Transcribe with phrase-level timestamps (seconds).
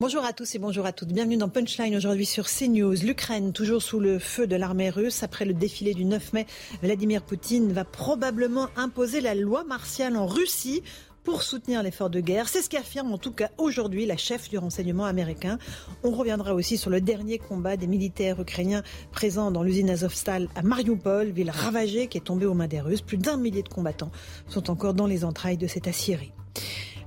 [0.00, 1.08] Bonjour à tous et bonjour à toutes.
[1.08, 3.02] Bienvenue dans Punchline aujourd'hui sur CNews.
[3.02, 5.24] L'Ukraine, toujours sous le feu de l'armée russe.
[5.24, 6.46] Après le défilé du 9 mai,
[6.84, 10.84] Vladimir Poutine va probablement imposer la loi martiale en Russie
[11.24, 12.48] pour soutenir l'effort de guerre.
[12.48, 15.58] C'est ce qu'affirme en tout cas aujourd'hui la chef du renseignement américain.
[16.04, 20.62] On reviendra aussi sur le dernier combat des militaires ukrainiens présents dans l'usine Azovstal à
[20.62, 23.02] Mariupol, ville ravagée qui est tombée aux mains des Russes.
[23.02, 24.12] Plus d'un millier de combattants
[24.46, 26.30] sont encore dans les entrailles de cette aciérie.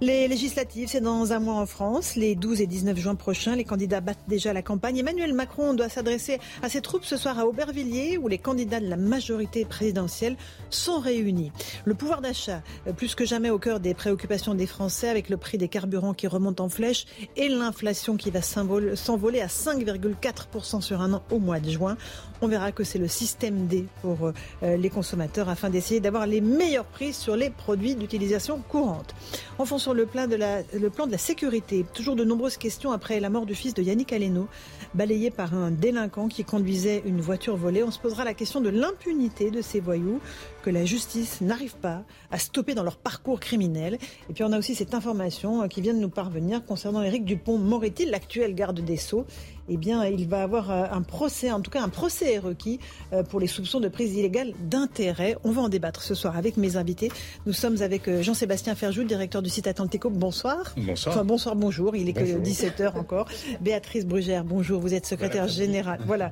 [0.03, 2.15] Les législatives, c'est dans un mois en France.
[2.15, 4.97] Les 12 et 19 juin prochains, les candidats battent déjà la campagne.
[4.97, 8.87] Emmanuel Macron doit s'adresser à ses troupes ce soir à Aubervilliers, où les candidats de
[8.87, 10.37] la majorité présidentielle
[10.71, 11.51] sont réunis.
[11.85, 15.37] Le pouvoir d'achat, euh, plus que jamais au cœur des préoccupations des Français, avec le
[15.37, 20.99] prix des carburants qui remonte en flèche et l'inflation qui va s'envoler à 5,4% sur
[20.99, 21.95] un an au mois de juin.
[22.41, 26.25] On verra que c'est le système D pour euh, euh, les consommateurs afin d'essayer d'avoir
[26.25, 29.13] les meilleurs prix sur les produits d'utilisation courante.
[29.59, 33.19] Enfin, le plan, de la, le plan de la sécurité, toujours de nombreuses questions après
[33.19, 34.47] la mort du fils de Yannick Aleno,
[34.93, 37.83] balayé par un délinquant qui conduisait une voiture volée.
[37.83, 40.19] On se posera la question de l'impunité de ces voyous
[40.61, 43.97] que la justice n'arrive pas à stopper dans leur parcours criminel.
[44.29, 47.25] Et puis on a aussi cette information euh, qui vient de nous parvenir concernant Éric
[47.25, 49.25] Dupont-Moretti, l'actuel garde des Sceaux
[49.69, 52.79] eh bien, il va avoir euh, un procès, en tout cas un procès est requis
[53.13, 55.37] euh, pour les soupçons de prise illégale d'intérêt.
[55.45, 57.09] On va en débattre ce soir avec mes invités.
[57.45, 60.09] Nous sommes avec Jean-Sébastien Ferjou, directeur du site Atlantico.
[60.09, 60.73] Bonsoir.
[60.75, 61.15] Bonsoir.
[61.15, 61.95] Enfin, bonsoir, bonjour.
[61.95, 63.29] Il est que 17h encore.
[63.61, 64.81] Béatrice Brugère, bonjour.
[64.81, 66.01] Vous êtes secrétaire générale.
[66.05, 66.31] Voilà.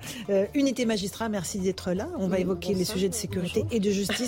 [0.53, 2.09] unité magistrat, merci d'être là.
[2.17, 4.18] On va évoquer les sujets de sécurité et de justice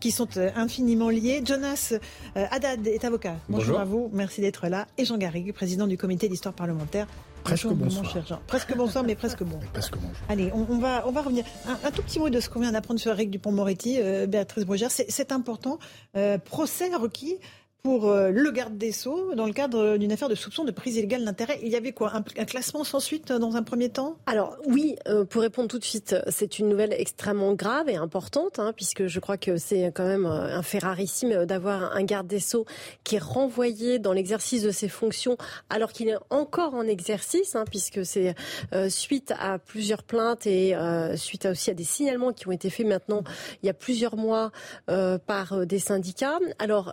[0.00, 1.42] qui sont infiniment liés.
[1.44, 1.94] Jonas
[2.34, 3.36] Haddad est avocat.
[3.48, 4.10] Bonjour, à vous.
[4.12, 4.86] Merci d'être là.
[4.98, 7.06] Et Jean Garrigue, président du comité d'histoire parlementaire.
[7.46, 8.40] Presque bonsoir.
[8.46, 9.58] Presque bonsoir, mais presque bon.
[9.72, 10.16] presque bonjour.
[10.28, 11.44] Allez, on, va, on va revenir.
[11.84, 14.90] Un, tout petit mot de ce qu'on vient d'apprendre sur Eric Dupont-Moretti, euh, Béatrice Brugère.
[14.90, 15.78] C'est important.
[16.16, 17.36] Euh, procès requis
[17.86, 20.96] pour euh, le garde des Sceaux dans le cadre d'une affaire de soupçon de prise
[20.96, 21.60] illégale d'intérêt.
[21.62, 22.12] Il y avait quoi?
[22.12, 24.16] Un, classement sans suite euh, dans un premier temps?
[24.26, 28.58] Alors oui, euh, pour répondre tout de suite, c'est une nouvelle extrêmement grave et importante,
[28.58, 32.40] hein, puisque je crois que c'est quand même un fait rarissime d'avoir un garde des
[32.40, 32.66] Sceaux
[33.04, 35.36] qui est renvoyé dans l'exercice de ses fonctions
[35.70, 38.34] alors qu'il est encore en exercice, hein, puisque c'est
[38.88, 40.74] suite à plusieurs plaintes et
[41.14, 43.22] suite à aussi à des signalements qui ont été faits maintenant
[43.62, 44.50] il y a plusieurs mois
[44.86, 46.40] par des syndicats.
[46.58, 46.92] Alors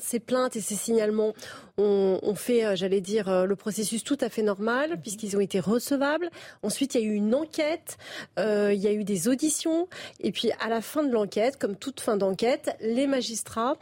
[0.00, 1.34] ces plaintes et ces signalements
[1.78, 5.00] ont, fait, euh, j'allais dire, euh, le processus tout à fait normal, mhm.
[5.00, 6.30] puisqu'ils ont été recevables.
[6.62, 7.98] Ensuite, il y a eu une enquête,
[8.38, 9.88] euh, il y a eu des auditions,
[10.20, 13.76] et puis à la fin de l'enquête, comme toute fin d'enquête, les magistrats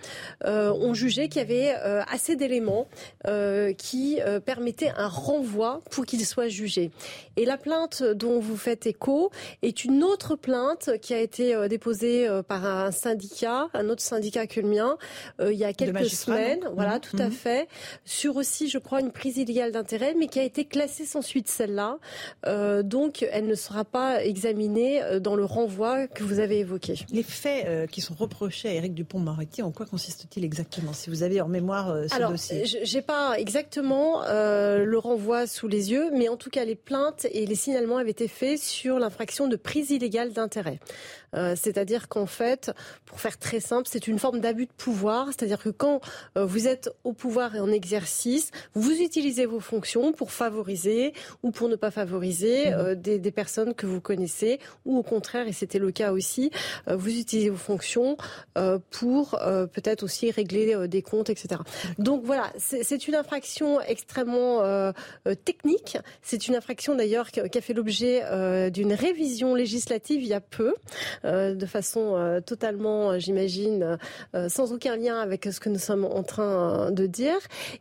[0.44, 1.70] ont jugé qu'il y avait
[2.08, 2.86] assez d'éléments
[3.78, 6.90] qui permettaient un renvoi pour qu'il soit jugé.
[7.36, 9.30] Et la plainte dont vous faites écho
[9.62, 14.60] est une autre plainte qui a été déposée par un syndicat, un autre syndicat que
[14.60, 14.98] le mien,
[15.56, 16.60] il y a quelques semaines.
[16.74, 17.00] Voilà, mhm.
[17.00, 17.32] tout à mhm.
[17.32, 17.68] fait
[18.04, 21.48] sur aussi, je crois, une prise illégale d'intérêt, mais qui a été classée sans suite
[21.48, 21.98] celle-là.
[22.46, 26.94] Euh, donc, elle ne sera pas examinée euh, dans le renvoi que vous avez évoqué.
[27.10, 31.22] Les faits euh, qui sont reprochés à Éric Dupont-Moretti, en quoi consistent-ils exactement Si vous
[31.22, 32.64] avez en mémoire ce Alors, dossier?
[32.64, 37.46] J'ai pas exactement le renvoi sous les yeux, mais en tout cas, les plaintes et
[37.46, 40.78] les signalements avaient été faits sur l'infraction de prise illégale d'intérêt.
[41.32, 42.70] c'est-à-dire qu'en fait,
[43.04, 46.00] pour faire très simple, c'est une forme d'abus de pouvoir, c'est-à-dire que quand
[46.34, 51.12] vous êtes au pouvoir et en exercice, vous utilisez vos fonctions pour favoriser
[51.42, 52.74] ou pour ne pas favoriser mmh.
[52.74, 56.50] euh, des, des, personnes que vous connaissez, ou au contraire, et c'était le cas aussi,
[56.88, 58.16] euh, vous utilisez vos fonctions
[58.58, 59.38] euh, pour
[59.72, 61.60] peut-être aussi régler des comptes, etc.
[61.98, 64.92] Donc voilà, c'est une infraction extrêmement
[65.44, 65.98] technique.
[66.22, 68.22] C'est une infraction d'ailleurs qui, qui, a fait l'objet
[68.70, 70.74] d'une révision législative il y a peu,
[71.24, 73.98] de façon totalement, j'imagine,
[74.48, 77.38] sans aucun lien avec ce que nous sommes en train de dire.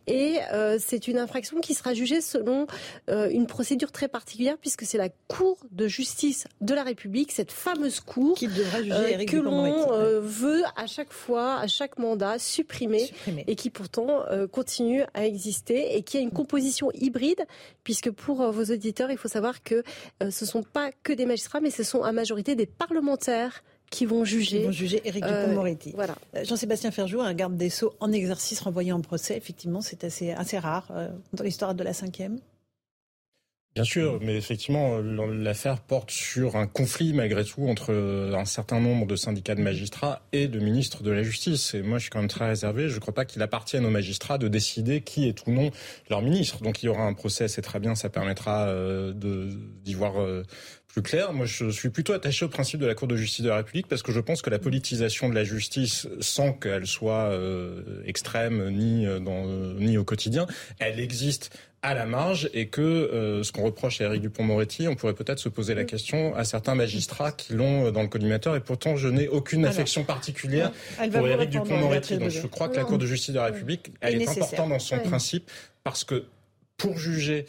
[0.07, 2.67] Et euh, c'est une infraction qui sera jugée selon
[3.09, 7.51] euh, une procédure très particulière puisque c'est la Cour de justice de la République, cette
[7.51, 13.09] fameuse Cour qui juger euh, que l'on veut à chaque fois, à chaque mandat, supprimer,
[13.47, 17.45] et qui pourtant continue à exister et qui a une composition hybride
[17.83, 19.83] puisque pour vos auditeurs, il faut savoir que
[20.21, 24.05] ce ne sont pas que des magistrats, mais ce sont à majorité des parlementaires qui
[24.05, 24.59] vont juger.
[24.59, 25.93] Qui vont juger Éric Dupond-Moretti.
[25.95, 26.15] Voilà.
[26.43, 30.57] Jean-Sébastien Ferjou, un garde des Sceaux en exercice renvoyé en procès, effectivement, c'est assez, assez
[30.57, 30.91] rare
[31.33, 32.39] dans l'histoire de la cinquième.
[33.75, 39.05] Bien sûr, mais effectivement, l'affaire porte sur un conflit malgré tout entre un certain nombre
[39.05, 41.73] de syndicats de magistrats et de ministres de la Justice.
[41.73, 42.87] Et moi, je suis quand même très réservé.
[42.87, 45.71] Je ne crois pas qu'il appartienne aux magistrats de décider qui est ou non
[46.09, 46.61] leur ministre.
[46.61, 49.11] Donc, il y aura un procès, c'est très bien, ça permettra euh,
[49.83, 50.43] d'y voir euh,
[50.95, 51.33] plus clair.
[51.33, 53.87] Moi, je suis plutôt attaché au principe de la Cour de justice de la République
[53.87, 58.69] parce que je pense que la politisation de la justice, sans qu'elle soit euh, extrême
[58.69, 59.45] ni dans
[59.77, 60.47] ni au quotidien,
[60.79, 61.51] elle existe
[61.81, 65.39] à la marge et que euh, ce qu'on reproche à Éric Dupont-Moretti, on pourrait peut-être
[65.39, 68.95] se poser la question à certains magistrats qui l'ont euh, dans le collimateur et pourtant
[68.95, 70.71] je n'ai aucune affection particulière
[71.11, 72.17] pour Éric Dupont-Moretti.
[72.17, 74.79] Donc je crois que la Cour de justice de la République, elle est, importante dans
[74.79, 75.51] son principe
[75.83, 76.23] parce que
[76.77, 77.45] pour juger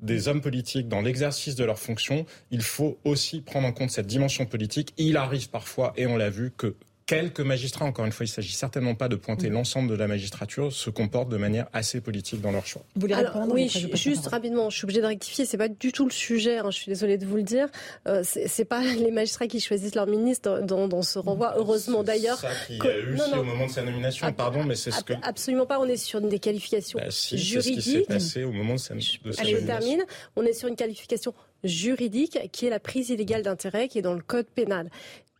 [0.00, 4.06] des hommes politiques dans l'exercice de leurs fonctions, il faut aussi prendre en compte cette
[4.06, 4.92] dimension politique.
[4.96, 6.76] Il arrive parfois, et on l'a vu, que
[7.06, 9.52] quelques magistrats, encore une fois, il ne s'agit certainement pas de pointer mm.
[9.52, 12.82] l'ensemble de la magistrature, se comportent de manière assez politique dans leur choix.
[12.94, 16.04] Vous voulez répondre Oui, juste rapidement, je suis obligée de rectifier, c'est pas du tout
[16.04, 17.68] le sujet, hein, je suis désolée de vous le dire.
[18.08, 22.38] Euh, c'est pas les magistrats qui choisissent leur ministre dans, dans ce renvoi, heureusement d'ailleurs.
[22.38, 24.90] C'est ça qu'il y a eu aussi au moment de sa nomination, pardon, mais c'est
[24.90, 25.14] ce que...
[25.22, 27.74] Absolument pas, on est sur des qualifications bah, si, juridiques.
[27.74, 30.04] C'est ce qui s'est passé au moment de sa, de sa Allez, je termine.
[30.36, 31.34] On est sur une qualification
[31.64, 34.90] juridique qui est la prise illégale d'intérêt qui est dans le code pénal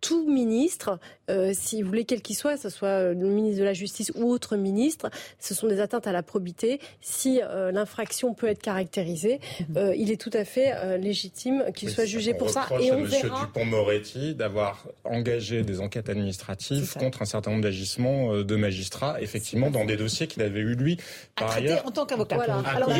[0.04, 0.98] tout ministre,
[1.30, 4.12] euh, si vous voulez quel qu'il soit, que ce soit le ministre de la Justice
[4.14, 5.10] ou autre ministre,
[5.40, 6.78] ce sont des atteintes à la probité.
[7.00, 9.76] Si euh, l'infraction peut être caractérisée, mhm.
[9.78, 12.66] euh, il est tout à fait légitime qu'il soit jugé pour ça.
[12.82, 13.30] Et on à M.
[13.40, 19.86] Dupont-Moretti d'avoir engagé des enquêtes administratives contre un certain nombre d'agissements de magistrats, effectivement, dans
[19.86, 20.98] des dossiers qu'il avait eu lui
[21.34, 21.86] par ailleurs.
[21.86, 22.36] En tant qu'avocat.
[22.36, 22.58] Voilà.
[22.66, 22.90] Alors,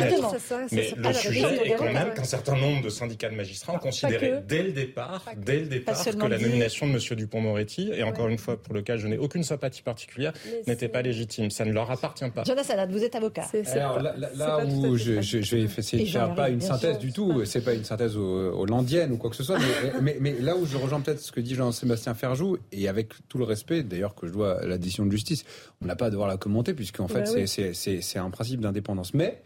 [0.71, 4.39] Mais le sujet est quand même qu'un certain nombre de syndicats de magistrats ont considéré
[4.47, 7.15] dès le départ, dès le départ, que la nomination de M.
[7.15, 10.33] Dupont-Moretti, et encore une fois, pour lequel je n'ai aucune sympathie particulière,
[10.67, 11.51] n'était pas légitime.
[11.51, 12.43] Ça ne leur appartient pas.
[12.43, 13.45] Jonas Sadat, vous êtes avocat.
[13.71, 17.73] Alors là, où je, vais essayer de faire pas une synthèse du tout, c'est pas
[17.73, 19.57] une synthèse hollandienne ou quoi que ce soit,
[20.01, 23.37] mais, mais, là où je rejoins peut-être ce que dit Jean-Sébastien Ferjou, et avec tout
[23.37, 25.45] le respect d'ailleurs que je dois à la décision de justice,
[25.81, 29.13] on n'a pas à devoir la commenter, puisqu'en fait, bah c'est un principe d'indépendance.
[29.13, 29.41] Mais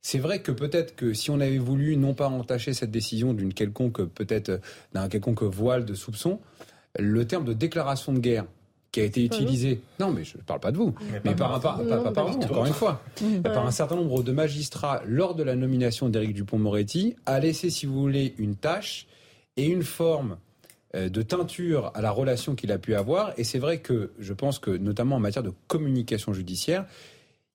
[0.00, 3.54] c'est vrai que peut-être que si on avait voulu non pas entacher cette décision d'une
[3.54, 4.60] quelconque peut-être
[4.92, 6.40] d'un quelconque voile de soupçon,
[6.98, 8.44] le terme de déclaration de guerre
[8.92, 10.94] qui a été utilisé, non mais je ne parle pas de vous,
[11.24, 11.82] mais, par, par,
[12.12, 13.02] par, vous, encore une fois,
[13.42, 17.86] par un certain nombre de magistrats lors de la nomination d'Éric Dupont-Moretti, a laissé, si
[17.86, 19.08] vous voulez, une tâche
[19.56, 20.36] et une forme
[20.94, 23.32] euh, de teinture à la relation qu'il a pu avoir.
[23.36, 26.86] Et c'est vrai que je pense que, notamment en matière de communication judiciaire,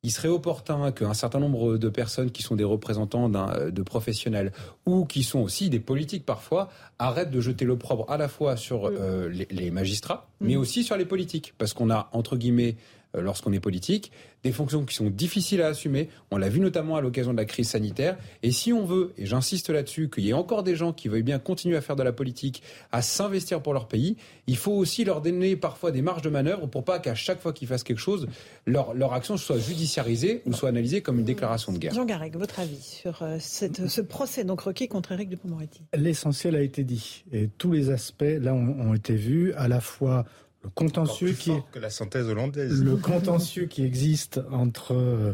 [0.04, 4.54] il serait opportun qu'un certain nombre de personnes qui sont des représentants euh, de professionnels
[4.86, 6.70] ou qui sont aussi des politiques parfois
[7.00, 10.60] arrêtent de jeter l'opprobre à la fois sur euh, les, magistrats, mais mm.
[10.60, 12.76] aussi sur les politiques, parce qu'on a entre guillemets
[13.14, 14.12] lorsqu'on est politique,
[14.44, 16.10] des fonctions qui sont difficiles à assumer.
[16.32, 18.18] On l'a vu notamment à l'occasion de la crise sanitaire.
[18.44, 21.24] Et si on veut, et j'insiste là-dessus, qu'il y ait encore des gens qui veuillent
[21.24, 24.16] bien continuer à faire de la politique, à s'investir pour leur pays,
[24.48, 27.52] il faut aussi leur donner parfois des marges de manœuvre pour pas qu'à chaque fois
[27.52, 28.28] qu'ils fassent quelque chose,
[28.66, 31.94] leur, leur action soit judiciarisée ou soit analysée comme une déclaration de guerre.
[31.94, 35.82] Jean Garreg, votre avis sur euh, cette, ce procès donc requis contre Éric Dupond-Moretti?
[35.94, 40.26] L'essentiel a été dit et tous les aspects là ont été vus, à la fois
[40.64, 42.84] le contentieux qui que la synthèse hollandaise.
[42.84, 45.34] Le contentieux qui existe entre euh,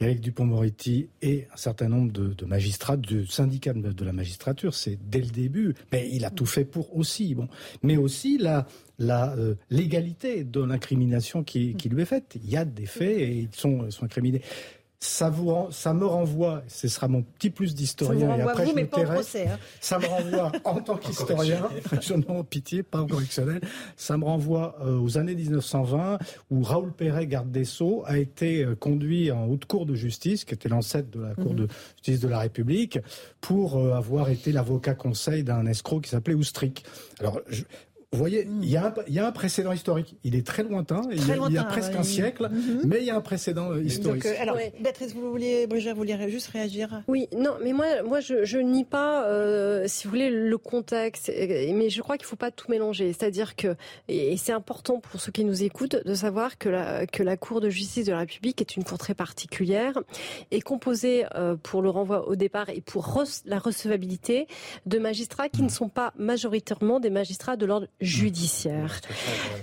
[0.00, 5.20] Éric Dupond-Moretti et un certain nombre de, magistrats du syndicat de, la magistrature, c'est dès
[5.20, 5.74] le début.
[5.90, 7.34] Mais il a tout fait pour aussi.
[7.34, 7.48] Bon,
[7.82, 8.66] mais aussi la
[9.00, 12.36] la euh, légalité de l'incrimination qui, qui, lui est faite.
[12.42, 14.42] Il y a des faits et ils sont, sont incriminés
[15.00, 18.82] ça, vous, ça me renvoie, ce sera mon petit plus d'historien, et après je me
[18.82, 19.58] hein.
[19.80, 21.68] ça me renvoie en tant qu'historien,
[22.00, 23.60] je n'en pitié, pas en correctionnel,
[23.96, 26.18] ça me renvoie euh, aux années 1920
[26.50, 30.44] où Raoul Perret, garde des Sceaux, a été euh, conduit en haute cour de justice,
[30.44, 31.58] qui était l'ancêtre de la cour mhm.
[31.58, 32.98] de justice de la République,
[33.40, 36.84] pour euh, avoir été l'avocat conseil d'un escroc qui s'appelait Oustric.
[37.20, 37.62] Alors, je,
[38.12, 38.62] vous voyez, hmm.
[38.62, 38.76] il y,
[39.18, 40.16] a un, précédent historique.
[40.24, 41.18] Il est très lointain, il,
[41.52, 42.80] y a, presque un siècle, mhm.
[42.86, 44.24] mais il y a un précédent euh, historique.
[44.24, 48.46] Euh, alors, Béatrice, vous vouliez, vous vouliez juste réagir Oui, non, mais moi, moi je,
[48.46, 52.36] je nie pas, euh, si vous voulez, le contexte, mais je crois qu'il ne faut
[52.36, 53.12] pas tout mélanger.
[53.12, 53.76] C'est-à-dire que,
[54.08, 57.60] et c'est important pour ceux qui nous écoutent, de savoir que la, que la Cour
[57.60, 59.98] de justice de la République est une cour très particulière,
[60.50, 61.26] et composée
[61.62, 64.46] pour le renvoi au départ et pour la recevabilité
[64.86, 69.00] de magistrats qui ne sont pas majoritairement des magistrats de l'ordre judiciaire.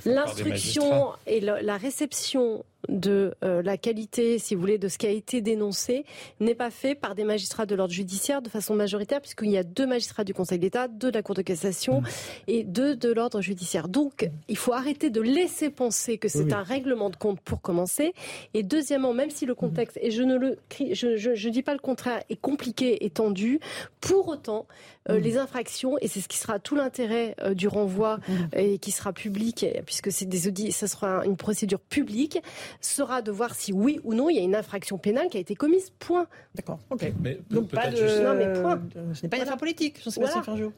[0.06, 5.10] L'instruction et la réception de euh, la qualité, si vous voulez, de ce qui a
[5.10, 6.06] été dénoncé
[6.40, 9.64] n'est pas fait par des magistrats de l'ordre judiciaire de façon majoritaire, puisqu'il y a
[9.64, 12.08] deux magistrats du Conseil d'État, deux de la Cour de cassation mmh.
[12.48, 13.88] et deux de l'ordre judiciaire.
[13.88, 18.14] Donc, il faut arrêter de laisser penser que c'est un règlement de compte pour commencer.
[18.54, 19.56] Et deuxièmement, même si le mmh.
[19.56, 23.10] contexte, et je ne le je, je, je dis pas le contraire, est compliqué et
[23.10, 23.60] tendu,
[24.02, 24.68] pour autant,
[25.10, 25.22] euh, mmh.
[25.22, 28.20] les infractions, et c'est ce qui sera tout l'intérêt euh, du renvoi
[28.56, 32.40] et qui sera public, puisque c'est des audits, ça sera une procédure publique,
[32.82, 35.40] sera de voir si oui ou non il y a une infraction pénale qui a
[35.40, 35.92] été commise.
[36.00, 36.28] Point.
[36.54, 36.80] D'accord.
[36.90, 37.12] Ok.
[37.22, 38.24] Mais Donc pas de.
[38.24, 38.82] Non, mais point.
[39.14, 40.72] Ce n'est pas une affaire politique, Jean-Sébastien voilà.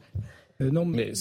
[0.60, 1.12] Euh, non, mais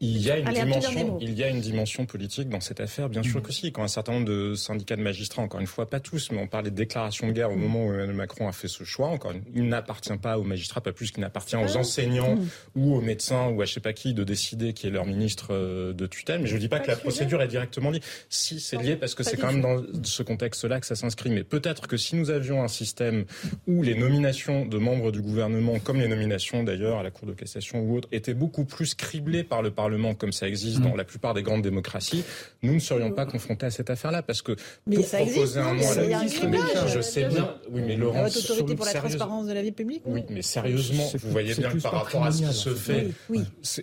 [0.00, 3.22] il y a une dimension, il y a une dimension politique dans cette affaire, bien
[3.22, 3.42] sûr mm.
[3.42, 3.70] que si.
[3.70, 6.48] Quand un certain nombre de syndicats de magistrats, encore une fois, pas tous, mais on
[6.48, 7.60] parlait de déclaration de guerre au mm.
[7.60, 9.06] moment où Emmanuel Macron a fait ce choix.
[9.06, 11.78] Encore, il n'appartient pas aux magistrats, pas plus qu'il n'appartient aux ah.
[11.78, 12.48] enseignants mm.
[12.74, 15.48] ou aux médecins ou à je sais pas qui de décider qui est leur ministre
[15.50, 16.40] euh, de tutelle.
[16.40, 18.02] Mais je ne dis pas, que la procédure est directement liée.
[18.28, 21.30] Si c'est lié parce que c'est quand même dans ce contexte-là que ça s'inscrit.
[21.30, 23.24] Mais peut-être que si nous avions un système
[23.68, 27.34] où les nominations de membres du gouvernement, comme les nominations d'ailleurs à la Cour de
[27.34, 30.94] cassation ou autre, étaient beaucoup plus plus criblé par le Parlement comme ça existe dans
[30.94, 30.96] mm.
[30.96, 32.24] la plupart des grandes démocraties,
[32.62, 34.56] nous ne serions pas confrontés à cette affaire-là parce que
[34.86, 37.56] mais pour proposer un nom à la ministre, je sais bien.
[37.70, 40.00] Oui, mais Laurent, la autorité pour la transparence de la vie publique.
[40.06, 43.08] Oui, mais sérieusement, vous voyez bien que par rapport à ce qui se fait,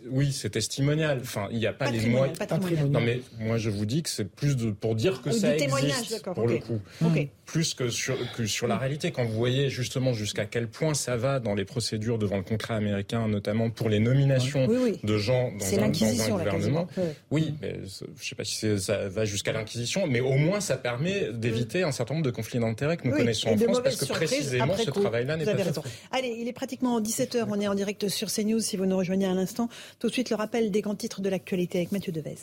[0.10, 1.20] oui, c'est testimonial.
[1.22, 2.36] Enfin, il n'y a pas les moyens.
[2.90, 6.48] Non, mais moi je vous dis que c'est plus pour dire que ça existe pour
[6.48, 6.82] le coup,
[7.46, 9.12] plus que sur que sur la réalité.
[9.12, 12.74] Quand vous voyez justement jusqu'à quel point ça va dans les procédures devant le Congrès
[12.74, 14.68] américain, notamment pour les nominations
[15.04, 16.88] de gens dans un, dans un gouvernement.
[17.32, 20.78] Oui, mais je ne sais pas si ça va jusqu'à l'inquisition, mais au moins ça
[20.78, 24.06] permet d'éviter un certain nombre de conflits d'intérêts que nous connaissons en France, parce que
[24.06, 25.80] précisément ce travail-là n'est pas fait.
[26.12, 29.26] Allez, il est pratiquement 17h, on est en direct sur CNews si vous nous rejoignez
[29.26, 29.70] à l'instant.
[30.00, 32.38] Tout de suite le rappel des grands titres de l'actualité avec Mathieu Devez.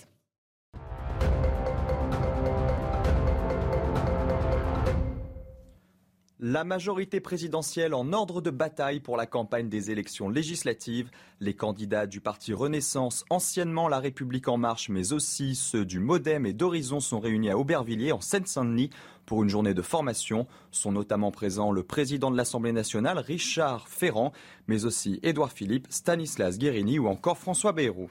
[6.41, 11.09] La majorité présidentielle en ordre de bataille pour la campagne des élections législatives.
[11.39, 16.45] Les candidats du parti Renaissance, anciennement La République en marche, mais aussi ceux du Modem
[16.45, 18.91] et d'Horizon sont réunis à Aubervilliers en Seine-Saint-Denis
[19.27, 20.49] pour une journée de formation.
[20.73, 24.33] Sont notamment présents le président de l'Assemblée nationale, Richard Ferrand,
[24.67, 28.11] mais aussi Édouard Philippe, Stanislas Guérini ou encore François Bayrou.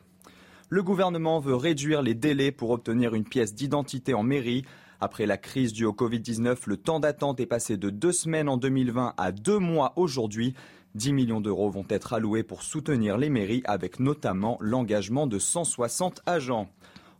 [0.70, 4.64] Le gouvernement veut réduire les délais pour obtenir une pièce d'identité en mairie.
[5.04, 8.56] Après la crise due au Covid-19, le temps d'attente est passé de deux semaines en
[8.56, 10.54] 2020 à deux mois aujourd'hui.
[10.96, 16.22] 10 millions d'euros vont être alloués pour soutenir les mairies avec notamment l'engagement de 160
[16.26, 16.70] agents.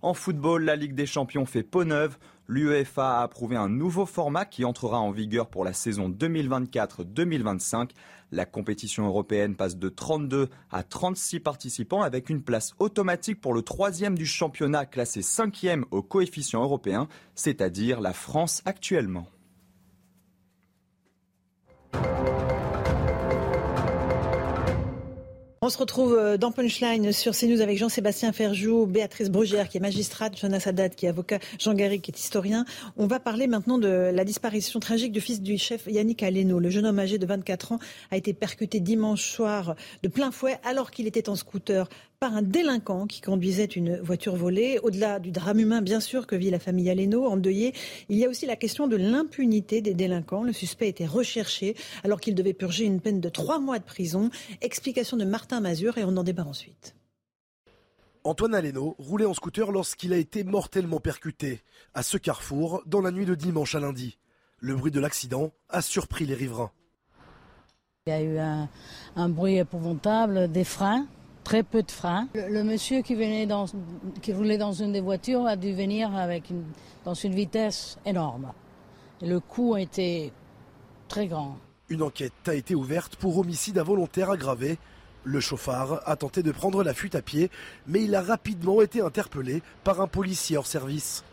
[0.02, 2.18] En football, la Ligue des Champions fait peau neuve.
[2.54, 7.90] L'UEFA a approuvé un nouveau format qui entrera en vigueur pour la saison 2024-2025.
[8.32, 13.64] La compétition européenne passe de 32 à 36 participants avec une place automatique pour le
[13.64, 19.26] troisième du championnat classé cinquième au coefficient européen, c'est-à-dire la France actuellement.
[25.66, 29.80] On se retrouve euh, dans Punchline sur CNews avec Jean-Sébastien Ferjou, Béatrice Brugère qui est
[29.80, 32.66] magistrate, Jonas Haddad qui est avocat, Jean Garry qui est historien.
[32.98, 36.60] On va parler maintenant de la disparition tragique du fils du chef Yannick Aleno.
[36.60, 37.80] Le jeune homme âgé de 24 ans
[38.12, 41.88] a été percuté dimanche soir de plein fouet alors qu'il était en scooter
[42.24, 44.80] par un délinquant qui conduisait une voiture volée.
[44.82, 47.74] Au-delà du drame humain, bien sûr, que vit la famille Aleno, endeuillée,
[48.08, 50.42] il y a aussi la question de l'impunité des délinquants.
[50.42, 51.76] Le suspect était recherché
[52.06, 54.30] alors qu'il devait purger une peine de trois mois de prison.
[54.62, 56.96] Explication de Martin Mazur et on en débat ensuite.
[58.24, 61.60] Antoine Aleno roulait en scooter lorsqu'il a été mortellement percuté
[61.94, 64.18] à ce carrefour dans la nuit de dimanche à lundi.
[64.60, 66.72] Le bruit de l'accident a surpris les riverains.
[68.08, 68.70] Il y a eu un,
[69.18, 71.06] un bruit épouvantable, des freins
[71.44, 72.28] très peu de freins.
[72.34, 73.66] Le, monsieur qui, venait dans,
[74.22, 76.64] qui roulait dans une des voitures a dû venir avec une,
[77.06, 78.52] dans une vitesse énorme.
[79.22, 80.32] Et le coup a été
[81.08, 81.58] très grand.
[81.90, 84.78] Une enquête a été ouverte pour homicide involontaire aggravé.
[85.26, 87.50] Le chauffard a tenté de prendre la fuite à pied,
[87.88, 91.24] mais il a rapidement été interpellé par un policier hors service.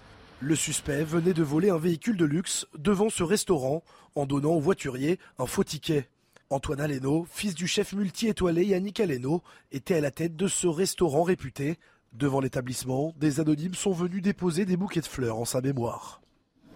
[0.40, 3.83] Le suspect venait de voler un véhicule de luxe devant ce restaurant
[4.14, 6.09] en donnant au voiturier un faux ticket.
[6.52, 9.40] Antoine Aleno, fils du chef multi-étoilé Yannick Aleno,
[9.71, 11.78] était à la tête de ce restaurant réputé.
[12.12, 16.21] Devant l'établissement, des anonymes sont venus déposer des bouquets de fleurs en sa mémoire.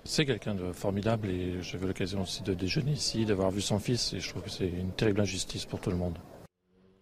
[0.05, 4.13] C'est quelqu'un de formidable et j'avais l'occasion aussi de déjeuner ici, d'avoir vu son fils
[4.13, 6.19] et je trouve que c'est une terrible injustice pour tout le monde.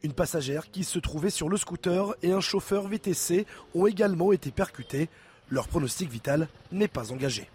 [0.03, 4.51] Une passagère qui se trouvait sur le scooter et un chauffeur VTC ont également été
[4.51, 5.11] percutés.
[5.51, 7.51] Leur pronostic vital n'est pas engagé.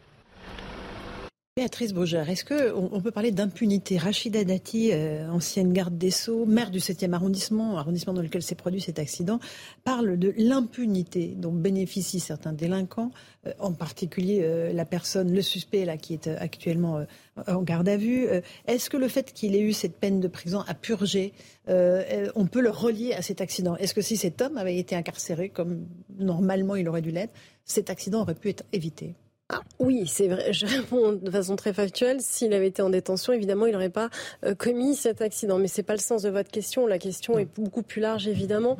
[1.57, 3.97] Béatrice Brugère, est-ce qu'on on peut parler d'impunité?
[3.97, 8.53] Rachida Dati, euh, ancienne garde des Sceaux, maire du 7e arrondissement, arrondissement dans lequel s'est
[8.53, 9.39] produit cet accident,
[9.83, 13.09] parle de l'impunité dont bénéficient certains délinquants,
[13.47, 17.03] euh, en particulier euh, la personne, le suspect là, qui est actuellement
[17.47, 18.27] en garde à vue.
[18.67, 21.33] Est-ce que le fait qu'il ait eu cette peine de prison à purger,
[21.67, 23.75] on peut le relier à cet accident?
[23.77, 25.87] Est-ce que si cet homme avait été incarcéré comme
[26.19, 27.33] normalement il aurait dû l'être,
[27.65, 29.15] cet accident aurait pu être évité?
[29.49, 30.51] Ah, oui, c'est vrai.
[30.51, 32.19] Je réponds de façon très factuelle.
[32.19, 34.09] S'il avait été en détention, évidemment, il n'aurait pas
[34.43, 35.57] euh, commis cet accident.
[35.57, 36.85] Mais c'est pas le sens de votre question.
[36.85, 38.77] La question est beaucoup plus large, évidemment.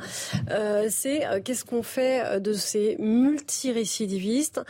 [0.51, 4.61] Euh, c'est euh, qu'est-ce qu'on fait de ces multirécidivistes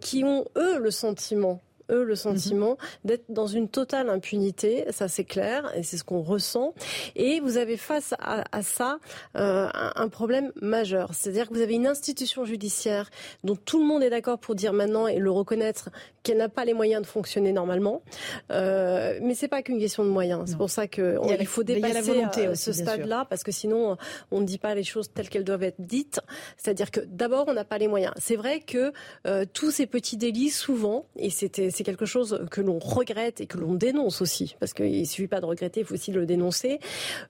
[0.00, 1.60] qui ont eux le sentiment
[1.92, 6.22] eux, le sentiment d'être dans une totale impunité, ça c'est clair, et c'est ce qu'on
[6.22, 6.74] ressent.
[7.16, 8.98] Et vous avez face à, ça
[9.36, 13.10] euh, un problème majeur, c'est-à-dire que vous avez une institution judiciaire
[13.44, 15.90] dont tout le monde est d'accord pour dire maintenant et le reconnaître
[16.22, 18.02] qu'elle n'a pas les moyens de fonctionner normalement.
[18.50, 20.44] Euh, mais c'est pas qu'une question de moyens.
[20.46, 23.96] C'est pour ça qu'il il faut dépasser euh, ce stade-là, parce que sinon
[24.30, 26.20] on ne dit pas les choses telles qu'elles doivent être dites.
[26.56, 28.12] C'est-à-dire que d'abord on n'a pas les moyens.
[28.18, 28.92] C'est vrai que
[29.26, 33.46] euh, tous ces petits délits, souvent, et c'était c'est quelque chose que l'on regrette et
[33.46, 36.26] que l'on dénonce aussi, parce qu'il ne suffit pas de regretter, il faut aussi le
[36.26, 36.78] dénoncer.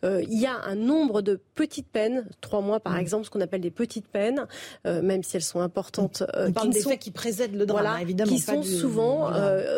[0.04, 2.98] Euh, il y a un nombre de petites peines, trois mois par mmh.
[2.98, 4.46] exemple, ce qu'on appelle des petites peines,
[4.86, 6.22] euh, même si elles sont importantes.
[6.36, 8.30] Euh, On parle des faits qui précèdent le drame, hein, évidemment.
[8.30, 9.30] Qui sont souvent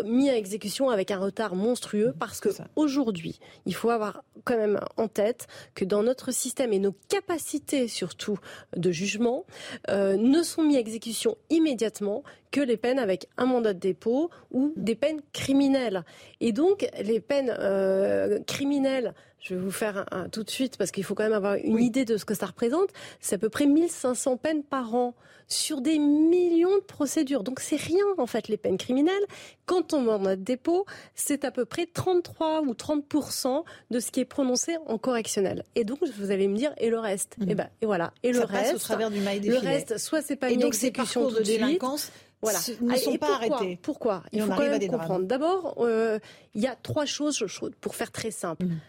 [0.05, 4.81] mis à exécution avec un retard monstrueux, parce que aujourd'hui, il faut avoir quand même
[4.97, 8.39] en tête que dans notre système et nos capacités surtout
[8.77, 9.45] de jugement
[9.89, 14.73] ne sont mis à exécution immédiatement que les peines avec un mandat de dépôt ou
[14.77, 16.05] des peines criminelles.
[16.41, 20.93] Et donc, les peines euh, criminelles, je vais vous faire un, tout de suite parce
[20.93, 23.49] qu'il faut quand même avoir une idée de ce que ça représente, c'est à peu
[23.49, 25.17] près 1500 peines par an
[25.49, 27.43] sur des millions de procédures.
[27.43, 29.25] Donc c'est rien en fait les peines criminelles.
[29.67, 33.05] Quand on mandat de dépôt, c'est à peu près 33 ou 30
[33.91, 35.65] de ce qui est prononcé en correctionnel.
[35.75, 37.35] Et donc vous allez me dire et le reste?
[37.41, 38.13] Et eh ben et voilà.
[38.23, 41.41] Et le reste au travers du mail Le reste soit c'est pas une exécution de
[41.41, 42.13] délinquance
[42.43, 42.59] voilà.
[42.81, 43.79] ne sont pas pourquoi, arrêtés.
[43.83, 45.27] Pourquoi Il faut quand même comprendre.
[45.27, 46.19] D'abord, euh,
[46.55, 47.45] il y a trois choses
[47.81, 48.67] pour faire très simple.
[48.67, 48.81] Mm.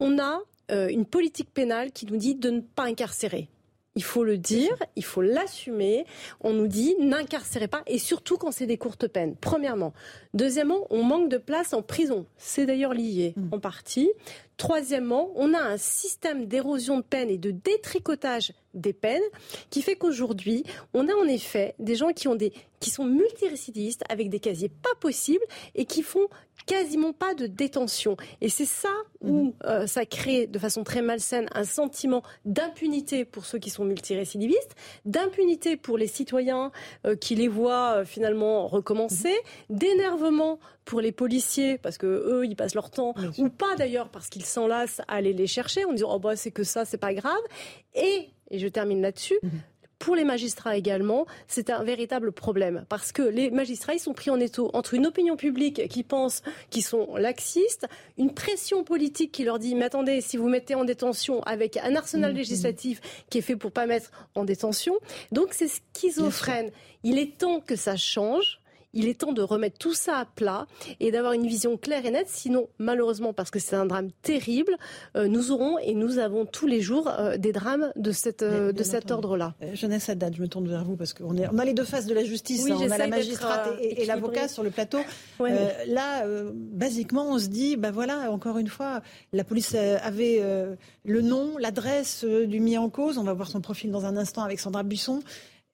[0.00, 3.48] On a euh, une politique pénale qui nous dit de ne pas incarcérer.
[3.96, 6.04] Il faut le dire, il faut l'assumer.
[6.40, 9.36] On nous dit n'incarcérez pas, et surtout quand c'est des courtes peines.
[9.36, 9.92] Premièrement.
[10.32, 12.26] Deuxièmement, on manque de place en prison.
[12.36, 13.48] C'est d'ailleurs lié mm.
[13.52, 14.10] en partie.
[14.56, 19.22] Troisièmement, on a un système d'érosion de peine et de détricotage des peines
[19.70, 24.04] qui fait qu'aujourd'hui, on a en effet des gens qui ont des qui sont multirécidistes
[24.10, 26.28] avec des casiers pas possibles et qui font
[26.66, 28.16] quasiment pas de détention.
[28.42, 29.52] Et c'est ça où mhm.
[29.64, 34.74] euh, ça crée de façon très malsaine un sentiment d'impunité pour ceux qui sont multirécidivistes,
[35.06, 36.72] d'impunité pour les citoyens
[37.06, 39.34] euh, qui les voient euh, finalement recommencer,
[39.70, 39.78] mhm.
[39.78, 44.28] d'énervement pour les policiers parce que eux ils passent leur temps ou pas d'ailleurs parce
[44.28, 47.14] qu'ils s'enlacent à aller les chercher en disant oh bah c'est que ça c'est pas
[47.14, 47.42] grave
[47.94, 49.50] et et je termine là-dessus, mhm.
[49.98, 54.30] pour les magistrats également, c'est un véritable problème parce que les magistrats ils sont pris
[54.30, 57.86] en étau entre une opinion publique qui pense qu'ils sont laxistes,
[58.18, 61.96] une pression politique qui leur dit mais attendez si vous mettez en détention avec un
[61.96, 62.38] arsenal mhm.
[62.38, 64.94] législatif qui est fait pour pas mettre en détention,
[65.32, 66.70] donc c'est schizophrène.
[67.02, 68.60] Il est temps que ça change.
[68.94, 70.66] Il est temps de remettre tout ça à plat
[71.00, 72.28] et d'avoir une vision claire et nette.
[72.28, 74.76] Sinon, malheureusement, parce que c'est un drame terrible,
[75.16, 78.72] euh, nous aurons et nous avons tous les jours euh, des drames de, cette, euh,
[78.72, 79.54] de cet ordre-là.
[79.74, 82.14] Jeunesse date, je me tourne vers vous parce qu'on on a les deux faces de
[82.14, 82.66] la justice.
[82.70, 82.76] Hein.
[82.78, 84.98] on a la magistrate et, l'avocat sur le plateau.
[85.86, 89.02] là, basiquement, on se dit, ben voilà, encore une fois,
[89.32, 90.42] la police avait
[91.04, 93.18] le nom, l'adresse du mis en cause.
[93.18, 95.20] On va voir son profil dans un instant avec Sandra Buisson.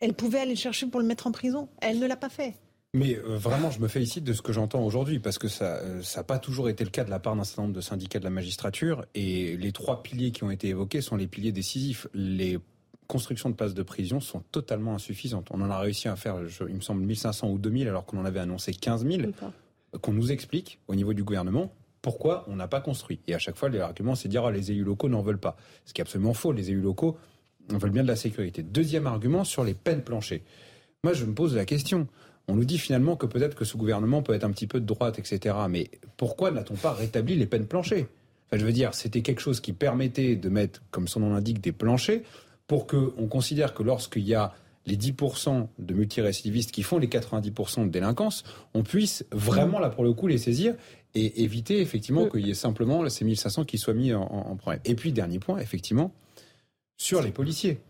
[0.01, 1.69] Elle pouvait aller le chercher pour le mettre en prison.
[1.81, 2.55] Elle ne l'a pas fait.
[2.93, 6.21] Mais euh, vraiment, je me félicite de ce que j'entends aujourd'hui, parce que ça n'a
[6.21, 8.25] euh, pas toujours été le cas de la part d'un certain nombre de syndicats de
[8.25, 12.09] la magistrature, et les trois piliers qui ont été évoqués sont les piliers décisifs.
[12.15, 12.59] Les
[13.07, 15.49] constructions de places de prison sont totalement insuffisantes.
[15.53, 18.25] On en a réussi à faire, il me semble, 1500 ou 2000, alors qu'on en
[18.25, 19.23] avait annoncé 15 000.
[20.01, 21.73] Qu'on nous explique, au niveau du gouvernement,
[22.03, 23.21] pourquoi on n'a pas construit.
[23.27, 25.57] Et à chaque fois, l'argument, c'est de dire, ah, les élus locaux n'en veulent pas.
[25.85, 26.53] Ce qui est absolument faux.
[26.53, 27.17] Les élus locaux
[27.69, 28.63] veulent bien de la sécurité.
[28.63, 30.45] Deuxième argument, sur les peines planchées.
[31.03, 32.07] Moi, je me pose la question.
[32.51, 34.87] On nous dit finalement que peut-être que ce gouvernement peut être un petit peu de
[34.87, 35.55] droite, etc.
[35.69, 38.09] Mais pourquoi n'a-t-on pas rétabli les peines planchées
[38.47, 41.61] enfin, Je veux dire, c'était quelque chose qui permettait de mettre, comme son nom l'indique,
[41.61, 42.23] des planchers
[42.67, 44.53] pour qu'on considère que lorsqu'il y a
[44.87, 50.05] les 10% de multirécidivistes qui font les 90% de délinquance, on puisse vraiment, là pour
[50.05, 50.75] le coup, les saisir
[51.15, 54.81] et éviter effectivement qu'il y ait simplement ces 1500 qui soient mis en, en problème.
[54.85, 56.13] Et puis, dernier point, effectivement,
[56.97, 57.81] sur les policiers.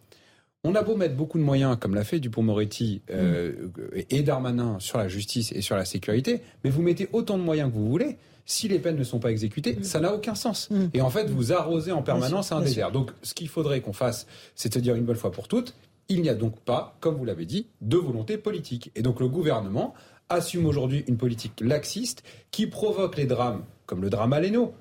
[0.62, 3.70] On a beau mettre beaucoup de moyens, comme l'a fait Dupont-Moretti euh,
[4.10, 7.70] et Darmanin, sur la justice et sur la sécurité, mais vous mettez autant de moyens
[7.70, 8.18] que vous voulez.
[8.44, 9.84] Si les peines ne sont pas exécutées, mm.
[9.84, 10.68] ça n'a aucun sens.
[10.70, 10.86] Mm.
[10.92, 12.92] Et en fait, vous arrosez en permanence un désert.
[12.92, 15.74] Donc, ce qu'il faudrait qu'on fasse, c'est de dire une bonne fois pour toutes,
[16.10, 18.90] il n'y a donc pas, comme vous l'avez dit, de volonté politique.
[18.96, 19.94] Et donc, le gouvernement
[20.28, 24.74] assume aujourd'hui une politique laxiste qui provoque les drames, comme le drame Aleno.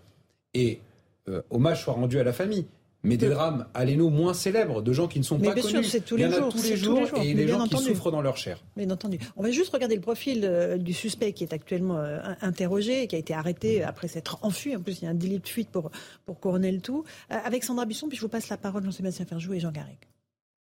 [0.53, 0.81] Et
[1.29, 2.65] euh, hommage soit rendu à la famille
[3.03, 5.83] mais des drames aléno moins célèbres, de gens qui ne sont pas connus.
[5.83, 8.11] Sûr, tous les Il y en a tous les, jours, et les gens qui souffrent
[8.11, 8.61] dans leur chair.
[8.75, 9.19] Bien entendu.
[9.37, 13.15] On va juste regarder le profil euh, du suspect qui est actuellement euh, interrogé, qui
[13.15, 14.75] a été arrêté après s'être enfui.
[14.75, 15.91] En plus, il y a un délit de fuite pour,
[16.25, 17.05] pour couronner le tout.
[17.31, 20.07] Euh, avec Sandra Busson, puis je vous passe la parole, Jean-Sébastien Ferjou et Jean Garrigue.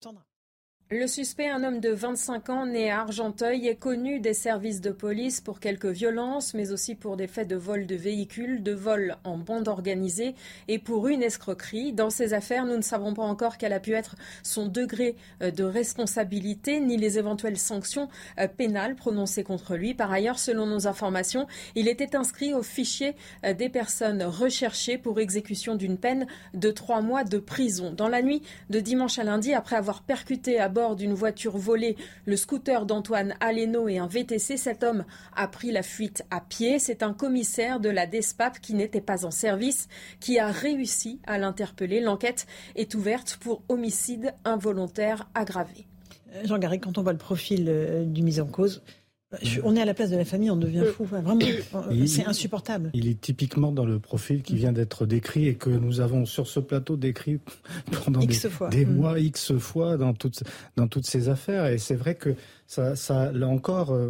[0.04, 0.27] Sandra.
[0.90, 4.92] Le suspect, un homme de 25 ans né à Argenteuil, est connu des services de
[4.92, 9.18] police pour quelques violences, mais aussi pour des faits de vol de véhicules, de vol
[9.26, 10.34] en bande organisée
[10.70, 11.92] et pour une escroquerie.
[11.92, 15.52] Dans ces affaires, nous ne savons pas encore quel a pu être son degré euh,
[15.52, 18.08] de responsabilité ni les éventuelles sanctions
[18.40, 19.94] euh, pénales prononcées contre lui.
[19.94, 25.20] Par ailleurs, selon nos informations, il était inscrit au fichier euh, des personnes recherchées pour
[25.20, 27.92] exécution d'une peine de trois mois de prison.
[27.92, 31.96] Dans la nuit de dimanche à lundi, après avoir percuté à bord d'une voiture volée
[32.28, 34.58] le scooter d'Antoine Aleno et un VTC.
[34.58, 36.78] Cet homme a pris la fuite à pied.
[36.78, 39.88] C'est un commissaire de la DESPAP qui n'était pas en service
[40.20, 42.00] qui a réussi à l'interpeller.
[42.00, 45.88] L'enquête est ouverte pour homicide involontaire aggravé.
[46.36, 48.84] Euh, Jean Garry, quand on voit le profil euh, du mis en cause,
[49.64, 51.04] on est à la place de la famille, on devient fou.
[51.04, 51.38] vraiment,
[52.08, 52.92] c'est insupportable.
[52.94, 56.48] Il est typiquement dans le profil qui vient d'être décrit et que nous avons sur
[56.48, 57.40] ce plateau décrit
[58.06, 58.96] pendant des, mm.
[58.96, 60.44] mois, X fois dans toutes,
[60.78, 61.66] dans toutes ces affaires.
[61.68, 62.36] Et c'est vrai que
[62.68, 64.10] ça, ça, là encore, euh,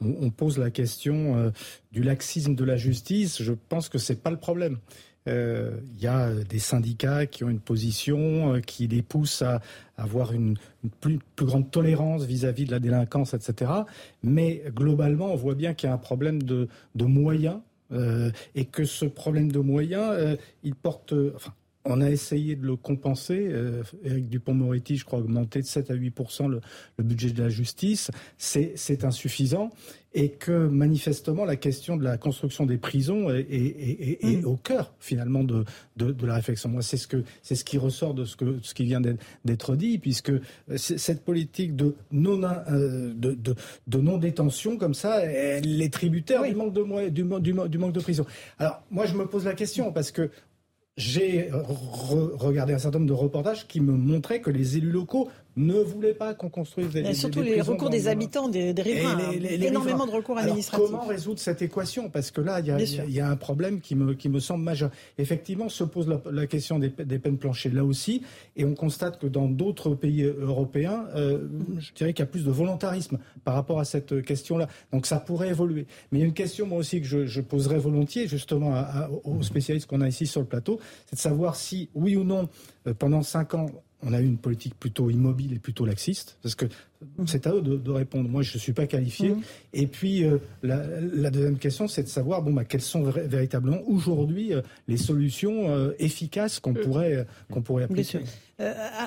[0.00, 1.50] on, pose la question euh,
[1.92, 3.42] du laxisme de la justice.
[3.42, 4.78] Je pense que c'est pas le problème.
[5.26, 9.60] Il euh, y a des syndicats qui ont une position euh, qui les pousse à
[9.96, 10.56] avoir une,
[11.00, 13.72] plus, grande tolérance vis-à-vis de la délinquance, etc.
[14.22, 17.58] Mais globalement, on voit bien qu'il y a un problème de, moyens
[17.90, 21.12] euh, et que ce problème de moyens, il porte.
[21.86, 23.48] On a essayé de le compenser.
[23.50, 26.14] Euh, Éric Dupont-Moretti, je crois, a augmenté de 7 à 8
[26.48, 26.60] le,
[26.98, 28.10] le budget de la justice.
[28.36, 29.70] C'est insuffisant.
[30.18, 34.46] Et que manifestement, la question de la construction des prisons est, mm.
[34.46, 35.64] au cœur, finalement, de,
[35.96, 36.70] de, la réflexion.
[36.70, 39.02] Moi, c'est ce, que, ce qui ressort de ce, que, ce qui vient
[39.44, 40.32] d'être dit, puisque
[40.74, 43.54] cette politique de non-détention, de,
[43.86, 47.92] de, non -détention, comme ça, elle est tributaire du, manque de, du, du, du manque
[47.92, 48.24] de prison.
[48.58, 50.30] Alors, moi, je me pose la question, parce que
[50.96, 55.74] j'ai regardé un certain nombre de reportages qui me montraient que les élus locaux ne
[55.74, 59.32] voulaient pas qu'on construise des, Surtout les recours des habitants, des, des riverains.
[59.32, 60.90] Les, énormément de recours administratifs.
[60.90, 62.10] comment résoudre cette équation?
[62.10, 64.90] Parce que là, il y, a, un problème qui me, qui me semble majeur.
[65.18, 68.22] Effectivement, se pose la, question des, peines planchées là aussi,
[68.56, 72.44] et on constate que dans d'autres pays européens, euh, je dirais qu'il y a plus
[72.44, 74.68] de volontarisme par rapport à cette question-là.
[74.92, 75.86] Donc ça pourrait évoluer.
[76.12, 78.74] Mais il y a une question, moi aussi, que je, je poserais volontiers, justement,
[79.24, 82.48] aux spécialistes qu'on a ici sur le plateau, c'est de savoir si, oui ou non,
[82.86, 83.66] euh, pendant cinq ans,
[84.02, 87.26] on a eu une politique plutôt immobile et plutôt laxiste, parce que mhm.
[87.26, 88.28] c'est à eux de, répondre.
[88.28, 89.30] Moi, je ne suis pas qualifié.
[89.30, 89.42] Mhm.
[89.72, 94.52] Et puis, euh, la, deuxième question, c'est de savoir, bon, bah, quelles sont véritablement aujourd'hui
[94.52, 98.20] euh, les solutions euh, efficaces qu'on pourrait, qu'on pourrait appliquer.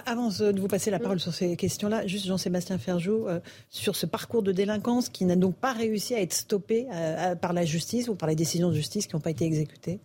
[0.06, 3.28] avant de vous passer la parole sur ces questions-là, juste Jean-Sébastien Ferjou,
[3.69, 6.88] sur ce parcours de délinquance qui n'a donc pas réussi à être stoppé
[7.41, 9.99] par la justice ou par les décisions de justice qui n'ont pas été exécutées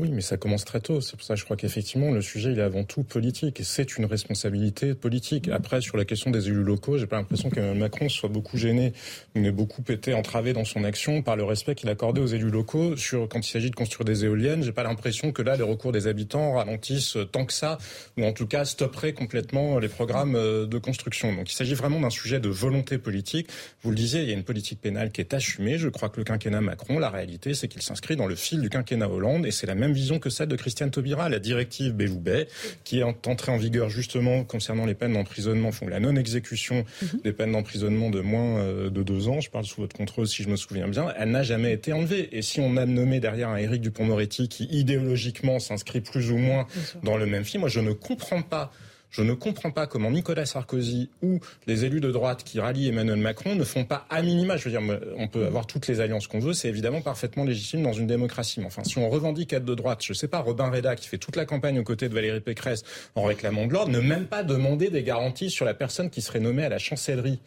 [0.00, 1.00] oui, mais ça commence très tôt.
[1.00, 3.60] C'est pour ça que je crois qu'effectivement, le sujet, il est avant tout politique.
[3.60, 5.48] Et c'est une responsabilité politique.
[5.48, 5.52] Mm.
[5.52, 8.92] Après, sur la question des élus locaux, j'ai pas l'impression que Macron soit beaucoup gêné,
[9.34, 12.96] mais beaucoup été entravé dans son action par le respect qu'il accordait aux élus locaux.
[12.96, 15.92] Sur, quand il s'agit de construire des éoliennes, j'ai pas l'impression que là, les recours
[15.92, 17.78] des habitants ralentissent tant que ça,
[18.16, 21.34] ou en tout cas stopperaient complètement les programmes euh, de construction.
[21.34, 23.48] Donc il s'agit vraiment d'un sujet de volonté politique.
[23.82, 25.78] Vous le disiez, il y a une politique pénale qui est assumée.
[25.78, 28.70] Je crois que le quinquennat Macron, la réalité, c'est qu'il s'inscrit dans le fil du
[28.70, 32.48] quinquennat Hollande, et c'est la même vision que celle de Christiane Taubira, la directive Belloubet,
[32.84, 37.20] qui est entrée en vigueur justement concernant les peines d'emprisonnement, font la non-exécution mhm.
[37.24, 39.40] des peines d'emprisonnement de moins euh, de deux ans.
[39.40, 41.12] Je parle sous votre contrôle si je me souviens bien.
[41.18, 42.28] Elle n'a jamais été enlevée.
[42.32, 46.66] Et si on a nommé derrière un Éric Dupont-Moretti qui idéologiquement s'inscrit plus ou moins
[47.02, 48.72] dans le même film, moi je ne comprends pas
[49.10, 53.18] je ne comprends pas comment Nicolas Sarkozy ou les élus de droite qui rallient Emmanuel
[53.18, 54.56] Macron ne font pas à minima.
[54.56, 57.82] Je veux dire, on peut avoir toutes les alliances qu'on veut, c'est évidemment parfaitement légitime
[57.82, 58.60] dans une démocratie.
[58.60, 61.18] Mais enfin, si on revendique être de droite, je sais pas, Robin Reda qui fait
[61.18, 64.42] toute la campagne aux côtés de Valérie Pécresse en réclamant de l'ordre, ne même pas
[64.42, 67.40] demander des garanties sur la personne qui serait nommée à la chancellerie.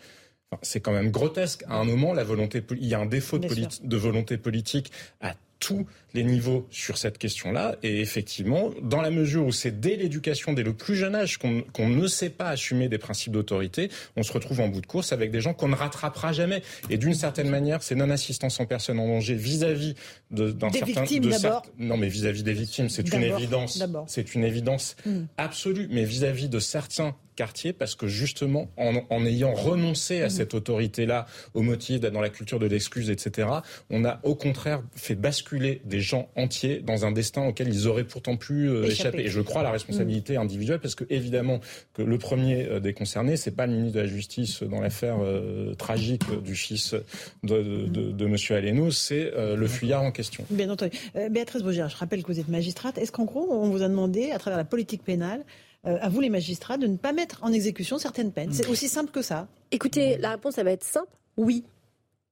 [0.62, 1.64] c'est quand même grotesque.
[1.68, 5.34] À un moment, la volonté, il y a un défaut de, de volonté politique à
[5.64, 7.78] tous les niveaux sur cette question-là.
[7.84, 11.90] Et effectivement, dans la mesure où c'est dès l'éducation, dès le plus jeune âge, qu'on
[11.90, 15.32] ne sait pas assumer des principes d'autorité, on se retrouve en bout de course avec
[15.32, 16.62] des gens qu'on ne rattrapera jamais.
[16.90, 19.96] Et d'une certaine manière, c'est non-assistance en personne en danger vis-à-vis
[20.32, 21.04] d'un certain...
[21.04, 21.66] Victimes, d'abord.
[21.80, 23.82] Non, mais vis-à-vis des victimes, c'est une évidence.
[24.08, 25.24] C'est une évidence hmm.
[25.38, 25.88] absolue.
[25.90, 30.30] Mais vis-à-vis de certains quartier parce que justement, en, ayant renoncé à mmh.
[30.30, 33.48] cette autorité-là au motif d'être dans la culture de l'excuse, etc.,
[33.90, 38.04] on a au contraire fait basculer des gens entiers dans un destin auquel ils auraient
[38.04, 39.22] pourtant pu euh, échapper.
[39.22, 40.42] Et je crois à la responsabilité mmh.
[40.42, 41.60] individuelle parce que évidemment
[41.94, 45.18] que le premier euh, des concernés, c'est pas le ministre de la Justice dans l'affaire
[45.22, 46.96] euh, tragique du fils
[47.44, 50.44] de, de, de, Monsieur Aleno, c'est le fuyard en question.
[50.50, 50.92] Bien entendu.
[51.30, 52.98] Béatrice Bougier, je rappelle que vous êtes magistrate.
[52.98, 55.44] Est-ce qu'en gros, on vous a demandé, à travers la politique pénale,
[55.84, 58.54] à vous les magistrats de ne pas mettre en exécution certaines peines.
[58.54, 59.48] C'est aussi simple que ça.
[59.72, 61.12] Écoutez, la réponse, elle va être simple.
[61.36, 61.64] Oui,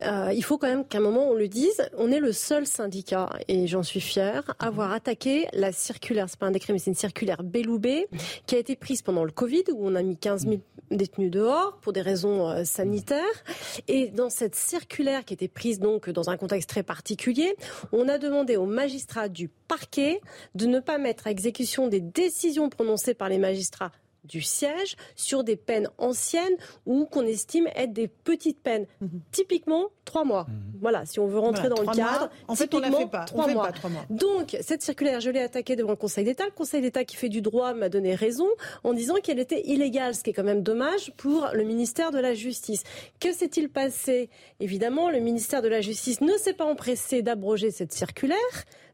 [0.03, 1.81] euh, il faut quand même qu'à un moment on le dise.
[1.97, 6.39] On est le seul syndicat, et j'en suis fier, à avoir attaqué la circulaire, c'est
[6.39, 8.07] pas un décret, mais c'est une circulaire Belloubet,
[8.45, 10.61] qui a été prise pendant le Covid, où on a mis 15 000
[10.91, 13.21] détenus dehors pour des raisons euh, sanitaires.
[13.87, 17.55] Et dans cette circulaire qui a été prise donc dans un contexte très particulier,
[17.91, 20.21] on a demandé aux magistrats du parquet
[20.55, 23.91] de ne pas mettre à exécution des décisions prononcées par les magistrats
[24.23, 26.55] du siège sur des peines anciennes
[26.85, 28.85] ou qu'on estime être des petites peines.
[29.01, 29.21] Mhm.
[29.31, 30.45] Typiquement, trois mois.
[30.47, 30.79] Mhm.
[30.79, 32.29] Voilà, si on veut rentrer dans le cadre.
[32.47, 33.25] En fait, on fait pas.
[33.25, 33.71] Trois, mois.
[34.09, 36.45] Donc, cette circulaire, je l'ai attaquée devant le Conseil d'État.
[36.45, 38.47] Le Conseil d'État qui fait du droit m'a donné raison
[38.83, 42.19] en disant qu'elle était illégale, ce qui est quand même dommage pour le ministère de
[42.19, 42.83] la Justice.
[43.19, 44.29] Que s'est-il passé?
[44.59, 48.37] Évidemment, le ministère de la Justice ne s'est pas empressé d'abroger cette circulaire.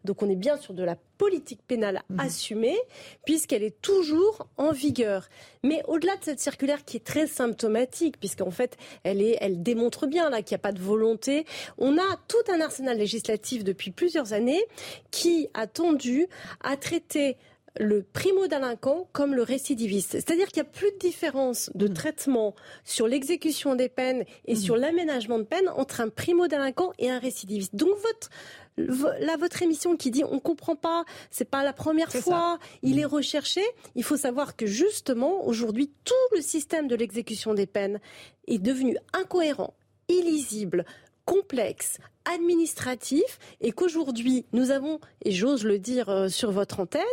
[0.03, 2.19] Donc on est bien sur de la politique pénale mhm.
[2.19, 2.77] assumée,
[3.25, 5.27] puisqu'elle est toujours en vigueur.
[5.63, 10.07] Mais au-delà de cette circulaire qui est très symptomatique, puisqu'en fait, elle, est, elle démontre
[10.07, 11.45] bien là qu'il n'y a pas de volonté,
[11.77, 14.63] on a tout un arsenal législatif depuis plusieurs années
[15.11, 16.27] qui a tendu
[16.61, 17.37] à traiter
[17.79, 20.11] le primo-délinquant comme le récidiviste.
[20.13, 21.93] C'est-à-dire qu'il n'y a plus de différence de mhm.
[21.93, 24.59] traitement sur l'exécution des peines et mhm.
[24.59, 27.75] sur l'aménagement de peine entre un primo-délinquant et un récidiviste.
[27.75, 28.29] Donc votre
[28.77, 33.05] là, votre émission qui dit on comprend pas, c'est pas la première fois, il est
[33.05, 33.61] recherché.
[33.95, 37.99] Il faut savoir que justement, aujourd'hui, tout le système de l'exécution des peines
[38.47, 39.73] est devenu incohérent,
[40.09, 40.85] illisible,
[41.25, 47.03] complexe, administratif et qu'aujourd'hui nous avons, et j'ose le dire euh, sur votre antenne,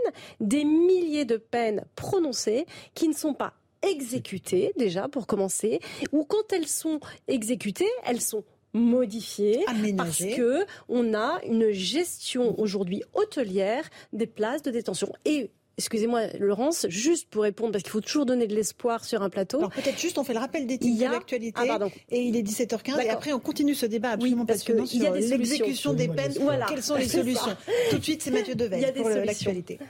[0.40, 5.80] des milliers de peines prononcées qui ne sont pas exécutées déjà pour commencer,
[6.12, 8.44] ou quand elles sont exécutées, elles sont
[8.74, 9.64] modifié
[9.96, 16.86] parce que on a une gestion aujourd'hui hôtelière des places de détention et Excusez-moi, Laurence,
[16.88, 19.58] juste pour répondre, parce qu'il faut toujours donner de l'espoir sur un plateau.
[19.58, 21.68] Alors peut-être juste, on fait le rappel des titres de l'actualité.
[21.68, 23.04] Ah, et il est 17h15.
[23.04, 26.34] Et après, on continue ce débat absolument parce passionnant sur l'exécution des peines.
[26.40, 26.66] Voilà.
[26.68, 27.56] Quelles sont les solutions?
[27.90, 29.80] Tout de suite, c'est Mathieu Devel pour l'actualité.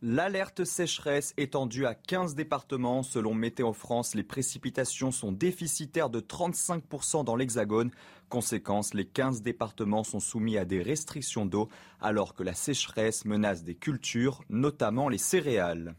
[0.00, 3.02] L'alerte sécheresse étendue à 15 départements.
[3.02, 7.90] Selon Météo France, les précipitations sont déficitaires de 35% dans l'Hexagone.
[8.28, 11.68] Conséquence, les 15 départements sont soumis à des restrictions d'eau
[12.00, 15.96] alors que la sécheresse menace des cultures, notamment les céréales.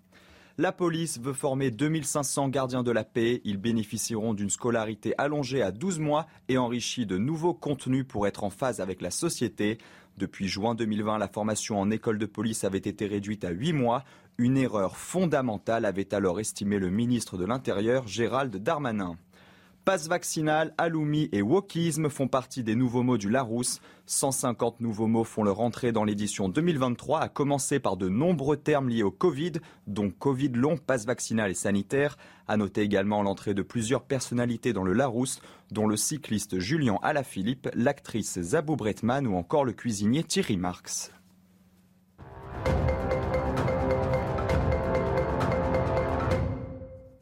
[0.57, 3.41] La police veut former 2500 gardiens de la paix.
[3.43, 8.43] Ils bénéficieront d'une scolarité allongée à 12 mois et enrichie de nouveaux contenus pour être
[8.43, 9.77] en phase avec la société.
[10.19, 14.03] Depuis juin 2020, la formation en école de police avait été réduite à 8 mois.
[14.38, 19.15] Une erreur fondamentale avait alors estimé le ministre de l'Intérieur, Gérald Darmanin.
[19.89, 23.82] Passe vaccinal, aloumi et wokisme font partie des nouveaux mots du Larousse.
[24.06, 28.89] 150 nouveaux mots font leur entrée dans l'édition 2023, à commencer par de nombreux termes
[28.89, 29.54] liés au Covid,
[29.88, 32.19] dont Covid long, passe vaccinal et sanitaire.
[32.47, 37.67] À noter également l'entrée de plusieurs personnalités dans le Larousse, dont le cycliste Julien Alaphilippe,
[37.73, 41.12] l'actrice Zabou Bretman ou encore le cuisinier Thierry Marx.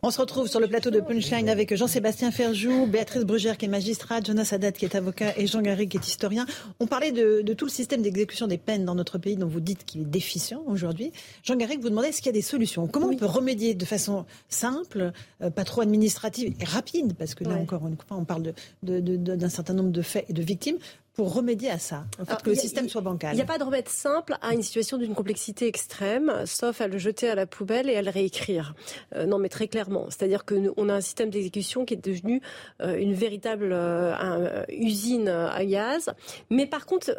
[0.07, 3.67] On se retrouve sur le plateau de Punchline avec Jean-Sébastien Ferjou, Béatrice Brugère qui est
[3.67, 6.45] magistrate, Jonas Haddad qui est avocat et Jean Garry qui est historien.
[6.79, 9.83] On parlait de, tout le système d'exécution des peines dans notre pays dont vous dites
[9.83, 11.11] qu'il est déficient aujourd'hui.
[11.43, 12.87] Jean Garry, vous demandez est-ce qu'il y a des solutions?
[12.87, 17.13] Comment on peut remédier de façon simple, euh, pas trop administrative et rapide?
[17.19, 20.77] Parce que là encore, on, parle d'un certain nombre de faits et de victimes
[21.17, 23.63] pour remédier à ça, pour que le système soit bancal Il n'y a pas de
[23.63, 27.89] remède simple à une situation d'une complexité extrême, sauf à le jeter à la poubelle
[27.89, 28.75] et à le réécrire.
[29.15, 30.05] Euh, non, mais très clairement.
[30.11, 32.39] C'est-à-dire qu'on a un système d'exécution qui est devenu
[32.83, 36.11] euh, une véritable euh, usine à gaz.
[36.51, 37.09] Mais par contre,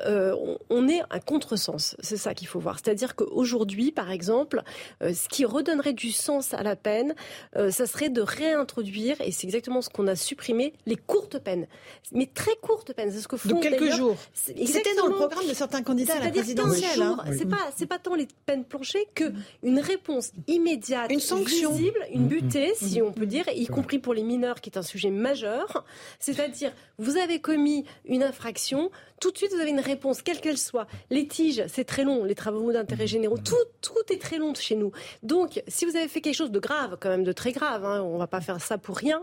[0.71, 1.97] on, est à contresens.
[1.99, 2.77] C'est ça qu'il faut voir.
[2.79, 4.63] C'est-à-dire qu'aujourd'hui, par exemple,
[5.01, 7.17] ce qui redonnerait du sens à la peine,
[7.55, 11.67] ça serait de réintroduire, et c'est exactement ce qu'on a supprimé, les courtes peines.
[12.13, 13.11] Mais très courtes peines.
[13.11, 13.59] C'est ce que font
[13.93, 14.17] jours.
[14.35, 17.03] C'était dans le programme de certains candidats à la présidentielle.
[17.03, 17.19] Hein.
[17.37, 22.05] C'est pas, c'est pas tant les peines planchées que une réponse immédiate, une sanction, visible,
[22.13, 22.29] une mm-hmm.
[22.29, 25.85] butée, si on peut dire, y compris pour les mineurs, qui est un sujet majeur.
[26.19, 30.59] C'est-à-dire, vous avez commis une infraction, tout de suite vous avez une réponse, quelle qu'elle
[30.59, 30.87] soit.
[31.11, 34.77] Les tiges, c'est très long, les travaux d'intérêt généraux, tout, tout est très long chez
[34.77, 34.93] nous.
[35.23, 38.03] Donc, si vous avez fait quelque chose de grave, quand même de très grave, hein,
[38.03, 39.23] on va pas faire ça pour rien,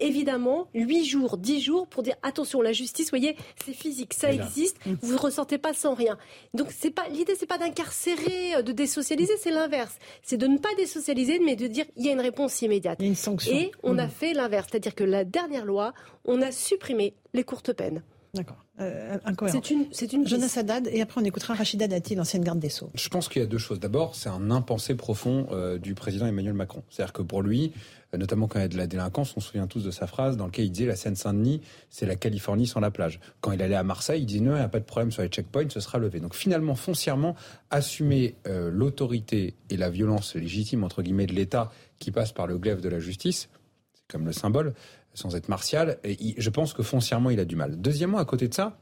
[0.00, 4.76] évidemment, 8 jours, 10 jours pour dire attention, la justice, voyez, c'est physique, ça existe,
[5.02, 6.18] vous ne ressentez pas sans rien.
[6.54, 9.96] Donc c'est pas l'idée c'est pas d'incarcérer, euh, de désocialiser, c'est l'inverse.
[10.22, 12.98] C'est de ne pas désocialiser mais de dire il y a une réponse immédiate.
[13.00, 13.52] Il y a une sanction.
[13.52, 14.10] Et on a mm.
[14.10, 15.92] fait l'inverse, c'est-à-dire que la dernière loi,
[16.24, 18.02] on a supprimé les courtes peines.
[18.34, 18.64] D'accord.
[18.80, 22.60] Euh, c'est une, c'est une Jonas Haddad, et après on écoutera Rachida Dati, l'ancienne garde
[22.60, 22.90] des Sceaux.
[22.94, 23.80] Je pense qu'il y a deux choses.
[23.80, 26.82] D'abord, c'est un impensé profond euh, du président Emmanuel Macron.
[26.88, 29.48] C'est-à-dire que pour lui, euh, notamment quand il y a de la délinquance, on se
[29.48, 32.80] souvient tous de sa phrase dans laquelle il disait la Seine-Saint-Denis, c'est la Californie sans
[32.80, 33.20] la plage.
[33.40, 35.22] Quand il allait à Marseille, il disait non, il n'y a pas de problème sur
[35.22, 36.20] les checkpoints, ce sera levé.
[36.20, 37.36] Donc finalement, foncièrement,
[37.70, 42.80] assumer l'autorité et la violence légitime entre guillemets de l'État qui passe par le glaive
[42.80, 43.48] de la justice,
[43.94, 44.74] c'est comme le symbole,
[45.14, 45.98] sans être martial.
[46.04, 47.80] Et je pense que foncièrement, il a du mal.
[47.80, 48.78] Deuxièmement, à côté de ça,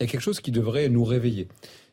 [0.00, 1.48] il y a quelque chose qui devrait nous réveiller.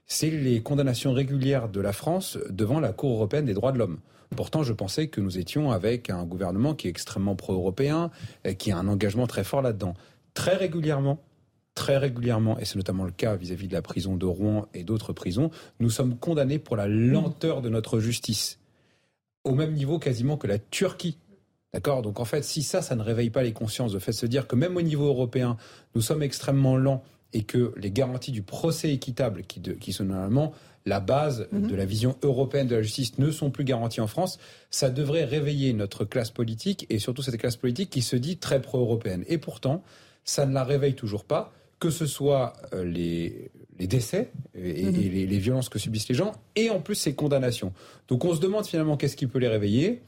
[0.08, 4.00] C'est les condamnations régulières de la France devant la Cour européenne des droits de l'homme.
[4.36, 8.12] Pourtant, je pensais que nous étions avec un gouvernement qui est extrêmement pro-européen,
[8.58, 9.94] qui a un engagement très fort là-dedans.
[10.34, 11.20] Très régulièrement,
[11.76, 15.14] très régulièrement, et c'est notamment le cas vis-à-vis de la prison de Rouen et d'autres
[15.14, 18.60] prisons, nous sommes condamnés pour la lenteur de notre justice.
[19.44, 21.18] Au même niveau quasiment que la Turquie
[21.74, 22.02] D'accord?
[22.02, 24.48] Donc en fait, si ça, ça ne réveille pas les consciences, de fait se dire
[24.48, 25.56] que même au niveau européen,
[25.96, 30.52] nous sommes extrêmement lents et que les garanties du procès équitable, qui, qui sont normalement
[30.86, 31.68] la base mhm.
[31.68, 34.40] de la vision européenne de la justice, ne sont plus garanties en France,
[34.70, 38.62] ça devrait réveiller notre classe politique et surtout cette classe politique qui se dit très
[38.62, 39.24] pro-européenne.
[39.28, 39.84] Et pourtant,
[40.24, 44.96] ça ne la réveille toujours pas, que ce soit euh, les, les décès et, mhm.
[44.96, 47.74] les, les violences que subissent les gens, et en plus ces condamnations.
[48.08, 50.02] Donc on se demande finalement qu'est-ce qui peut les réveiller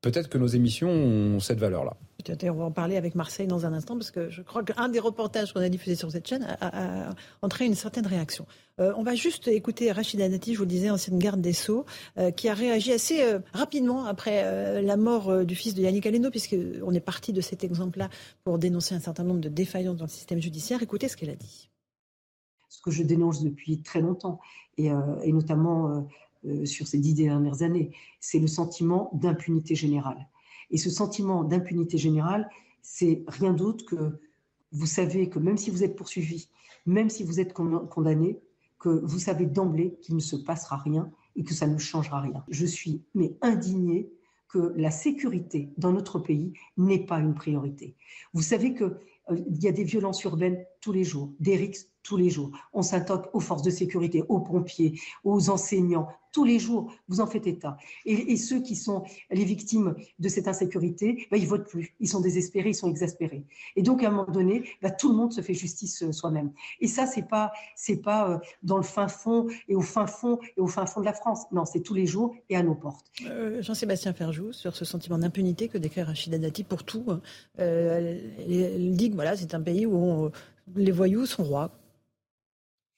[0.00, 1.96] peut-être que nos émissions ont cette valeur-là.
[2.44, 4.98] On va en parler avec Marseille dans un instant, parce que je crois qu'un des
[4.98, 7.10] reportages qu'on a diffusé sur cette chaîne a,
[7.42, 8.46] entraîné une certaine réaction.
[8.80, 11.86] Euh, on va juste écouter Rachida Dati, je vous le disais, ancienne garde des Sceaux,
[12.18, 16.30] euh, qui a réagi assez euh, rapidement après la mort du fils de Yannick Aleno,
[16.30, 18.08] puisqu'on est parti de cet exemple-là
[18.44, 20.82] pour dénoncer un certain nombre de défaillances dans le système judiciaire.
[20.82, 21.70] Écoutez ce qu'elle a dit.
[22.68, 24.40] Ce que je dénonce depuis très longtemps,
[24.78, 24.90] et,
[25.22, 26.00] et notamment euh,
[26.64, 30.28] sur ces dix dernières années, c'est le sentiment d'impunité générale.
[30.70, 32.48] Et ce sentiment d'impunité générale,
[32.82, 34.18] c'est rien d'autre que
[34.72, 36.48] vous savez que même si vous êtes poursuivi,
[36.86, 38.38] même si vous êtes condamné,
[38.78, 42.44] que vous savez d'emblée qu'il ne se passera rien et que ça ne changera rien.
[42.48, 44.10] Je suis mais indignée
[44.48, 47.96] que la sécurité dans notre pays n'est pas une priorité.
[48.32, 48.96] Vous savez qu'il
[49.30, 52.52] euh, y a des violences urbaines tous les jours, des rixes tous les jours.
[52.72, 57.26] On s'attaque aux forces de sécurité, aux pompiers, aux enseignants, tous les jours, vous en
[57.26, 57.78] faites état.
[58.04, 61.94] Et, ceux qui sont les victimes de cette insécurité, bah, ils votent plus.
[61.98, 63.46] Ils sont désespérés, ils sont exaspérés.
[63.74, 66.52] Et donc, à un moment donné, bah, tout le monde se fait justice euh, soi-même.
[66.80, 70.38] Et ça, c'est pas, c'est pas euh, dans le fin fond et au fin fond
[70.58, 71.44] et au fin fond de la France.
[71.52, 73.06] Non, c'est tous les jours et à nos portes.
[73.24, 77.22] Euh, Jean-Sébastien Ferjou, sur ce sentiment d'impunité que décrit Rachida Dati pour tout, hein.
[77.56, 80.30] elle dit que voilà, c'est un pays où
[80.74, 81.70] les voyous sont rois.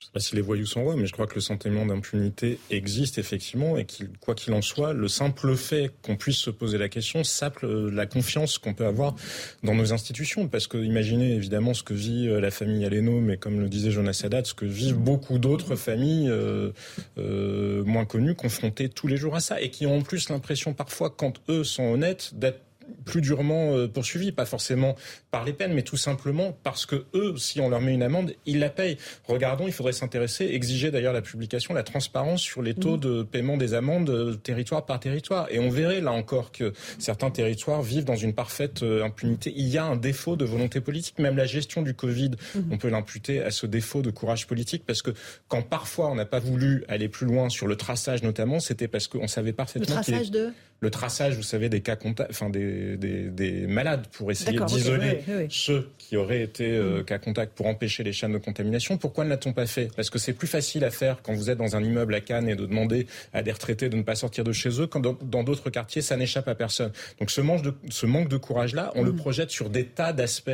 [0.00, 1.84] Je ne sais pas si les voyous sont rois, mais je crois que le sentiment
[1.84, 6.50] d'impunité existe effectivement et qu'il, quoi qu'il en soit, le simple fait qu'on puisse se
[6.50, 9.16] poser la question sape la confiance qu'on peut avoir
[9.64, 10.46] dans nos institutions.
[10.46, 13.90] Parce que imaginez évidemment ce que vit euh, la famille Aleno, mais comme le disait
[13.90, 16.70] Jonas Haddad, ce que vivent beaucoup d'autres familles euh,
[17.18, 20.74] euh, moins connues, confrontées tous les jours à ça, et qui ont en plus l'impression
[20.74, 22.60] parfois, quand eux sont honnêtes, d'être
[23.04, 24.96] plus durement euh, poursuivis, pas forcément
[25.30, 28.32] par les peines, mais tout simplement parce que eux, si on leur met une amende,
[28.46, 28.98] ils la payent.
[29.24, 33.00] Regardons, il faudrait s'intéresser, exiger d'ailleurs la publication, la transparence sur les taux mmh.
[33.00, 35.46] de paiement des amendes euh, territoire par territoire.
[35.50, 39.52] Et on verrait là encore que certains territoires vivent dans une parfaite euh, impunité.
[39.56, 41.18] Il y a un défaut de volonté politique.
[41.18, 42.60] Même la gestion du Covid, mmh.
[42.70, 45.10] on peut l'imputer à ce défaut de courage politique parce que
[45.48, 49.08] quand parfois on n'a pas voulu aller plus loin sur le traçage notamment, c'était parce
[49.08, 49.96] qu'on savait parfaitement.
[49.96, 51.96] Le traçage de le traçage, vous savez, des cas
[52.30, 57.04] enfin des, des, des, malades pour essayer d'isoler ceux qui auraient été euh, mm.
[57.04, 58.96] cas contacts pour empêcher les chaînes de contamination.
[58.96, 59.90] Pourquoi ne l'a-t-on pas fait?
[59.94, 62.48] Parce que c'est plus facile à faire quand vous êtes dans un immeuble à Cannes
[62.48, 65.42] et de demander à des retraités de ne pas sortir de chez eux, quand dans
[65.42, 66.92] d'autres quartiers, ça n'échappe à personne.
[67.20, 69.16] Donc ce manque de, ce manque de courage-là, on le mm.
[69.16, 70.50] projette sur des tas d'aspects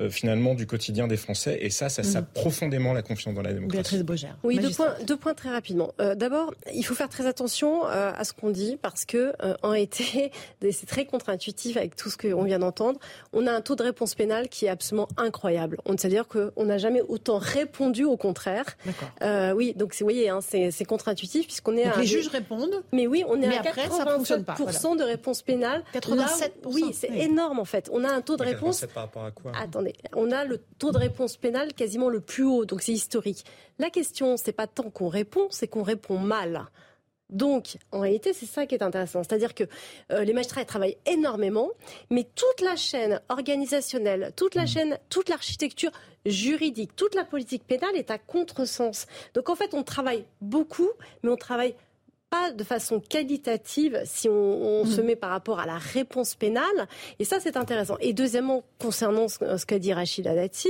[0.00, 2.40] euh, finalement du quotidien des Français, et ça, ça sape mm.
[2.40, 4.02] profondément la confiance dans la démocratie.
[4.02, 5.94] Béatrice Oui, deux points, deux points, très rapidement.
[6.00, 10.32] Euh, d'abord, il faut faire très attention à ce qu'on dit parce que en été,
[10.62, 12.98] c'est très contre-intuitif avec tout ce qu'on vient d'entendre.
[13.32, 15.78] On a un taux de réponse pénale qui est absolument incroyable.
[15.86, 18.64] C'est-à-dire qu'on n'a jamais autant répondu au contraire.
[19.22, 22.82] Euh, oui, donc vous voyez, hein, c'est contre-intuitif puisqu'on est donc Les juges répondent.
[22.92, 25.82] Mais oui, on est à 87% de réponse pénale.
[25.94, 26.50] 87%.
[26.66, 27.88] oui, c'est énorme en fait.
[27.92, 28.84] On a un taux de réponse.
[28.94, 29.52] par rapport à quoi?
[29.60, 33.44] Attendez, on a le taux de réponse pénale quasiment le plus haut, donc c'est historique.
[33.78, 36.66] La question, c'est pas tant qu'on répond, c'est qu'on répond mal.
[37.30, 39.22] Donc, en réalité, c'est ça qui est intéressant.
[39.24, 39.64] C'est-à-dire que
[40.12, 41.70] euh, les magistrats travaillent énormément,
[42.10, 44.68] mais toute la chaîne organisationnelle, toute la mmh.
[44.68, 45.90] chaîne, toute l'architecture
[46.24, 49.06] juridique, toute la politique pénale est à contresens.
[49.34, 50.90] Donc, en fait, on travaille beaucoup,
[51.22, 51.74] mais on travaille
[52.30, 55.04] pas de façon qualitative si on, se mmh.
[55.04, 56.88] met par rapport à la réponse pénale.
[57.18, 57.96] Et ça, c'est intéressant.
[58.00, 60.68] Et deuxièmement, concernant ce, qu'a dit Rachida Dati,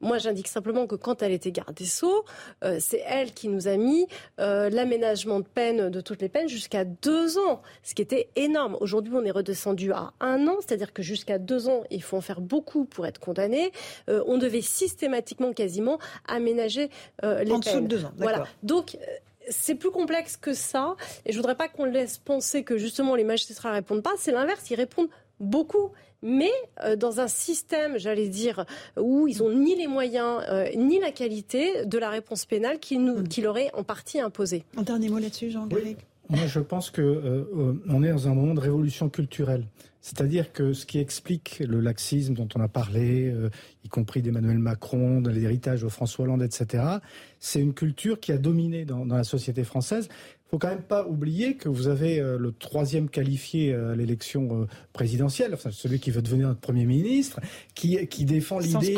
[0.00, 2.24] moi, j'indique simplement que quand elle était garde des Sceaux,
[2.64, 4.06] euh, c'est elle qui nous a mis
[4.40, 8.76] euh, l'aménagement de peine de toutes les peines jusqu'à deux ans, ce qui était énorme.
[8.80, 12.20] Aujourd'hui, on est redescendu à un an, c'est-à-dire que jusqu'à deux ans, il faut en
[12.20, 13.72] faire beaucoup pour être condamné.
[14.08, 16.90] Euh, on devait systématiquement, quasiment, aménager
[17.22, 17.52] les peines.
[17.52, 18.12] En dessous de deux ans.
[18.16, 18.44] Voilà.
[18.62, 18.96] Donc
[19.48, 20.96] c'est plus complexe que ça.
[21.26, 24.12] Et je voudrais pas qu'on laisse penser que justement les magistrats répondent pas.
[24.18, 25.90] C'est l'inverse, ils répondent beaucoup.
[26.22, 26.52] Mais
[26.84, 28.64] euh, dans un système, j'allais dire,
[28.96, 32.98] où ils n'ont ni les moyens euh, ni la qualité de la réponse pénale qui,
[32.98, 33.28] nous, mm.
[33.28, 34.64] qui leur est en partie imposée.
[34.76, 35.96] Un dernier mot là-dessus, jean oui.
[36.32, 39.66] Moi, je pense que euh, on est dans un moment de révolution culturelle.
[40.00, 43.32] C'est-à-dire que ce qui explique le laxisme dont on a parlé,
[43.84, 46.84] y compris d'Emmanuel Macron, de l'héritage de François Hollande, etc.,
[47.38, 50.08] c'est une culture qui a dominé dans la société française
[50.52, 54.66] faut quand même pas oublier que vous avez euh, le troisième qualifié à l'élection euh,
[54.92, 57.40] présidentielle, enfin celui qui veut devenir notre premier ministre,
[57.74, 58.94] qui, qui défend l'idée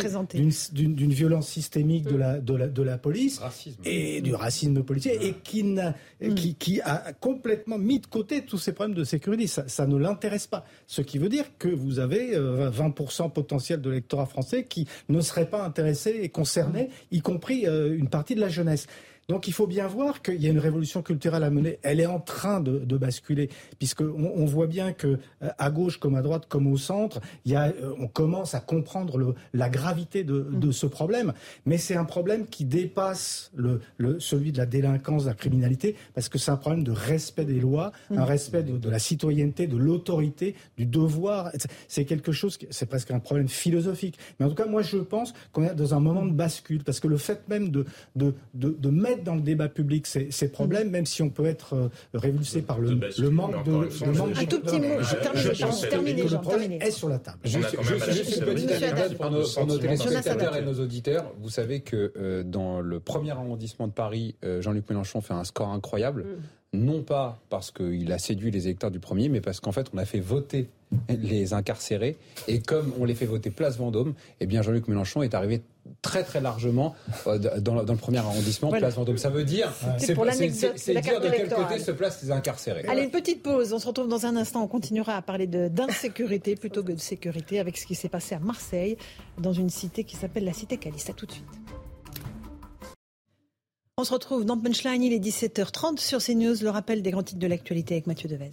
[0.73, 3.41] d'une violence systémique de la, de la, de la police
[3.85, 6.35] et du racisme policier et qui, a, mm.
[6.35, 9.47] qui, qui, a complètement mis de côté tous ces problèmes de sécurité.
[9.47, 10.65] Ça, ça ne l'intéresse pas.
[10.89, 15.21] Ce qui veut dire que vous avez 20% euh, potentiel de l'électorat français qui ne
[15.21, 18.89] serait pas intéressé et concerné, y compris une partie de la jeunesse.
[19.29, 21.79] Donc il faut bien voir qu'il y a une révolution culturelle à mener.
[21.83, 25.99] Elle est en train de, de basculer, puisqu'on on voit bien que euh, à gauche
[25.99, 29.35] comme à droite comme au centre, il y a, euh, on commence à comprendre le,
[29.53, 31.33] la gravité de, de, ce problème.
[31.67, 35.97] Mais c'est un problème qui dépasse le, le, celui de la délinquance, de la criminalité,
[36.15, 38.23] parce que c'est un problème de respect des lois, un mm.
[38.23, 41.51] respect de, de la citoyenneté, de l'autorité, du devoir.
[41.89, 44.19] C'est quelque chose, c'est presque un problème philosophique.
[44.39, 47.01] Mais en tout cas, moi je pense qu'on est dans un moment de bascule, parce
[47.01, 47.85] que le fait même de,
[48.17, 51.47] de, de, de mettre dans le débat public ces, ces problèmes, même si on peut
[51.47, 53.73] être euh, révulsé par le, le manque de.
[53.73, 54.89] Le manque un tout petit mot,
[55.89, 57.39] terminez, Le problème est sur la table.
[57.45, 61.33] Juste une petite anecdote pour nos téléspectateurs et nos auditeurs.
[61.41, 65.45] Vous savez que euh, dans le premier arrondissement de Paris, euh, Jean-Luc Mélenchon fait un
[65.45, 66.25] score incroyable.
[66.75, 69.99] Non pas parce qu'il a séduit les électeurs du premier, mais parce qu'en fait, on
[69.99, 70.69] a fait voter
[71.09, 72.17] les incarcérés.
[72.49, 75.63] Et comme on les fait voter place Vendôme, eh bien, Jean-Luc Mélenchon est arrivé
[76.03, 76.95] très très largement
[77.27, 79.19] euh, dans, le premier arrondissement, place Vendôme.
[79.19, 82.85] Ça veut dire, c'est dire de quel côté se placent les incarcérés.
[82.89, 83.73] Allez, une petite pause.
[83.73, 84.63] On se retrouve dans un instant.
[84.65, 88.41] On continuera à parler d'insécurité plutôt que de sécurité avec ce qui s'est passé à
[88.41, 88.97] Marseille,
[89.39, 91.11] dans une cité qui s'appelle la cité Caliste.
[91.11, 91.64] À tout de suite.
[93.97, 97.39] On se retrouve dans Punchline, il est 17h30 sur CNews, le rappel des grands titres
[97.39, 98.51] de l'actualité avec Mathieu Devez.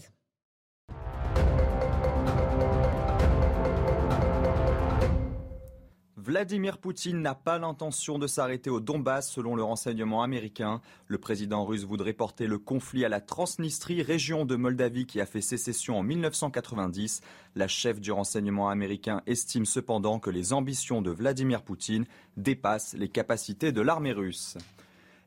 [6.16, 10.80] Vladimir Poutine n'a pas l'intention de s'arrêter au Donbass selon le renseignement américain.
[11.08, 15.26] Le président russe voudrait porter le conflit à la Transnistrie, région de Moldavie qui a
[15.26, 17.22] fait sécession en 1990.
[17.56, 22.06] La chef du renseignement américain estime cependant que les ambitions de Vladimir Poutine
[22.38, 24.56] dépassent les capacités de l'armée russe.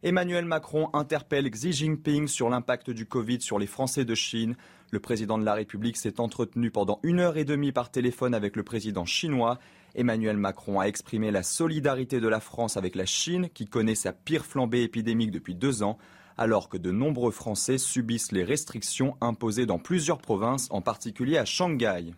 [0.04, 4.54] Emmanuel Macron interpelle Xi Jinping sur l'impact du Covid sur les Français de Chine.
[4.90, 8.54] Le président de la République s'est entretenu pendant une heure et demie par téléphone avec
[8.54, 9.58] le président chinois.
[9.94, 14.12] Emmanuel Macron a exprimé la solidarité de la France avec la Chine, qui connaît sa
[14.12, 15.96] pire flambée épidémique depuis deux ans,
[16.36, 21.46] alors que de nombreux Français subissent les restrictions imposées dans plusieurs provinces, en particulier à
[21.46, 22.12] Shanghai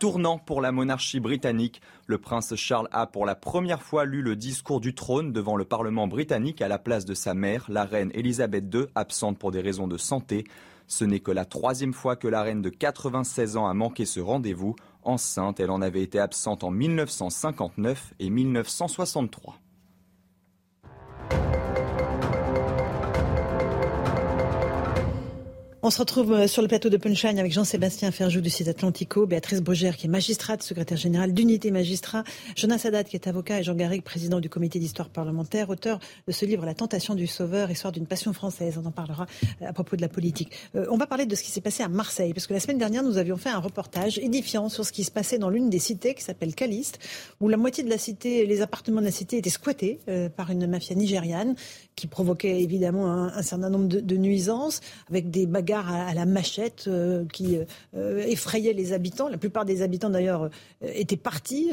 [0.00, 1.82] tournant pour la monarchie britannique.
[2.06, 5.66] Le prince Charles a pour la première fois lu le discours du trône devant le
[5.66, 9.60] Parlement britannique à la place de sa mère, la reine Elisabeth II, absente pour des
[9.60, 10.44] raisons de santé.
[10.86, 14.20] Ce n'est que la troisième fois que la reine de 96 ans a manqué ce
[14.20, 14.74] rendez-vous.
[15.02, 19.58] Enceinte, elle en avait été absente en 1959 et 1963.
[25.82, 29.24] On se retrouve euh, sur le plateau de Punchline avec Jean-Sébastien Ferjou du site Atlantico,
[29.24, 32.22] Béatrice Brogère qui est magistrate, secrétaire générale d'Unité Magistrat,
[32.54, 36.32] Jonas Sadat qui est avocat et Jean Garrigue, président du comité d'histoire parlementaire, auteur de
[36.32, 38.78] ce livre La tentation du sauveur, histoire d'une passion française.
[38.78, 39.24] On en parlera
[39.62, 40.50] euh, à propos de la politique.
[40.76, 42.76] Euh, on va parler de ce qui s'est passé à Marseille, parce que la semaine
[42.76, 45.78] dernière, nous avions fait un reportage édifiant sur ce qui se passait dans l'une des
[45.78, 46.98] cités qui s'appelle Caliste,
[47.40, 49.98] où la moitié de la cité, les appartements de la cité étaient squattés
[50.36, 51.54] par une mafia nigériane
[52.00, 54.80] qui provoquait évidemment un, certain nombre de, nuisances,
[55.10, 57.58] avec des bagarres à, la machette euh, qui
[57.94, 59.28] euh, effrayait les habitants.
[59.28, 60.48] La plupart des habitants d'ailleurs euh,
[60.94, 61.70] étaient partis,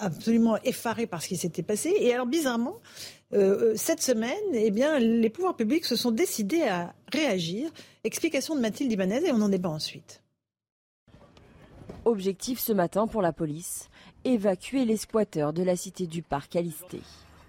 [0.00, 1.94] absolument effarés par ce qui s'était passé.
[1.98, 2.76] Et alors bizarrement,
[3.74, 7.70] cette semaine, eh bien, les pouvoirs publics se sont décidés à réagir.
[8.04, 10.22] Explication de Mathilde Ibanez et on en débat ensuite.
[12.04, 13.88] Objectif ce matin pour la police,
[14.24, 17.00] évacuer les squatteurs de la cité du parc Alisté.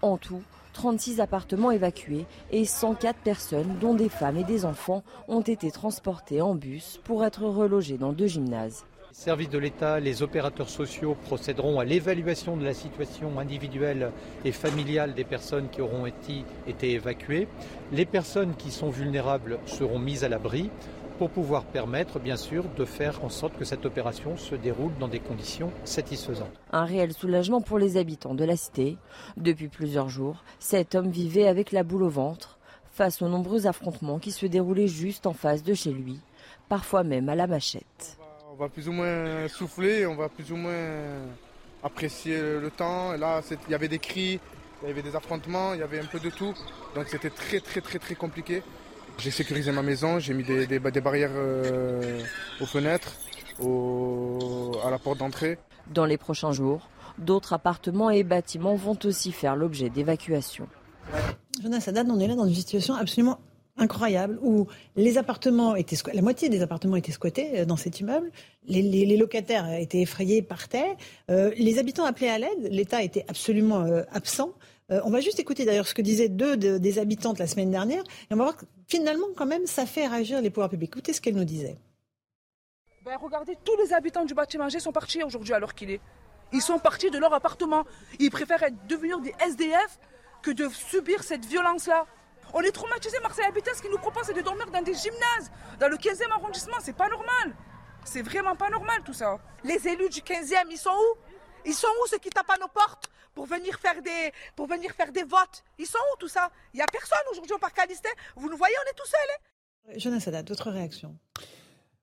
[0.02, 0.42] En tout,
[0.76, 6.42] 36 appartements évacués et 104 personnes, dont des femmes et des enfants, ont été transportées
[6.42, 8.86] en bus pour être relogées dans deux gymnases.
[9.10, 14.12] Les services de l'État, les opérateurs sociaux procéderont à l'évaluation de la situation individuelle
[14.44, 17.48] et familiale des personnes qui auront été, été évacuées.
[17.94, 20.70] Les personnes qui sont vulnérables seront mises à l'abri
[21.18, 25.08] pour pouvoir permettre, bien sûr, de faire en sorte que cette opération se déroule dans
[25.08, 26.54] des conditions satisfaisantes.
[26.72, 28.98] Un réel soulagement pour les habitants de la cité.
[29.38, 32.60] Depuis plusieurs jours, cet homme vivait avec la boule au ventre
[32.92, 36.20] face aux nombreux affrontements qui se déroulaient juste en face de chez lui,
[36.70, 38.18] parfois même à la machette.
[38.52, 40.94] On va plus ou moins souffler, on va plus ou moins
[41.84, 43.14] apprécier le temps.
[43.14, 44.40] là, il y avait des cris,
[44.82, 46.54] il y avait des affrontements, il y avait un peu de tout.
[46.96, 48.64] Donc c'était très très très très compliqué.
[49.18, 52.20] J'ai sécurisé ma maison, j'ai mis des, des, barrières euh,
[52.60, 53.16] aux fenêtres,
[53.60, 55.58] à la porte d'entrée.
[55.94, 60.68] Dans les prochains jours, d'autres appartements et bâtiments vont aussi faire l'objet d'évacuation.
[61.62, 63.40] Jonas Haddad, on est là dans une situation absolument
[63.78, 68.32] incroyable où les appartements étaient la moitié des appartements étaient squattés euh, dans cet immeuble,
[68.68, 70.96] les, locataires étaient effrayés, partaient,
[71.30, 74.52] euh, les habitants appelaient à l'aide, l'État était absolument absent.
[74.92, 78.04] Euh, on va juste écouter d'ailleurs ce que disaient deux des habitantes la semaine dernière,
[78.04, 80.92] et on va voir que finalement, quand même, ça fait réagir les pouvoirs publics.
[80.92, 81.78] Écoutez ce qu'elles nous disaient.
[83.04, 86.02] Ben, regardez, tous les habitants du bâtiment G sont partis aujourd'hui alors qu'il est.
[86.54, 87.84] Ils sont partis de leur appartement.
[88.20, 90.00] Ils préfèrent devenir des SDF
[90.42, 92.06] que de subir cette violence-là.
[92.54, 95.52] On est traumatisés, Marseille Habitat, ce qu'ils nous proposent, c'est de dormir dans des gymnases,
[95.80, 96.78] dans le 15e arrondissement.
[96.82, 97.56] C'est pas normal.
[98.06, 99.40] C'est vraiment pas normal tout ça.
[99.64, 101.18] Les élus du 15e, ils sont où?
[101.66, 103.10] Ils sont où ceux qui tapent à nos portes?
[103.36, 105.64] Pour venir faire des, pour venir faire des votes.
[105.78, 106.50] Ils sont où tout ça?
[106.74, 108.10] Il n'y a personne aujourd'hui au parc Alisté.
[108.36, 109.94] Vous nous voyez, on est tout seuls.
[109.94, 110.00] Hein?
[110.00, 111.16] Jonas Haddad, d'autres réactions?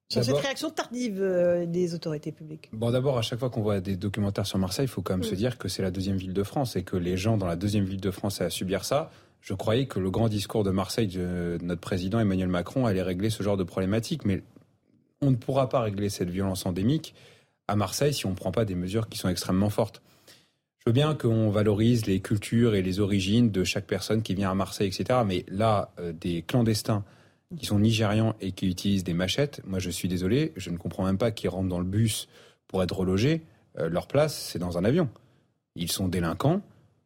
[0.09, 3.79] Sur cette réaction tardive euh, des autorités publiques Bon, d'abord, à chaque fois qu'on voit
[3.79, 6.33] des documentaires sur Marseille, il faut quand même se dire que c'est la deuxième ville
[6.33, 9.09] de France et que les gens dans la deuxième ville de France à subir ça.
[9.41, 13.31] Je croyais que le grand discours de Marseille de notre président Emmanuel Macron allait régler
[13.31, 14.43] ce genre de problématique, mais
[15.21, 17.15] on ne pourra pas régler cette violence endémique
[17.67, 20.01] à Marseille si on ne prend pas des mesures qui sont extrêmement fortes.
[20.85, 24.51] Je veux bien qu'on valorise les cultures et les origines de chaque personne qui vient
[24.51, 25.21] à Marseille, etc.
[25.25, 27.05] Mais là, euh, des clandestins
[27.57, 31.05] qui sont nigérians et qui utilisent des machettes, moi je suis désolé, je ne comprends
[31.05, 32.27] même pas qu'ils rentrent dans le bus
[32.67, 33.43] pour être relogés.
[33.79, 35.07] Euh, leur place, c'est dans un avion.
[35.77, 36.61] Ils sont délinquants,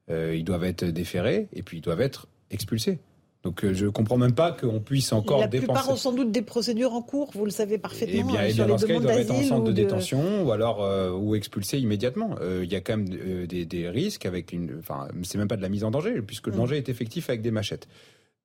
[0.09, 2.97] euh, ils doivent être déférés et puis ils doivent être expulsés.
[3.47, 5.67] Donc euh, je ne comprends même pas qu'on puisse encore la dépenser.
[5.67, 8.27] La plupart ont sans doute des procédures en cours, vous le savez parfaitement.
[8.27, 10.43] Eh bien, hein, eh bien dans ce cas, ils doivent être en centre de, détention
[10.43, 12.35] ou alors euh, ou expulsés immédiatement.
[12.41, 13.07] Euh, il y a quand même
[13.47, 14.75] des, des, risques avec une.
[14.79, 16.57] Enfin, c'est même pas de la mise en danger puisque le mm.
[16.57, 17.87] danger est effectif avec des machettes.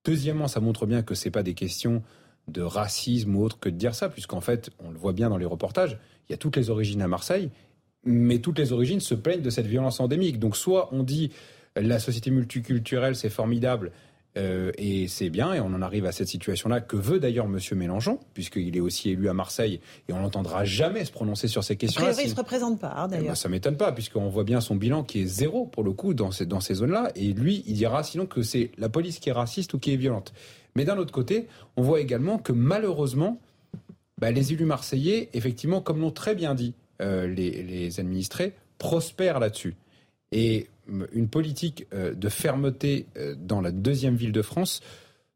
[0.05, 2.01] Deuxièmement, ça montre bien que c'est pas des questions
[2.47, 5.37] de racisme ou autre que de dire ça, puisqu'en fait, on le voit bien dans
[5.37, 5.97] les reportages,
[6.29, 7.49] il y a toutes les origines à Marseille,
[8.05, 10.39] mais toutes les origines se plaignent de cette violence endémique.
[10.39, 11.31] Donc soit on dit
[11.75, 13.91] la société multiculturelle c'est formidable,
[14.37, 17.59] euh, et c'est bien, et on en arrive à cette situation-là que veut d'ailleurs M.
[17.77, 19.79] Mélenchon, puisqu'il est aussi élu à Marseille,
[20.09, 22.13] et on n'entendra jamais se prononcer sur ces questions-là.
[22.17, 23.25] Il ne se représente pas, hein, d'ailleurs.
[23.25, 25.91] Eh ben, ça m'étonne pas, puisqu'on voit bien son bilan qui est zéro, pour le
[25.91, 29.19] coup, dans ces, dans ces zones-là, et lui, il dira sinon que c'est la police
[29.19, 30.33] qui est raciste ou qui est violente.
[30.75, 33.39] Mais d'un autre côté, on voit également que malheureusement,
[34.19, 39.39] bah, les élus marseillais, effectivement, comme l'ont très bien dit euh, les, les administrés, prospèrent
[39.39, 39.75] là-dessus.
[40.31, 44.81] Et une politique euh, de fermeté euh, dans la deuxième ville de France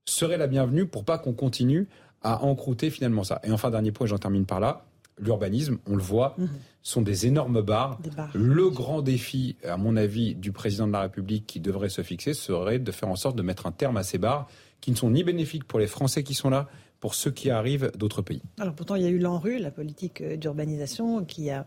[0.05, 1.87] serait la bienvenue pour pas qu'on continue
[2.21, 3.39] à encrouter finalement ça.
[3.43, 4.85] Et enfin, dernier point, j'en termine par là.
[5.19, 6.49] L'urbanisme, on le voit, mhm.
[6.83, 7.99] sont des énormes barres.
[8.35, 12.33] Le grand défi, à mon avis, du président de la République qui devrait se fixer
[12.33, 14.47] serait de faire en sorte de mettre un terme à ces barres
[14.79, 16.67] qui ne sont ni bénéfiques pour les Français qui sont là,
[16.99, 18.41] pour ceux qui arrivent d'autres pays.
[18.59, 21.65] Alors pourtant, il y a eu l'ANRU, la politique d'urbanisation, qui a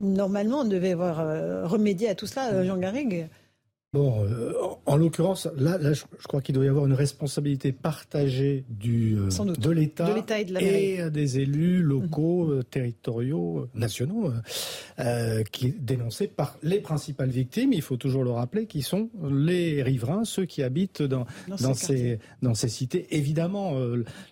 [0.00, 1.16] normalement devait avoir
[1.68, 3.28] remédié à tout cela, Jean Garrigue.
[3.98, 4.52] Euh,
[4.86, 9.70] en l'occurrence, là, je, crois qu'il doit y avoir une responsabilité partagée du, euh, de
[9.70, 10.08] l'État
[10.60, 12.58] et, et, des élus locaux, mhm.
[12.58, 14.32] euh, territoriaux, nationaux,
[15.52, 19.82] qui est dénoncé par les principales victimes, il faut toujours le rappeler, qui sont les
[19.82, 21.26] riverains, ceux qui habitent dans,
[21.60, 23.06] dans, ces, dans ces cités.
[23.10, 23.74] Évidemment,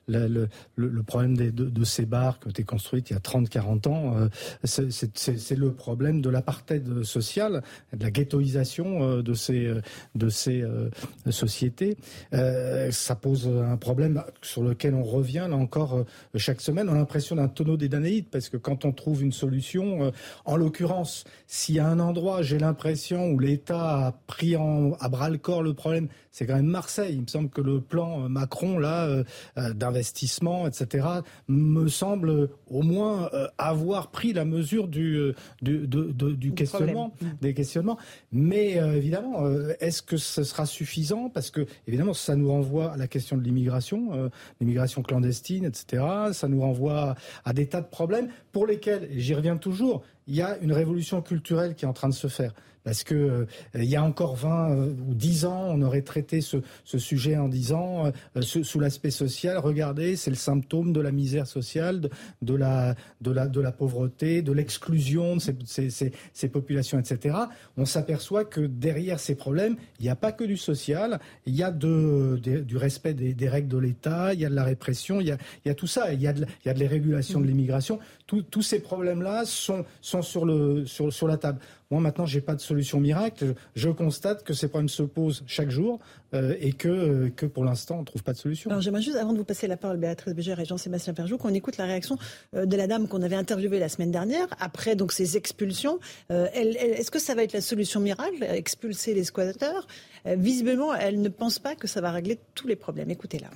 [0.07, 3.21] le, le, problème des, de, de, ces bars qui ont été construites il y a
[3.21, 4.29] 30-40 ans,
[4.65, 7.63] c'est le problème de l'apartheid social,
[7.93, 9.81] de la ghettoisation de ces, euh,
[10.15, 10.91] de ces euh,
[11.31, 11.97] sociétés.
[12.35, 16.05] Euh, ça pose un problème sur lequel on revient là encore
[16.35, 16.89] chaque semaine.
[16.89, 20.13] On a l'impression d'un tonneau des Danaïdes parce que quand on trouve une solution,
[20.45, 25.09] en l'occurrence, s'il y a un endroit, j'ai l'impression où l'État a pris en, à
[25.09, 27.15] bras le corps le problème, c'est quand même Marseille.
[27.15, 29.23] Il me semble que le plan Macron là
[29.57, 31.07] d'investissement, etc.,
[31.49, 35.33] me semble au moins avoir pris la mesure du
[35.63, 37.99] du, du questionnement, des questionnements.
[38.33, 41.31] Mais évidemment, euh, est-ce que ce sera suffisant?
[41.31, 44.29] Parce que, évidemment, ça nous renvoie à la question de l'immigration, euh,
[44.61, 46.05] l'immigration clandestine, etc.
[46.33, 47.15] Ça nous renvoie
[47.45, 51.23] à des tas de problèmes pour lesquels, j'y reviens toujours, il y a une révolution
[51.23, 52.53] culturelle qui est en train de se faire.
[52.87, 56.41] Parce que euh, il y a encore 20 euh, ou 10 ans, on aurait traité
[56.41, 61.11] ce, ce sujet en disant, euh, sous, l'aspect social, regardez, c'est le symptôme de la
[61.11, 62.09] misère sociale,
[62.43, 67.01] de, la, de, la, de la pauvreté, de l'exclusion de ces, ces, ces, ces, populations,
[67.01, 67.35] etc.
[67.77, 71.65] On s'aperçoit que derrière ces problèmes, il n'y a pas que du social, il y
[71.65, 75.21] a de, du respect des, des règles de l'État, il y a de la répression,
[75.21, 76.75] il y a, il y a tout ça, il y a de, il y a
[76.75, 77.99] de les régulations de l'immigration.
[78.27, 81.59] Tous ces problèmes-là sont, sont sur, le, sur, sur la table.
[81.91, 83.55] Moi, maintenant, j'ai pas de solution miracle.
[83.77, 86.01] Je constate que ces problèmes se posent chaque jour
[86.35, 88.71] euh, et que, euh, que pour l'instant, on ne trouve pas de solution.
[88.71, 91.55] Alors, j'aimerais juste, avant de vous passer la parole, Béatrice Bégère et Jean-Sébastien Perjou, qu'on
[91.55, 92.19] écoute la réaction
[92.55, 96.01] euh, de la dame qu'on avait interviewée la semaine dernière, après donc ces expulsions.
[96.31, 99.87] Est-ce que ça va être la solution miracle, expulser les squatteurs?
[100.25, 103.11] Visiblement, elle ne pense pas que ça va régler tous les problèmes.
[103.11, 103.49] Écoutez-la.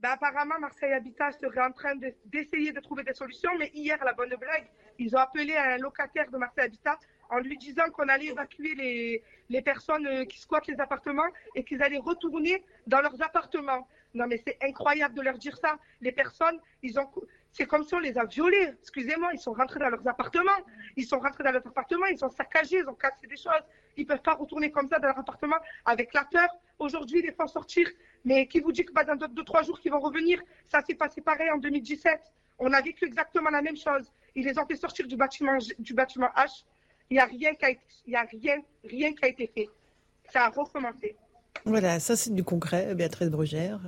[0.00, 1.94] Ben, apparemment, Marseille Habitat serait en train
[2.24, 4.66] d'essayer de, trouver des solutions, mais hier, la bonne blague,
[4.98, 6.98] ils ont appelé un locataire de Marseille Habitat
[7.28, 11.64] en lui disant qu'on allait évacuer les, les personnes euh, qui squattent les appartements et
[11.64, 13.86] qu'ils allaient retourner dans leurs appartements.
[14.14, 15.78] Non, mais c'est incroyable de leur dire ça.
[16.00, 17.08] Les personnes, ils ont,
[17.52, 18.72] c'est comme si on les a violés.
[18.80, 20.50] Excusez-moi, ils sont rentrés dans leurs appartements.
[20.96, 23.64] Ils sont rentrés dans leurs appartements, ils sont saccagés, ils ont cassé des choses.
[24.00, 26.48] Ils peuvent pas retourner comme ça dans leur appartement avec la peur.
[26.78, 27.86] Aujourd'hui, les font sortir
[28.24, 30.40] mais qui vous dit que pas dans deux, trois jours qu'ils vont revenir?
[30.70, 32.20] Ça s'est passé pareil en 2017.
[32.58, 34.10] On a vécu exactement la même chose.
[34.34, 36.64] Ils les ont fait sortir du bâtiment, du bâtiment H.
[37.08, 39.50] Il n'y a rien qui a été, il y a rien, rien qui a été
[39.54, 39.68] fait.
[40.32, 41.16] Ça a recommencé.
[41.64, 43.80] Voilà, ça c'est du concret, Béatrice Brugère.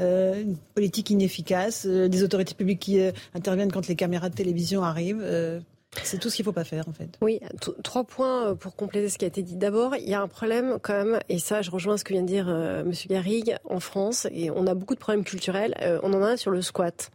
[0.00, 4.34] Euh, une politique inefficace, euh, des autorités publiques qui euh, interviennent quand les caméras de
[4.34, 5.22] télévision arrivent.
[6.02, 7.18] C'est tout ce qu'il ne faut pas faire, en fait.
[7.20, 7.40] Oui,
[7.82, 9.56] trois points euh, pour compléter ce qui a été dit.
[9.56, 12.22] D'abord, il y a un problème quand même, et ça, je rejoins ce que vient
[12.22, 12.92] de dire euh, M.
[13.08, 15.74] Garrigue, en France, et on a beaucoup de problèmes culturels.
[15.82, 17.10] Euh, on en a un sur le squat.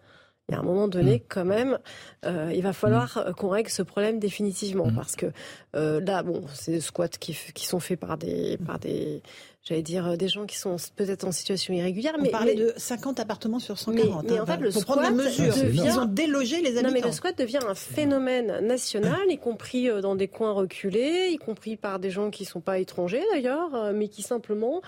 [0.50, 1.22] Il y a un moment donné, mm.
[1.28, 1.80] quand même,
[2.24, 3.34] il va falloir mm.
[3.34, 4.96] qu'on règle ce problème définitivement, mm.
[4.96, 5.32] parce que
[5.74, 9.24] là, bon, c'est des squats qui, qui sont faits par des, par des
[9.66, 12.14] j'allais dire, euh, des gens qui sont peut-être en situation irrégulière.
[12.18, 14.26] On mais, parlait de 50 appartements sur 140.
[14.30, 15.84] Mais, en fait, le pour squat devient...
[15.86, 16.88] Ils ont délogé les habitants.
[16.88, 21.30] Non, mais le squat devient un phénomène national, y compris euh, dans des coins reculés,
[21.32, 24.82] y compris par des gens qui ne sont pas étrangers d'ailleurs, euh, mais qui simplement...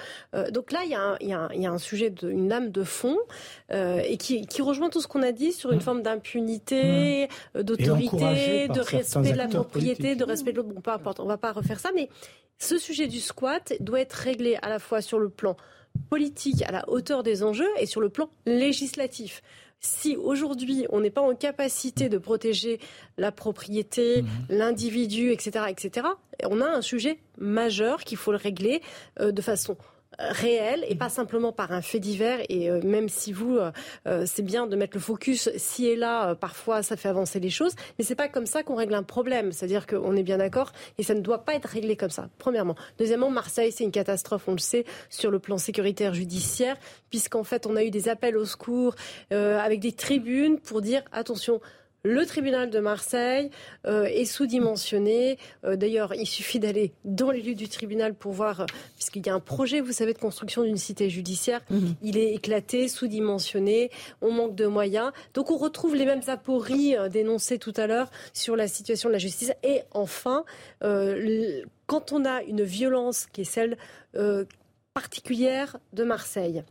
[0.51, 2.69] donc là, il y, a un, y, a y a un sujet, de, une lame
[2.69, 3.17] de fond,
[3.71, 5.81] et qui, qui, rejoint tout ce qu'on a dit sur une mmh.
[5.81, 7.61] forme d'impunité, mmh.
[7.61, 10.69] d'autorité, de respect de la propriété, de respect de l'autre.
[10.69, 12.09] Bon, peu importe, on ne va pas refaire ça, mais
[12.59, 15.57] ce sujet du squat doit être réglé à la fois sur le plan
[16.09, 19.41] politique, à la hauteur des enjeux, et sur le plan législatif
[19.79, 22.79] si aujourd'hui on n'est pas en capacité de protéger
[23.17, 24.27] la propriété, mmh.
[24.49, 26.07] l'individu, etc., etc.,
[26.43, 28.81] on a un sujet majeur qu'il faut le régler
[29.19, 29.77] euh, de façon
[30.19, 32.39] réel et pas simplement par un fait divers.
[32.49, 33.71] Et euh, même si vous, euh,
[34.07, 37.49] euh, c'est bien de mettre le focus ci et là, parfois ça fait avancer les
[37.49, 39.51] choses, mais c'est pas comme ça qu'on règle un problème.
[39.51, 42.29] C'est-à-dire qu'on est bien d'accord et ça ne doit pas être réglé comme ça.
[42.37, 42.75] Premièrement.
[42.97, 46.77] Deuxièmement, Marseille, c'est une catastrophe, on le sait, sur le plan sécuritaire judiciaire,
[47.09, 48.95] puisqu'en fait, on a eu des appels au secours
[49.31, 51.61] avec des tribunes pour dire attention,
[52.07, 53.51] le tribunal de Marseille
[53.85, 55.37] euh, est sous-dimensionné.
[55.65, 59.29] Euh, d'ailleurs, il suffit d'aller dans les lieux du tribunal pour voir, euh, puisqu'il y
[59.29, 61.61] a un projet, vous savez, de construction d'une cité judiciaire.
[61.69, 61.95] Mhm.
[62.01, 63.91] Il est éclaté, sous-dimensionné,
[64.21, 65.11] on manque de moyens.
[65.33, 69.19] Donc on retrouve les mêmes apories dénoncées tout à l'heure sur la situation de la
[69.19, 69.51] justice.
[69.63, 70.45] Et enfin,
[70.81, 73.77] quand on a une violence qui est celle
[74.93, 76.63] particulière de Marseille,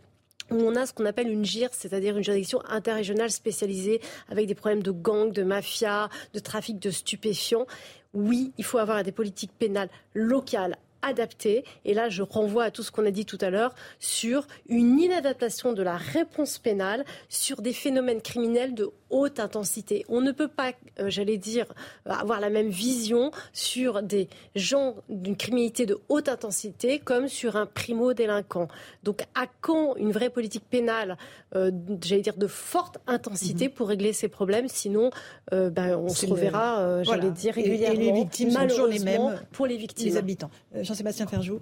[0.50, 4.54] où on a ce qu'on appelle une GIR, c'est-à-dire une juridiction interrégionale spécialisée avec des
[4.54, 7.66] problèmes de gangs, de mafia, de trafic de stupéfiants.
[8.14, 10.76] Oui, il faut avoir des politiques pénales locales
[11.06, 11.64] adaptées.
[11.84, 14.98] Et là, je renvoie à tout ce qu'on a dit tout à l'heure sur une
[14.98, 20.04] inadaptation de la réponse pénale sur des phénomènes criminels de haute intensité.
[20.08, 21.66] On ne peut pas, euh, j'allais dire,
[22.04, 27.66] avoir la même vision sur des gens d'une criminalité de haute intensité comme sur un
[27.66, 28.68] primo-délinquant.
[29.04, 31.16] Donc à quand une vraie politique pénale,
[31.54, 31.70] euh,
[32.02, 33.74] j'allais dire, de forte intensité mhm.
[33.74, 34.68] pour régler ces problèmes?
[34.68, 35.10] Sinon,
[35.52, 38.00] euh, ben, on se reverra, j'allais dire, régulièrement.
[38.00, 40.08] Et, les victimes sont toujours les mêmes pour les victimes.
[40.08, 40.50] Les habitants.
[40.96, 41.60] Jean-Sébastien Ferjou.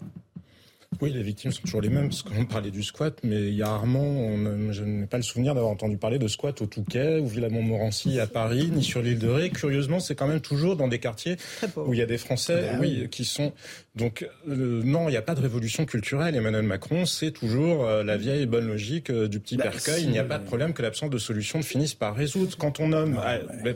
[1.01, 3.65] Oui, les victimes sont toujours les mêmes, parce qu'on parlait du squat, mais il y
[3.65, 4.15] a rarement,
[4.71, 8.29] je n'ai pas le souvenir d'avoir entendu parler de squat au Touquet ou Villa-Montmorency à
[8.29, 9.51] Paris, ni sur l'île de Ré.
[9.51, 11.37] Curieusement, c'est quand même toujours dans des quartiers
[11.77, 13.53] où il y a des Français, ben oui, qui sont
[13.97, 16.35] donc euh, non, il n'y a pas de révolution culturelle.
[16.35, 20.03] Emmanuel Macron, c'est toujours euh, la vieille bonne logique euh, du petit bah, percueil.
[20.03, 22.57] il n'y a pas de problème que l'absence de solution finisse par résoudre.
[22.59, 23.21] Quand on nomme,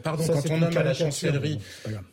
[0.03, 1.61] pardon, quand on nomme à la chancellerie,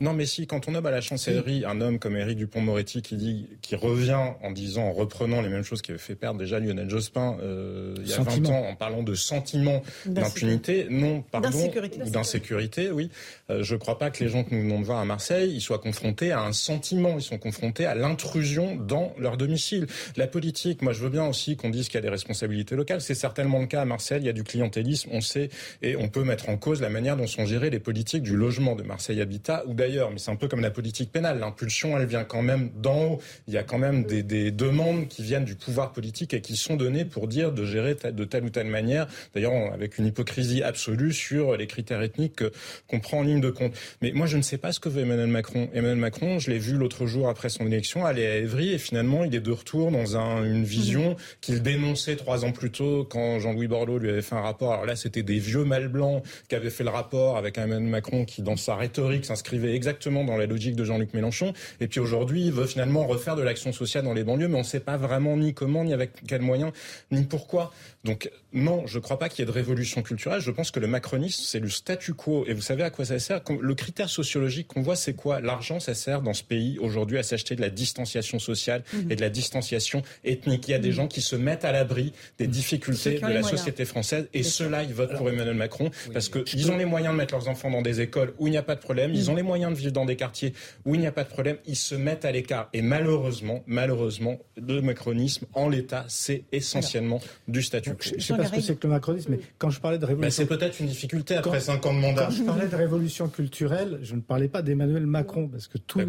[0.02, 3.16] non mais si, quand on nomme à la chancellerie un homme comme Éric Dupont-Moretti qui
[3.16, 6.60] dit, qui revient en disant, en reprenant les mêmes choses qui avaient fait perdre déjà
[6.60, 12.10] Lionel Jospin il y a 20 ans, en parlant de sentiment d'impunité, non, pardon, ou
[12.12, 13.10] d'insécurité, oui.
[13.50, 15.62] je ne crois pas que les gens que nous venons de voir à Marseille, ils
[15.62, 19.88] soient confrontés à un sentiment, ils sont confrontés à l'intrusion dans leur domicile.
[20.16, 23.02] La politique, moi je veux bien aussi qu'on dise qu'il y a des responsabilités locales.
[23.02, 24.20] C'est certainement le cas à Marseille.
[24.22, 25.50] Il y a du clientélisme, on sait,
[25.82, 28.76] et on peut mettre en cause la manière dont sont gérées les politiques du logement
[28.76, 30.12] de Marseille Habitat ou d'ailleurs.
[30.12, 31.40] Mais c'est un peu comme la politique pénale.
[31.40, 33.22] L'impulsion, elle vient quand même d'en haut.
[33.48, 36.56] Il y a quand même des, des, demandes qui viennent du pouvoir politique et qui
[36.56, 39.08] sont données pour dire de gérer de telle ou telle manière.
[39.34, 42.44] D'ailleurs, avec une hypocrisie absolue sur les critères ethniques
[42.88, 43.74] qu'on prend en ligne de compte.
[44.02, 45.70] Mais moi, je ne sais pas ce que veut Emmanuel Macron.
[45.74, 49.24] Emmanuel Macron, je l'ai vu l'autre jour après son élection aller à Évry et finalement
[49.24, 51.16] il est de retour dans une vision mhm.
[51.42, 54.74] qu'il dénonçait trois ans plus tôt quand Jean-Louis Borloo lui avait fait un rapport.
[54.74, 58.26] Alors là, c'était des vieux mâles blancs qui avaient fait le rapport avec Emmanuel Macron
[58.26, 61.54] qui, dans sa rhétorique, s'inscrivait exactement dans la logique de Jean-Luc Mélenchon.
[61.80, 64.60] Et puis aujourd'hui, il veut finalement refaire de l'action sociale dans les banlieues, mais on
[64.60, 66.72] ne sait pas vraiment ni comment, ni avec quels moyens,
[67.12, 67.72] ni pourquoi.
[68.04, 70.40] Donc non, je ne crois pas qu'il y ait de révolution culturelle.
[70.40, 72.46] Je pense que le macronisme, c'est le statu quo.
[72.48, 73.42] Et vous savez à quoi ça sert?
[73.60, 75.42] Le critère sociologique qu'on voit, c'est quoi?
[75.42, 79.12] L'argent, ça sert dans ce pays aujourd'hui à s'acheter de la distanciation sociale mhm.
[79.12, 80.68] et de la distanciation ethnique.
[80.68, 80.96] Il y a des mhm.
[80.96, 84.94] gens qui se mettent à l'abri des difficultés de la société française et ceux-là, ils
[84.94, 88.02] votent pour Emmanuel Macron parce qu'ils ont les moyens de mettre leurs enfants dans des
[88.02, 89.30] écoles où il n'y a pas de problème, ils mhm.
[89.30, 90.54] ont les moyens de vivre dans des quartiers
[90.86, 92.70] où il n'y a pas de problème, ils se mettent à l'écart.
[92.74, 97.98] Et malheureusement, malheureusement, le macronisme en l'état, c'est essentiellement du statut quo.
[98.02, 100.06] Je ne sais pas ce que c'est que le macronisme, mais quand je parlais de
[100.06, 100.44] révolution...
[100.44, 102.26] c'est peut-être une difficulté après 5 ans de mandat.
[102.26, 106.00] Quand je parlais de révolution culturelle, je ne parlais pas d'Emmanuel Macron, parce que tout,
[106.00, 106.06] bah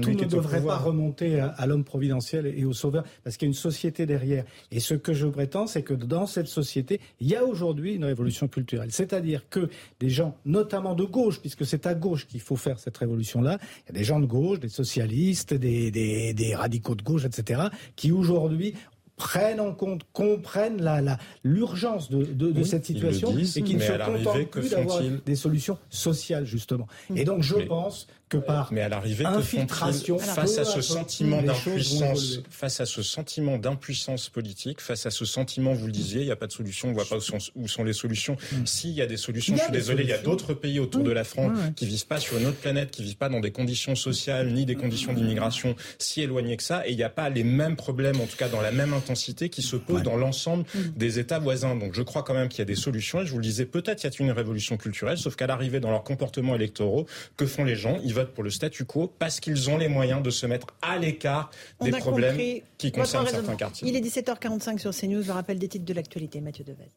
[0.00, 1.07] tout ne devrait pas remonter
[1.56, 4.44] à, l'homme providentiel et au sauveur, parce qu'il y a une société derrière.
[4.70, 8.04] Et ce que je prétends, c'est que dans cette société, il y a aujourd'hui une
[8.04, 8.90] révolution culturelle.
[8.90, 9.68] C'est-à-dire que
[10.00, 13.94] des gens, notamment de gauche, puisque c'est à gauche qu'il faut faire cette révolution-là, il
[13.94, 17.62] y a des gens de gauche, des socialistes, des, des, des radicaux de gauche, etc.,
[17.96, 18.74] qui aujourd'hui
[19.18, 24.50] prennent en compte, comprennent la, l'urgence de, de, cette situation et qui ne se contentent
[24.50, 26.86] plus d'avoir des solutions sociales, justement.
[27.14, 32.40] Et donc, je pense que par mais à l'arrivée infiltration face à ce sentiment d'impuissance
[32.50, 36.30] face à ce sentiment d'impuissance politique face à ce sentiment vous le disiez il n'y
[36.30, 38.36] a pas de solution on voit pas où sont, où sont les solutions.
[38.52, 38.66] Mm.
[38.66, 41.12] s'il y a des solutions je suis désolé il y a d'autres pays autour de
[41.12, 43.94] la France qui vivent pas sur une autre planète qui vivent pas dans des conditions
[43.94, 47.44] sociales ni des conditions d'immigration si éloignées que ça et il n'y a pas les
[47.44, 50.78] mêmes problèmes en tout cas dans la même intensité qui se posent dans l'ensemble mm.
[50.96, 51.76] des États voisins.
[51.76, 53.64] Donc je crois quand même qu'il y a des solutions et je vous le disais
[53.66, 57.06] peut-être y a-t-il une révolution culturelle sauf qu'à l'arrivée dans leurs comportements électoraux
[57.36, 57.98] que font les gens?
[58.26, 61.50] Pour le statu quo parce qu'ils ont les moyens de se mettre à l'écart
[61.80, 63.88] des problèmes qui concernent certains quartiers.
[63.88, 65.22] Il est 17h45 sur CNews.
[65.22, 66.40] Je rappelle des titres de l'actualité.
[66.40, 66.88] Mathieu Devez.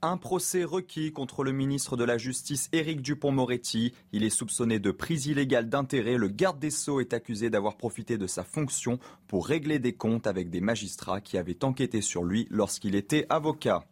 [0.00, 3.94] Un procès requis contre le ministre de la Justice Éric Dupont-Moretti.
[4.12, 6.16] Il est soupçonné de prise illégale d'intérêt.
[6.16, 10.28] Le garde des Sceaux est accusé d'avoir profité de sa fonction pour régler des comptes
[10.28, 13.84] avec des magistrats qui avaient enquêté sur lui lorsqu'il était avocat.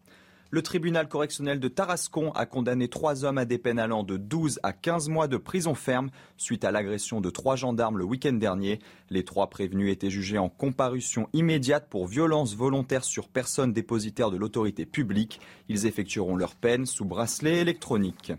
[0.51, 4.61] Le tribunal correctionnel de Tarascon a condamné trois hommes à des peines allant de 12
[4.63, 8.79] à 15 mois de prison ferme suite à l'agression de trois gendarmes le week-end dernier.
[9.11, 14.37] Les trois prévenus étaient jugés en comparution immédiate pour violence volontaire sur personne dépositaire de
[14.37, 15.41] l'autorité publique.
[15.69, 18.33] Ils effectueront leur peine sous bracelet électronique.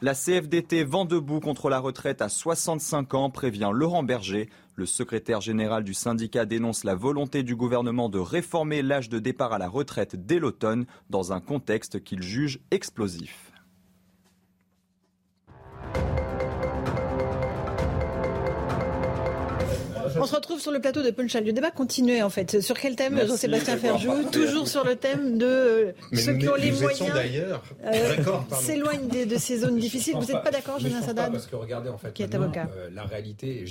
[0.00, 4.48] La CFDT vend debout contre la retraite à 65 ans, prévient Laurent Berger.
[4.76, 9.52] Le secrétaire général du syndicat dénonce la volonté du gouvernement de réformer l'âge de départ
[9.52, 13.47] à la retraite dès l'automne dans un contexte qu'il juge explosif.
[20.20, 21.44] On se retrouve sur le plateau de Punchline.
[21.44, 22.60] Le débat continuait en fait.
[22.60, 27.12] Sur quel thème, Jean-Sébastien Ferjou Toujours sur le thème de ceux qui ont les moyens.
[27.12, 27.62] d'ailleurs.
[27.82, 28.46] D'accord.
[28.60, 30.14] S'éloignent de, ces zones difficiles.
[30.14, 32.68] Vous n'êtes pas, d'accord, Julien Sadat Parce que regardez, en fait, qui est avocat.
[32.92, 33.64] la réalité,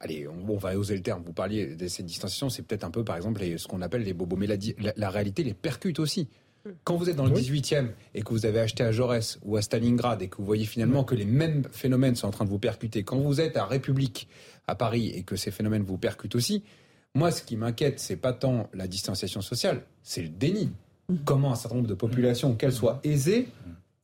[0.00, 1.22] allez, on, va oser le terme.
[1.24, 4.12] Vous parliez de cette distanciation, c'est peut-être un peu, par exemple, ce qu'on appelle les
[4.12, 4.36] bobos.
[4.36, 4.56] Mais la,
[4.96, 6.28] la réalité les percute aussi.
[6.84, 9.62] Quand vous êtes dans le 18e et que vous avez acheté à Jaurès ou à
[9.62, 12.58] Stalingrad et que vous voyez finalement que les mêmes phénomènes sont en train de vous
[12.58, 14.28] percuter, quand vous êtes à République
[14.70, 16.62] à Paris et que ces phénomènes vous percutent aussi,
[17.14, 20.70] moi ce qui m'inquiète, c'est pas tant la distanciation sociale, c'est le déni.
[21.08, 21.16] Mmh.
[21.24, 23.48] Comment un certain nombre de populations, qu'elles soient aisées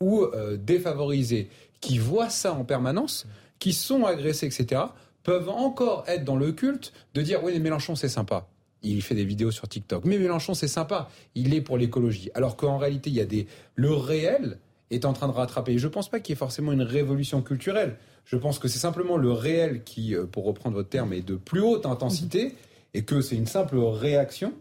[0.00, 1.48] ou euh, défavorisées,
[1.80, 3.26] qui voient ça en permanence,
[3.58, 4.82] qui sont agressées, etc.,
[5.22, 8.46] peuvent encore être dans le culte de dire oui, mais Mélenchon c'est sympa
[8.86, 10.04] il fait des vidéos sur TikTok.
[10.04, 11.08] Mais Mélenchon, c'est sympa.
[11.34, 12.30] Il est pour l'écologie.
[12.34, 13.46] Alors qu'en réalité, il y a des.
[13.74, 14.58] Le réel
[14.90, 15.78] est en train de rattraper.
[15.78, 17.96] je ne pense pas qu'il y ait forcément une révolution culturelle.
[18.24, 21.36] Je pense que c'est simplement le réel qui, euh, pour reprendre votre terme, est de
[21.36, 22.54] plus haute intensité
[22.94, 24.52] et que c'est une simple réaction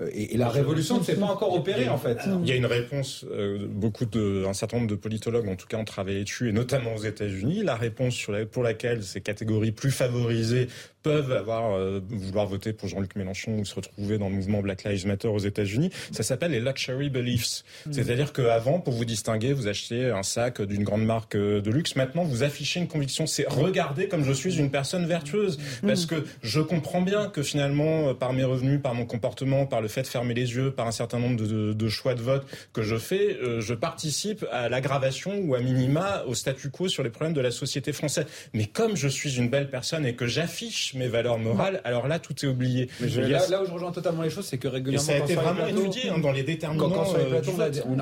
[0.00, 2.18] euh, et, la révolution ne s'est pas encore opérée en fait.
[2.42, 5.66] Il y a une réponse, euh, beaucoup de, un certain nombre de politologues en tout
[5.66, 7.62] cas ont travaillé dessus, et notamment aux États-Unis.
[7.62, 10.68] La réponse sur pour laquelle ces catégories plus favorisées
[11.02, 14.84] peuvent avoir euh, vouloir voter pour Jean-Luc Mélenchon ou se retrouver dans le mouvement Black
[14.84, 17.64] Lives Matter aux États-Unis, ça s'appelle les luxury beliefs.
[17.86, 17.92] Hmm.
[17.92, 21.96] C'est-à-dire qu'avant, pour vous distinguer, vous achetiez un sac d'une grande marque de luxe.
[21.96, 25.86] Maintenant, vous affichez une conviction, c'est regarder comme je suis une personne vertueuse, hmm.
[25.86, 29.88] parce que je comprends bien que finalement, par mes revenus, par mon comportement, par le
[29.88, 32.96] fait de fermer les yeux par un certain nombre de, choix de vote que je
[32.96, 37.34] fais, euh, je participe à l'aggravation ou à minima au statu quo sur les problèmes
[37.34, 38.26] de la société française.
[38.54, 42.18] Mais comme je suis une belle personne et que j'affiche mes valeurs morales, alors là,
[42.18, 42.88] tout est oublié.
[43.00, 46.10] là, où je rejoins totalement les choses, c'est que régulièrement, ça a été vraiment étudié
[46.10, 47.04] hein, dans les déterminants.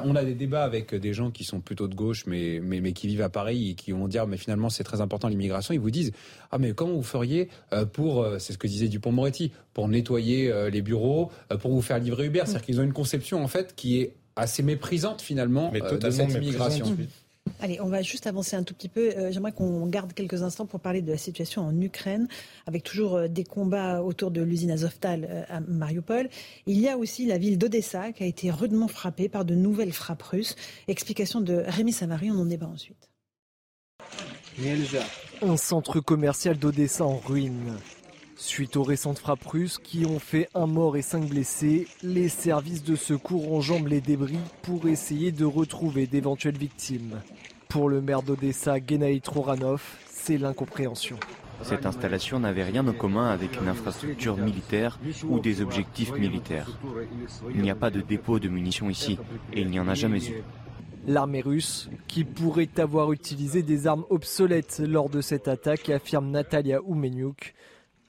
[0.05, 2.93] on, a des, débats avec des gens qui sont plutôt de gauche, mais, mais, mais
[2.93, 5.75] qui vivent à Paris et qui vont dire, mais finalement, c'est très important l'immigration.
[5.75, 6.13] Ils vous disent,
[6.51, 10.53] ah mais comment vous feriez euh, pour, euh, c'est ce que disait Dupont-Moretti, pour nettoyer
[10.71, 11.31] les bureaux,
[11.61, 12.43] pour vous faire livrer Uber?
[12.45, 16.11] C'est-à-dire qu'ils ont une conception en fait qui est assez méprisante finalement Mais euh, de
[16.11, 16.97] cette immigration.
[17.63, 19.11] Allez, on va juste avancer un tout petit peu.
[19.11, 22.27] Euh, j'aimerais qu'on garde quelques instants pour parler de la situation en Ukraine,
[22.67, 26.29] avec toujours euh, des combats autour de l'usine Azovtal à Mariupol.
[26.67, 29.93] Il y a aussi la ville d'Odessa qui a été rudement frappée par de nouvelles
[29.93, 30.57] frappes russes.
[30.89, 33.11] Explication de Rémi Savary, on en débat ensuite.
[35.43, 37.79] Un centre commercial d'Odessa en ruine.
[38.43, 42.83] Suite aux récentes frappes russes qui ont fait un mort et cinq blessés, les services
[42.83, 47.21] de secours enjambent les débris pour essayer de retrouver d'éventuelles victimes.
[47.69, 51.19] Pour le maire d'Odessa, Gennady Troranov, c'est l'incompréhension.
[51.63, 56.79] Cette installation n'avait rien en commun avec une infrastructure militaire ou des objectifs militaires.
[57.55, 59.19] Il n'y a pas de dépôt de munitions ici
[59.53, 60.43] et il n'y en a jamais eu.
[61.07, 66.81] L'armée russe, qui pourrait avoir utilisé des armes obsolètes lors de cette attaque, affirme Natalia
[66.83, 67.55] Oumeniuk,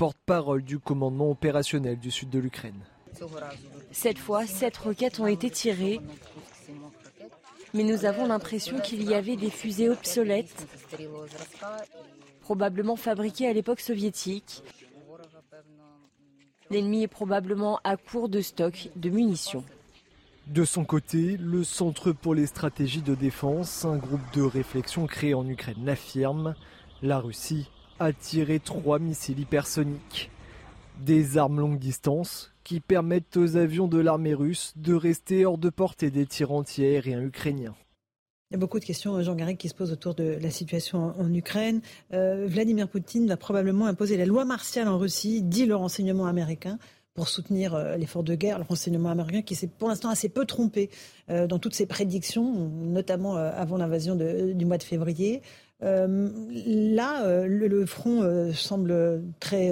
[0.01, 2.81] porte-parole du commandement opérationnel du sud de l'Ukraine.
[3.91, 5.99] Cette fois, sept roquettes ont été tirées,
[7.75, 10.67] mais nous avons l'impression qu'il y avait des fusées obsolètes,
[12.41, 14.63] probablement fabriquées à l'époque soviétique.
[16.71, 19.63] L'ennemi est probablement à court de stock de munitions.
[20.47, 25.35] De son côté, le Centre pour les stratégies de défense, un groupe de réflexion créé
[25.35, 26.55] en Ukraine, l'affirme.
[27.03, 27.69] La Russie
[28.01, 30.31] a tiré trois missiles hypersoniques.
[31.05, 35.69] Des armes longue distance qui permettent aux avions de l'armée russe de rester hors de
[35.69, 37.75] portée des tirs anti-aériens ukrainiens.
[38.49, 41.13] Il y a beaucoup de questions, Jean Garrigue, qui se posent autour de la situation
[41.17, 41.81] en, Ukraine.
[42.11, 46.77] Euh, Vladimir Poutine va probablement imposer la loi martiale en Russie, dit le renseignement américain,
[47.13, 48.57] pour soutenir euh, l'effort de guerre.
[48.57, 50.89] Le renseignement américain qui s'est pour l'instant assez peu trompé
[51.29, 55.41] euh, dans toutes ses prédictions, notamment avant l'invasion du mois de février.
[55.83, 56.29] Euh,
[56.65, 59.71] là, euh, le, front euh, semble très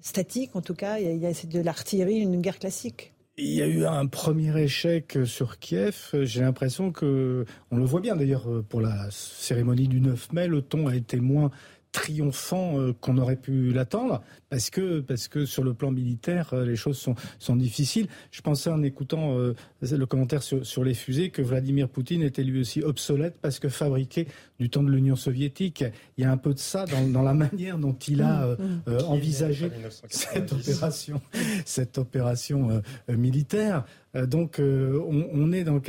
[0.00, 0.98] statique, en tout cas.
[0.98, 3.12] Il y a, de l'artillerie, une guerre classique.
[3.38, 6.10] Il y a eu un premier échec sur Kiev.
[6.12, 10.60] J'ai l'impression que, on le voit bien d'ailleurs pour la cérémonie du 9 mai, le
[10.60, 11.50] ton a été moins
[11.92, 14.22] triomphant qu'on aurait pu l'attendre,
[14.52, 18.06] parce que, parce que sur le plan militaire, euh, les choses sont, sont difficiles.
[18.30, 22.44] Je pensais en écoutant euh, le commentaire sur, sur, les fusées que Vladimir Poutine était
[22.44, 24.28] lui aussi obsolète parce que fabriqué
[24.60, 25.86] du temps de l'Union soviétique.
[26.18, 29.04] Il y a un peu de ça dans, dans la manière dont il a mmh.
[29.06, 29.70] envisagé
[30.10, 31.22] cette opération,
[31.64, 33.86] cette opération militaire.
[34.14, 35.80] Euh, donc euh, on, est dans,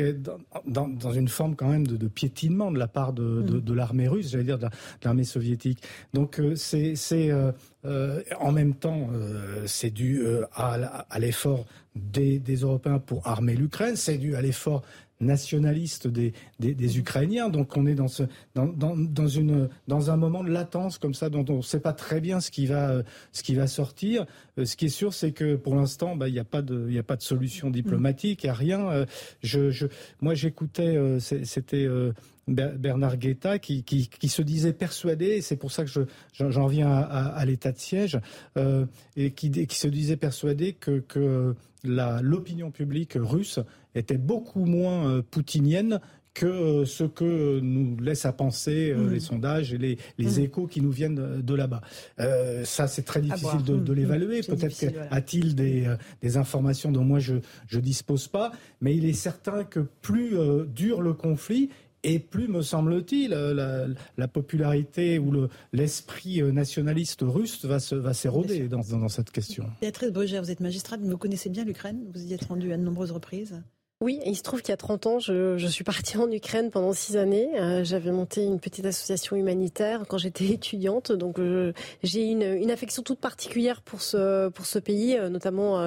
[0.88, 3.74] dans, une forme quand même de, piétinement de la part de, mm.
[3.74, 4.68] l'armée russe, j'allais dire de
[5.04, 5.84] l'armée soviétique.
[6.14, 6.40] Donc
[7.86, 9.10] euh, en même temps
[9.66, 10.24] c'est dû
[10.54, 11.66] à, l'effort
[11.96, 14.84] des, Européens pour armer l'Ukraine, c'est dû à l'effort
[15.20, 16.34] nationaliste des,
[16.98, 17.50] Ukrainiens.
[17.50, 18.08] Donc on est dans,
[19.28, 22.40] une, dans un moment de latence comme ça dont on ne sait pas très bien
[22.40, 24.26] ce qui va, ce qui va sortir.
[24.62, 27.04] Ce qui est sûr, c'est que pour l'instant, bah, il n'y a, pas de, a
[27.04, 29.06] pas de solution diplomatique, il n'y a rien.
[30.22, 31.88] Moi, j'écoutais, c'était
[32.48, 37.44] Bernard Guetta qui, qui, se disait persuadé, et c'est pour ça que j'en viens à,
[37.46, 38.20] l'état de siège,
[38.58, 38.86] euh,
[39.16, 43.60] et qui, qui, se disait persuadé que, que l'opinion publique russe
[43.96, 46.00] était beaucoup moins euh, poutinienne
[46.34, 50.82] que euh, ce que nous laissent à penser les sondages et les, les échos qui
[50.82, 51.82] nous viennent de, là-bas.
[52.64, 54.42] ça, c'est très difficile de, de l'évaluer.
[54.42, 57.36] Peut-être a-t-il des, des, informations dont moi je
[57.72, 60.36] ne dispose pas, mais il est certain que plus
[60.68, 61.70] dure le conflit,
[62.04, 68.82] et plus, me semble-t-il, la, popularité ou l'esprit euh, nationaliste russe va s'éroder va dans,
[68.98, 69.66] dans, cette question.
[69.82, 72.84] Béatrice Brugère, vous êtes magistrate, vous connaissez bien l'Ukraine, vous y êtes rendue à de
[72.84, 73.62] nombreuses reprises.
[74.04, 76.92] Oui, il se trouve qu'il y a 30 ans, je, suis partie en Ukraine pendant
[76.92, 77.48] six années.
[77.56, 81.72] Euh, j'avais monté une petite association humanitaire quand j'étais étudiante, donc euh,
[82.04, 85.80] j'ai une, affection toute particulière pour ce pour ce pays, euh, notamment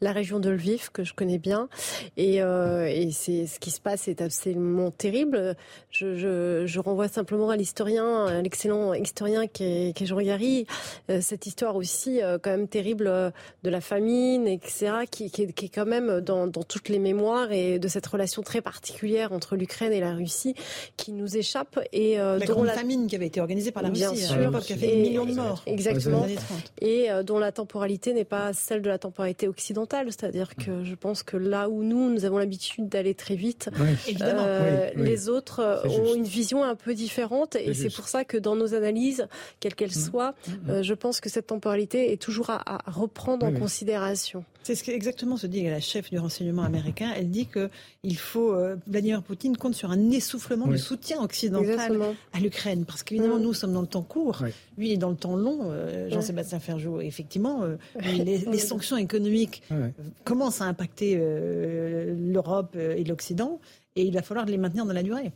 [0.00, 1.68] la région de Lviv que je connais bien.
[2.16, 5.54] Et, ce qui se passe est absolument terrible.
[5.90, 10.66] Je, renvoie simplement à l'historien, l'excellent historien qui est, est Jean Gary,
[11.20, 13.32] cette histoire aussi quand même terrible
[13.64, 18.06] de la famine, etc., qui, est, quand même dans toutes les mémoires et de cette
[18.06, 20.54] relation très particulière entre l'Ukraine et la Russie
[20.96, 24.16] qui nous échappe et euh, la grande famine qui avait été organisée par la Russie,
[24.16, 26.26] sûr, qui a fait des millions de morts, exactement,
[26.80, 30.94] et euh, dont la temporalité n'est pas celle de la temporalité occidentale, c'est-à-dire que je
[30.94, 33.70] pense que là où nous nous avons l'habitude d'aller très vite,
[34.20, 37.56] euh, les autres ont une vision un peu différente.
[37.56, 39.26] Et c'est pour ça que dans nos analyses,
[39.60, 40.10] quelles qu'elles mm.
[40.10, 40.82] soient, mm.
[40.82, 44.44] je pense que cette temporalité est toujours à, reprendre en considération.
[44.62, 47.12] C'est ce exactement ce dit la chef du renseignement américain.
[47.16, 47.70] Elle dit que
[48.02, 51.98] il faut euh, Vladimir Poutine compte sur un essoufflement du soutien occidental
[52.32, 53.42] à l'Ukraine, parce qu'évidemment mm.
[53.42, 54.44] nous sommes dans le temps court,
[54.76, 55.70] lui il est dans le temps long.
[55.70, 59.62] Euh, Jean-Sébastien Ferjou, effectivement, euh, les, sanctions économiques
[60.24, 63.60] commencent à impacter l'Europe et l'Occident,
[63.96, 65.32] et il va falloir les maintenir dans la durée.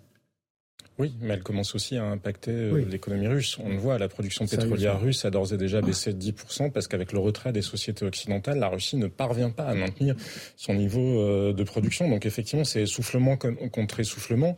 [0.98, 3.58] Oui, mais elle commence aussi à impacter euh, l'économie russe.
[3.58, 6.86] On le voit, la production pétrolière russe a d'ores et déjà baissé de 10% parce
[6.86, 10.14] qu'avec le retrait des sociétés occidentales, la Russie ne parvient pas à maintenir
[10.56, 12.08] son niveau euh, de production.
[12.08, 14.56] Donc effectivement, c'est essoufflement contre essoufflement.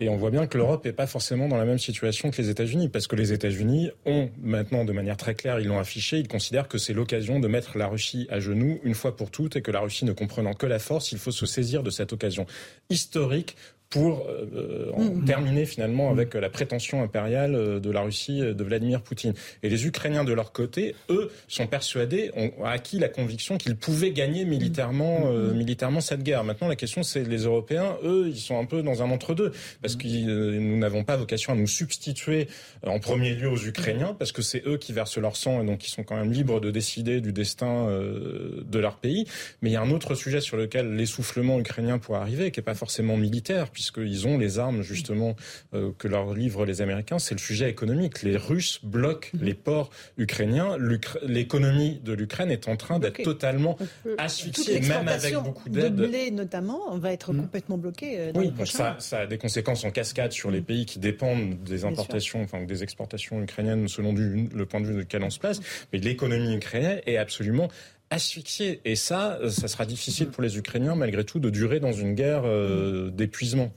[0.00, 2.50] Et on voit bien que l'Europe n'est pas forcément dans la même situation que les
[2.50, 6.28] États-Unis, parce que les États-Unis ont maintenant, de manière très claire, ils l'ont affiché, ils
[6.28, 9.62] considèrent que c'est l'occasion de mettre la Russie à genoux une fois pour toutes, et
[9.62, 12.46] que la Russie ne comprenant que la force, il faut se saisir de cette occasion
[12.90, 13.56] historique
[13.90, 15.24] pour euh, en mm.
[15.24, 19.32] terminer finalement avec la prétention impériale euh, de la Russie de Vladimir Poutine.
[19.62, 24.10] Et les Ukrainiens de leur côté, eux, sont persuadés, ont acquis la conviction qu'ils pouvaient
[24.10, 25.26] gagner militairement, mm.
[25.26, 26.44] euh, militairement cette guerre.
[26.44, 29.96] Maintenant, la question, c'est les Européens, eux, ils sont un peu dans un entre-deux, parce
[29.96, 32.48] que nous n'avons pas vocation à nous substituer
[32.86, 35.86] en premier lieu aux Ukrainiens, parce que c'est eux qui versent leur sang et donc
[35.86, 39.26] ils sont quand même libres de décider du destin de leur pays.
[39.62, 42.64] Mais il y a un autre sujet sur lequel l'essoufflement ukrainien pourrait arriver, qui n'est
[42.64, 45.36] pas forcément militaire puisqu'ils ont les armes justement
[45.72, 48.22] euh, que leur livrent les Américains, c'est le sujet économique.
[48.24, 49.44] Les Russes bloquent mhm.
[49.44, 50.76] les ports ukrainiens.
[51.22, 53.78] L'économie de l'Ukraine est en train d'être totalement
[54.18, 55.96] asphyxiée, même avec beaucoup d'aide.
[55.96, 57.42] Le blé notamment va être mhm.
[57.42, 58.18] complètement bloqué.
[58.18, 60.64] Euh, dans oui, ça, ça, a des conséquences en cascade sur les mhm.
[60.64, 65.02] pays qui dépendent des importations, enfin des exportations ukrainiennes selon le point de vue de
[65.04, 65.60] quel on se place.
[65.92, 67.68] Mais l'économie ukrainienne est absolument
[68.10, 68.80] asphyxié.
[68.84, 72.42] Et ça, ça sera difficile pour les Ukrainiens, malgré tout, de durer dans une guerre
[72.44, 73.72] euh, d'épuisement.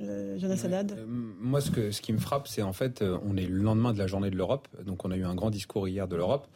[0.00, 3.36] Euh, Jonas Haddad euh, Moi, ce, que, ce qui me frappe, c'est en fait, on
[3.36, 5.88] est le lendemain de la journée de l'Europe, donc on a eu un grand discours
[5.88, 6.48] hier de l'Europe.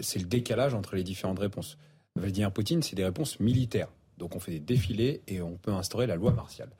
[0.00, 1.78] c'est le décalage entre les différentes réponses.
[2.16, 3.88] Vladimir Poutine, c'est des réponses militaires.
[4.18, 6.70] Donc on fait des défilés et on peut instaurer la loi martiale.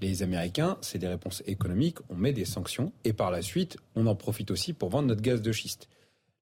[0.00, 4.06] Les Américains, c'est des réponses économiques, on met des sanctions et par la suite, on
[4.06, 5.88] en profite aussi pour vendre notre gaz de schiste.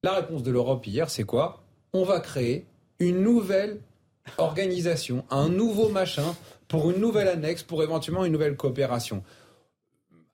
[0.03, 1.63] La réponse de l'Europe hier, c'est quoi?
[1.93, 2.67] On va créer
[2.99, 3.79] une nouvelle
[4.39, 6.35] organisation, un nouveau machin
[6.69, 9.23] pour une nouvelle annexe, pour éventuellement une nouvelle coopération.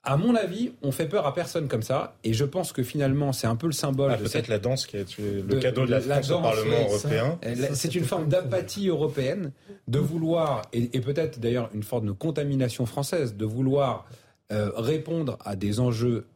[0.05, 3.33] À mon avis, on fait peur à personne comme ça, et je pense que finalement,
[3.33, 4.11] c'est un peu le symbole.
[4.13, 7.39] Ah, peut-être la danse qui est le cadeau de la, France au Parlement européen.
[7.75, 9.53] C'est une forme d'apathie européenne,
[9.87, 14.07] de vouloir, et, peut-être d'ailleurs une forme de contamination française, de vouloir
[14.51, 16.27] euh, répondre à des enjeux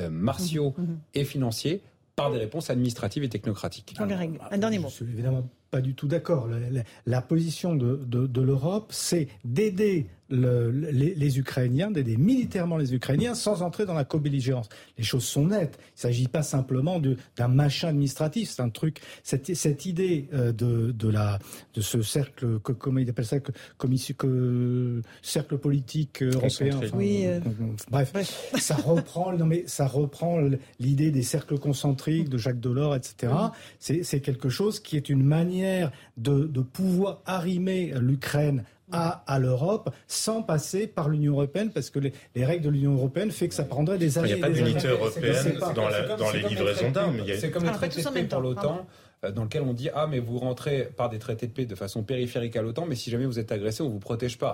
[0.00, 0.98] euh, martiaux mmh, mmh.
[1.14, 1.82] et financiers
[2.16, 3.94] par des réponses administratives et technocratiques.
[3.98, 4.06] un
[4.58, 4.88] dernier mot.
[4.88, 6.48] Je suis évidemment pas du tout d'accord.
[7.06, 13.86] La, position de, de l'Europe, c'est d'aider les, Ukrainiens, d'aider militairement les Ukrainiens sans entrer
[13.86, 14.68] dans la co-belligérance.
[14.96, 15.78] Les choses sont nettes.
[15.78, 17.00] Il ne s'agit pas simplement
[17.36, 18.50] d'un machin administratif.
[18.50, 19.00] C'est un truc.
[19.22, 21.38] Cette, cette idée euh, de, de, la,
[21.74, 23.38] de ce cercle, comment il appelle ça,
[23.76, 26.80] commission, que, cercle politique européen.
[26.94, 27.40] oui, euh,
[27.90, 28.12] bref,
[28.58, 29.32] ça reprend.
[29.32, 30.38] non mais ça reprend
[30.78, 33.32] l'idée des cercles concentriques de Jacques Delors, etc.
[33.78, 35.59] C'est quelque chose qui est une manière
[36.16, 41.98] de, de pouvoir arrimer l'Ukraine à, à l'Europe sans passer par l'Union européenne parce que
[41.98, 44.30] les, les règles de l'Union européenne fait que ça prendrait des années.
[44.30, 47.16] Il n'y a pas d'unité européenne dans, la, dans les livraisons d'armes.
[47.38, 48.86] C'est comme le traité de paix pour l'OTAN
[49.24, 51.74] euh, dans lequel on dit ah mais vous rentrez par des traités de paix de
[51.74, 54.52] façon périphérique à l'OTAN mais si jamais vous êtes agressé on vous protège pas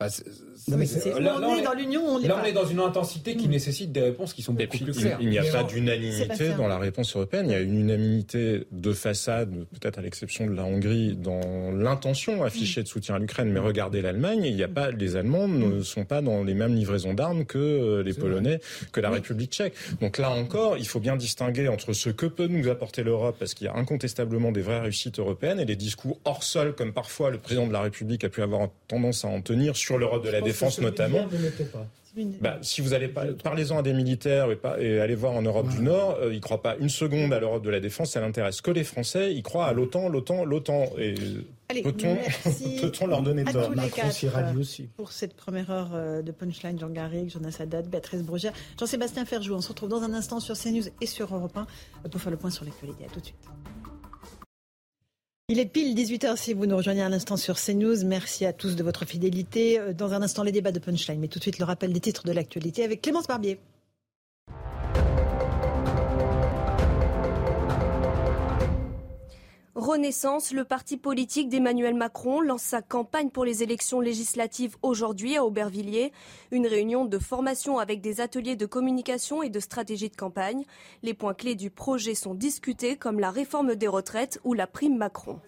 [0.00, 3.50] là, on est dans l'Union, on est Là, on est dans une intensité qui mm.
[3.52, 5.18] nécessite des réponses qui sont beaucoup plus claires.
[5.20, 7.46] Il n'y a pas d'unanimité dans la réponse européenne.
[7.48, 12.42] Il y a une unanimité de façade, peut-être à l'exception de la Hongrie, dans l'intention
[12.42, 13.50] affichée de soutien à l'Ukraine.
[13.50, 16.74] Mais regardez l'Allemagne, il n'y a pas, les Allemands ne sont pas dans les mêmes
[16.74, 19.74] livraisons d'armes que euh, les Polonais, que la République tchèque.
[20.00, 23.54] Donc là encore, il faut bien distinguer entre ce que peut nous apporter l'Europe, parce
[23.54, 27.30] qu'il y a incontestablement des vraies réussites européennes, et les discours hors sol, comme parfois
[27.30, 30.30] le président de la République a pu avoir tendance à en tenir sur l'Europe de
[30.30, 31.26] la défense notamment.
[32.40, 35.42] Bah, si vous allez pas, parlez-en à des militaires et, pas, et allez voir en
[35.42, 38.20] Europe du Nord, euh, ils croient pas une seconde à l'Europe de la défense, ça
[38.20, 39.34] n'intéresse que les Français.
[39.34, 40.90] Ils croient à l'OTAN, l'OTAN, l'OTAN.
[40.96, 41.14] Et
[41.82, 43.72] peut-on, leur donner tort
[44.60, 44.88] aussi.
[44.96, 49.54] Pour cette première heure euh, de Punchline, Jean Garrigue, Jonas Haddad, Béatrice Brugère, Jean-Sébastien Ferjou.
[49.54, 51.66] On se retrouve dans un instant sur CNews et sur Europe 1
[52.08, 53.06] pour faire le point sur l'actualité.
[53.06, 53.48] À tout de suite.
[55.50, 58.02] Il est pile 18h si vous nous rejoignez à l'instant sur CNews.
[58.06, 59.78] Merci à tous de votre fidélité.
[59.78, 62.00] Euh, dans un instant, les débats de Punchline, mais tout de suite le rappel des
[62.00, 63.58] titres de l'actualité avec Clémence Barbier.
[69.74, 75.44] Renaissance, le parti politique d'Emmanuel Macron lance sa campagne pour les élections législatives aujourd'hui à
[75.44, 76.12] Aubervilliers.
[76.52, 80.64] Une réunion de formation avec des ateliers de communication et de stratégie de campagne.
[81.02, 84.96] Les points clés du projet sont discutés comme la réforme des retraites ou la prime
[84.96, 85.40] Macron.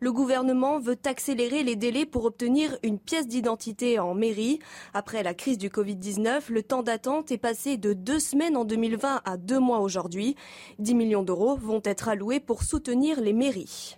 [0.00, 4.58] Le gouvernement veut accélérer les délais pour obtenir une pièce d'identité en mairie.
[4.92, 9.22] Après la crise du Covid-19, le temps d'attente est passé de deux semaines en 2020
[9.24, 10.36] à deux mois aujourd'hui.
[10.78, 13.96] 10 millions d'euros vont être alloués pour soutenir les mairies.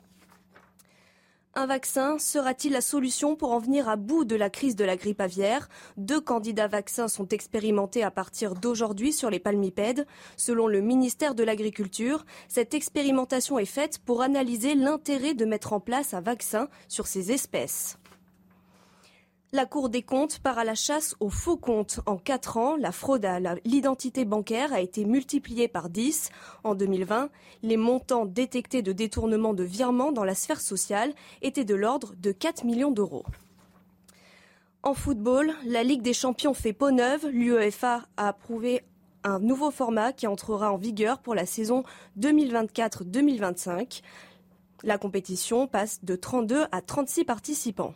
[1.58, 4.94] Un vaccin sera-t-il la solution pour en venir à bout de la crise de la
[4.94, 5.70] grippe aviaire?
[5.96, 10.06] Deux candidats vaccins sont expérimentés à partir d'aujourd'hui sur les palmipèdes.
[10.36, 15.80] Selon le ministère de l'Agriculture, cette expérimentation est faite pour analyser l'intérêt de mettre en
[15.80, 17.96] place un vaccin sur ces espèces.
[19.52, 22.00] La Cour des comptes part à la chasse aux faux comptes.
[22.06, 26.30] En quatre ans, la fraude à l'identité bancaire a été multipliée par 10.
[26.64, 27.30] En 2020,
[27.62, 32.32] les montants détectés de détournement de virements dans la sphère sociale étaient de l'ordre de
[32.32, 33.24] 4 millions d'euros.
[34.82, 37.28] En football, la Ligue des champions fait peau neuve.
[37.28, 38.82] L'UEFA a approuvé
[39.22, 41.84] un nouveau format qui entrera en vigueur pour la saison
[42.18, 44.02] 2024-2025.
[44.82, 47.94] La compétition passe de 32 à 36 participants.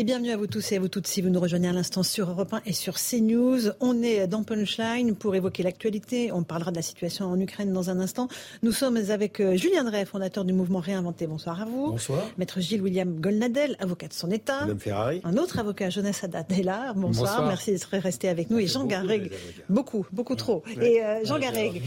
[0.00, 2.04] Et bienvenue à vous tous et à vous toutes si vous nous rejoignez à l'instant
[2.04, 3.72] sur Europe 1 et sur CNews.
[3.80, 6.30] On est dans Punchline pour évoquer l'actualité.
[6.30, 8.28] On parlera de la situation en Ukraine dans un instant.
[8.62, 11.26] Nous sommes avec euh, Julien Drey, fondateur du mouvement Réinventé.
[11.26, 11.88] Bonsoir à vous.
[11.88, 12.22] Bonsoir.
[12.38, 14.60] Maître Gilles William Golnadel, avocat de son État.
[14.60, 15.20] Madame Ferrari.
[15.24, 16.92] Un autre avocat, Jonas Haddad, est là.
[16.94, 17.44] Bonsoir.
[17.48, 18.60] Merci d'être resté avec nous.
[18.60, 19.32] et Jean Garreg.
[19.68, 20.62] Beaucoup, beaucoup trop.
[20.80, 21.82] Et euh, Jean Garreg,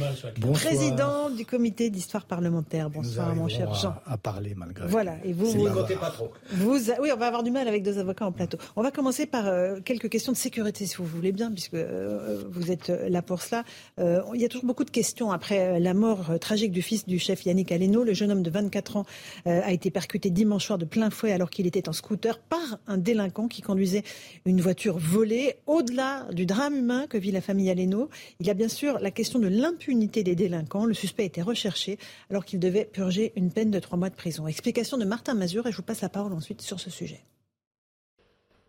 [0.51, 2.89] président du comité d'histoire parlementaire.
[2.89, 3.95] Bonsoir, mon cher Jean.
[4.05, 4.86] À parler malgré.
[4.86, 5.16] Voilà.
[5.24, 6.34] Et vous, vous, votez pas trop.
[6.51, 8.58] Vous, oui, on va avoir du mal avec deux avocats en plateau.
[8.76, 12.43] On va commencer par euh, quelques questions de sécurité, si vous voulez bien, puisque euh,
[12.49, 13.64] vous êtes euh, là pour cela.
[13.97, 17.45] il y a toujours beaucoup de questions après la mort tragique du fils du chef
[17.45, 18.04] Yannick Aleno.
[18.04, 19.06] Le jeune homme de 24 ans
[19.45, 22.97] a été percuté dimanche soir de plein fouet alors qu'il était en scooter par un
[22.97, 24.04] délinquant qui conduisait
[24.45, 25.56] une voiture volée.
[25.68, 29.12] Au-delà du drame humain que vit la famille Aleno, il y a bien sûr la
[29.12, 30.86] question de l'impunité des délinquants.
[30.86, 31.97] Le suspect était recherché
[32.30, 34.47] alors qu'il devait purger une peine de trois mois de prison.
[34.47, 37.22] Explication de Martin Mazur et je vous passe la parole ensuite sur ce sujet.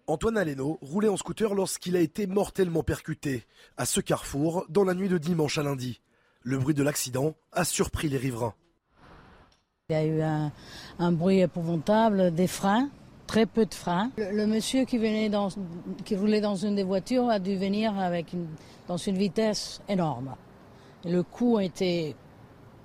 [0.08, 3.46] Antoine Aleno roulait en scooter lorsqu'il a été mortellement percuté
[3.76, 6.00] à ce carrefour dans la nuit de dimanche à lundi.
[6.42, 8.54] Le bruit de l'accident a surpris les riverains.
[9.88, 10.50] Il y a eu
[10.98, 12.88] un, bruit épouvantable, des freins,
[13.28, 14.10] très peu de freins.
[14.16, 15.50] Le, monsieur qui, venait dans,
[16.04, 18.48] qui roulait dans une des voitures a dû venir avec une,
[18.88, 20.34] dans une vitesse énorme.
[21.04, 22.16] le coup a été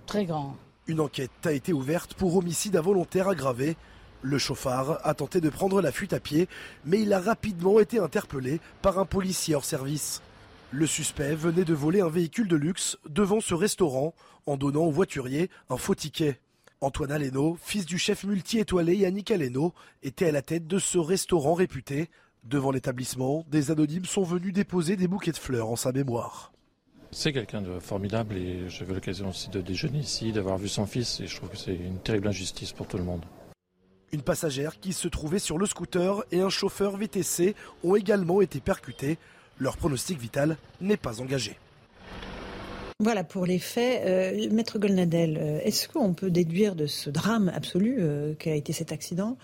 [0.05, 0.55] très grand.
[0.85, 3.75] Une enquête a été ouverte pour homicide involontaire aggravé
[4.21, 6.47] le chauffard a tenté de prendre la fuite à pied,
[6.85, 10.21] mais il a rapidement été interpellé par un policier hors service.
[10.71, 14.13] Le suspect venait de voler un véhicule de luxe devant ce restaurant
[14.45, 16.39] en donnant au voiturier un faux ticket.
[16.81, 21.53] Antoine Aleno, fils du chef multi-étoilé Yannick Aleno, était à la tête de ce restaurant
[21.53, 22.09] réputé.
[22.43, 26.51] Devant l'établissement, des anonymes sont venus déposer des bouquets de fleurs en sa mémoire.
[27.11, 31.21] C'est quelqu'un de formidable et j'avais l'occasion aussi de déjeuner ici, d'avoir vu son fils
[31.21, 33.23] et je trouve que c'est une terrible injustice pour tout le monde.
[34.13, 38.61] Une passagère qui se trouvait sur le scooter et un chauffeur VTC ont également été
[38.61, 39.17] percutés.
[39.59, 41.57] Leur pronostic vital n'est pas engagé.
[42.99, 44.01] Voilà pour les faits.
[44.05, 48.73] Euh, Maître Golnadel, euh, est-ce qu'on peut déduire de ce drame absolu euh, qu'a été
[48.73, 49.37] cet accident?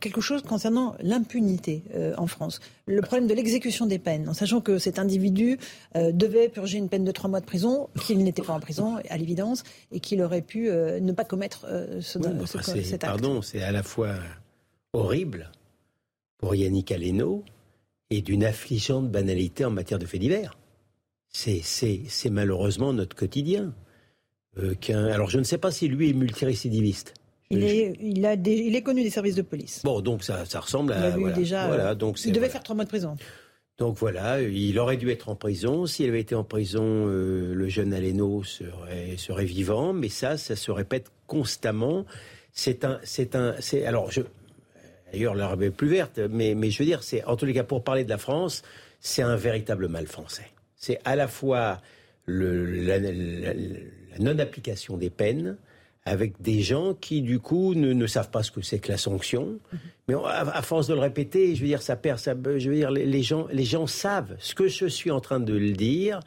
[0.00, 1.82] Quelque chose concernant l'impunité
[2.16, 5.58] en France Le problème de l'exécution des peines, en sachant que cet individu
[5.94, 9.16] devait purger une peine de trois mois de prison, qu'il n'était pas en prison, à
[9.16, 9.62] l'évidence,
[9.92, 11.66] et qu'il aurait pu ne pas commettre
[12.00, 12.18] ce,
[12.82, 13.12] cet acte.
[13.12, 14.14] Pardon, c'est à la fois
[14.92, 15.50] horrible
[16.38, 17.44] pour Yannick Aleno
[18.10, 20.56] et d'une affligeante banalité en matière de faits divers.
[21.28, 23.74] C'est malheureusement notre quotidien.
[24.58, 24.74] Euh,
[25.12, 27.14] alors je ne sais pas si lui est multirécidiviste.
[27.50, 29.82] Il est, il, a il est connu des services de police.
[29.84, 31.10] Bon, donc ça, ça ressemble à.
[31.10, 33.16] Il, voilà, déjà, voilà, donc il devait faire trois mois de prison.
[33.78, 35.86] Donc voilà, il aurait dû être en prison.
[35.86, 39.92] S'il avait été en prison, euh, le jeune Aleno serait, serait vivant.
[39.92, 42.04] Mais ça, ça se répète constamment.
[42.52, 44.22] C'est un, c'est un, c'est alors je.
[45.12, 47.62] D'ailleurs, l'herbe est plus verte, mais, mais je veux dire, c'est en tous les cas
[47.62, 48.62] pour parler de la France,
[48.98, 51.80] c'est un véritable mal français c'est à la fois
[52.26, 52.98] la,
[54.18, 55.56] non-application des peines
[56.06, 59.58] avec des gens qui, du coup, ne, savent pas ce que c'est que la sanction.
[59.74, 59.78] Mm-hmm.
[60.08, 62.92] Mais à, force de le répéter, je veux dire, ça perd, ça, je veux dire,
[62.92, 66.20] les, gens, les gens savent ce que je suis en train de le dire.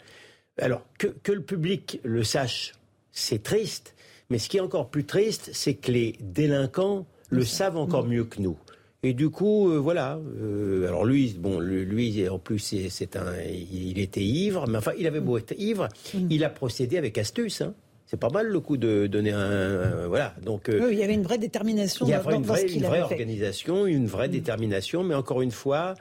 [0.59, 2.73] Alors, que, que le public le sache,
[3.13, 3.95] c'est triste.
[4.29, 8.09] Mais ce qui est encore plus triste, c'est que les délinquants le savent encore mm.
[8.09, 8.57] mieux que nous.
[9.01, 10.19] Et du coup, euh, voilà.
[10.41, 15.07] Euh, alors lui, bon, lui, en plus, c'est un, il était ivre, mais enfin, il
[15.07, 16.27] avait beau être ivre, mm.
[16.29, 17.61] il a procédé avec astuce.
[17.61, 17.73] Hein.
[18.09, 20.33] C'est pas mal le coup de donner un, voilà.
[20.41, 22.07] Donc euh, il y avait une vraie détermination.
[22.07, 24.31] Il y avait une vraie, une vraie organisation, une vraie mm.
[24.31, 25.93] détermination, mais encore une fois.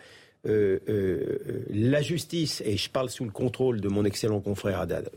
[0.44, 5.10] la justice, et je parle sous le contrôle de mon excellent confrère Haddad,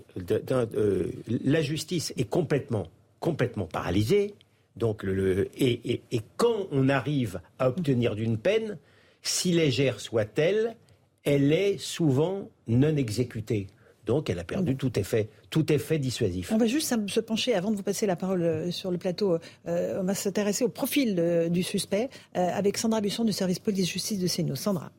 [1.45, 2.87] la justice est complètement,
[3.21, 4.33] complètement paralysée.
[4.75, 6.01] Donc le, et,
[6.35, 8.77] quand on arrive à obtenir d'une peine,
[9.21, 10.75] si légère soit-elle,
[11.23, 13.67] elle est souvent non exécutée.
[14.11, 16.51] Donc elle a perdu tout effet, tout effet dissuasif.
[16.51, 19.37] On va juste se pencher, avant de vous passer la parole euh, sur le plateau,
[19.69, 24.19] euh, on va s'intéresser au profil euh, du suspect avec Sandra Busson du service police-justice
[24.19, 24.57] de CNews.
[24.57, 24.91] Sandra.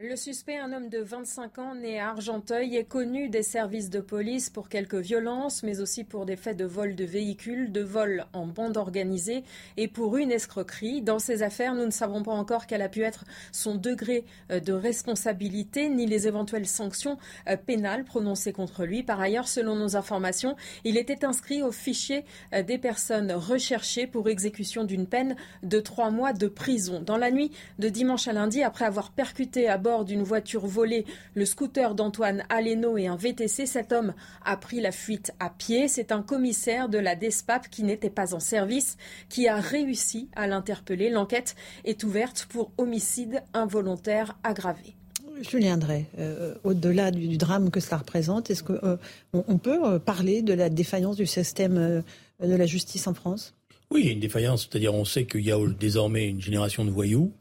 [0.00, 3.98] Le suspect, un homme de 25 ans né à Argenteuil, est connu des services de
[3.98, 8.24] police pour quelques violences, mais aussi pour des faits de vol de véhicules, de vol
[8.32, 9.42] en bande organisée
[9.76, 11.02] et pour une escroquerie.
[11.02, 14.60] Dans ces affaires, nous ne savons pas encore quel a pu être son degré euh,
[14.60, 17.18] de responsabilité ni les éventuelles sanctions
[17.48, 19.02] euh, pénales prononcées contre lui.
[19.02, 20.54] Par ailleurs, selon nos informations,
[20.84, 25.34] il était inscrit au fichier euh, des personnes recherchées pour exécution d'une peine
[25.64, 27.02] de trois mois de prison.
[27.04, 27.50] Dans la nuit
[27.80, 31.04] de dimanche à lundi, après avoir percuté à d'une voiture volée
[31.34, 33.66] le scooter d'Antoine Aleno et un VTC.
[33.66, 35.88] Cet homme a pris la fuite à pied.
[35.88, 38.96] C'est un commissaire de la DESPAP qui n'était pas en service
[39.28, 41.10] qui a réussi à l'interpeller.
[41.10, 44.94] L'enquête est ouverte pour homicide involontaire aggravé.
[45.42, 48.98] Julien Drey, euh, au-delà du, drame que cela représente, est-ce qu'on
[49.34, 52.02] euh, peut euh, parler de la défaillance du système
[52.42, 53.54] de la justice en France?
[53.90, 56.84] Oui, il y a une défaillance, c'est-à-dire on sait qu'il y a désormais une génération
[56.84, 57.32] de voyous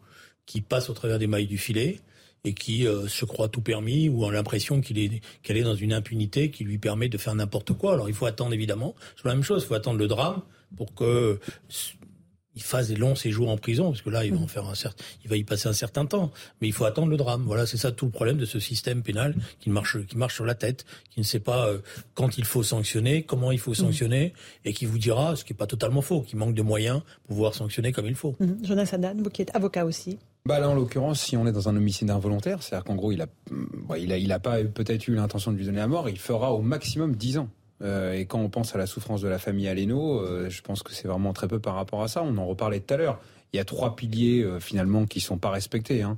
[0.45, 1.99] qui passent au travers des mailles du filet,
[2.47, 5.75] et qui euh, se croit tout permis ou a l'impression qu'il est qu'elle est dans
[5.75, 7.93] une impunité qui lui permet de faire n'importe quoi.
[7.93, 10.41] Alors il faut attendre évidemment, c'est la même chose, il faut attendre le drame
[10.77, 11.39] pour que
[12.57, 14.73] il fasse des longs séjours en prison, parce que là, il va en faire un
[14.73, 16.31] certain, il va y passer un certain temps.
[16.59, 17.43] Mais il faut attendre le drame.
[17.45, 20.45] Voilà, c'est ça tout le problème de ce système pénal qui marche, qui marche sur
[20.45, 21.77] la tête, qui ne sait pas euh,
[22.15, 24.33] quand il faut sanctionner, comment il faut sanctionner,
[24.65, 27.35] et qui vous dira, ce qui n'est pas totalement faux, qu'il manque de moyens pour
[27.35, 28.35] pouvoir sanctionner comme il faut.
[28.39, 28.65] Mmh.
[28.65, 30.17] Jonas Haddad, vous qui êtes avocat aussi.
[30.47, 33.21] Bah là, en l'occurrence, si on est dans un homicide involontaire, c'est-à-dire qu'en gros, il
[33.21, 33.27] a,
[33.89, 37.17] a, il pas peut-être eu l'intention de lui donner la mort, il fera au maximum
[37.17, 37.49] 10 ans.
[37.81, 40.83] Euh, et quand on pense à la souffrance de la famille Aleno, euh, je pense
[40.83, 42.23] que c'est vraiment très peu par rapport à ça.
[42.23, 43.19] On en reparlait tout à l'heure.
[43.51, 46.01] Il y a trois piliers euh, finalement qui sont pas respectés.
[46.01, 46.17] Hein.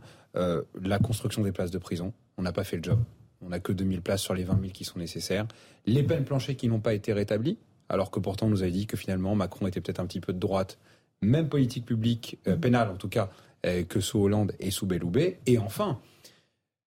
[0.80, 3.00] la construction des places de prison, on n'a pas fait le job.
[3.42, 5.48] On n'a que 2000 places sur les 20 000 qui sont nécessaires.
[5.88, 7.58] Les peines planchées qui n'ont pas été rétablies,
[7.90, 10.34] alors que pourtant on nous avait dit que finalement Macron était peut-être un petit peu
[10.34, 10.78] de droite.
[11.24, 13.30] Même politique publique, pénale en tout cas,
[13.64, 15.40] que sous Hollande et sous Belloubet.
[15.45, 15.99] Et enfin,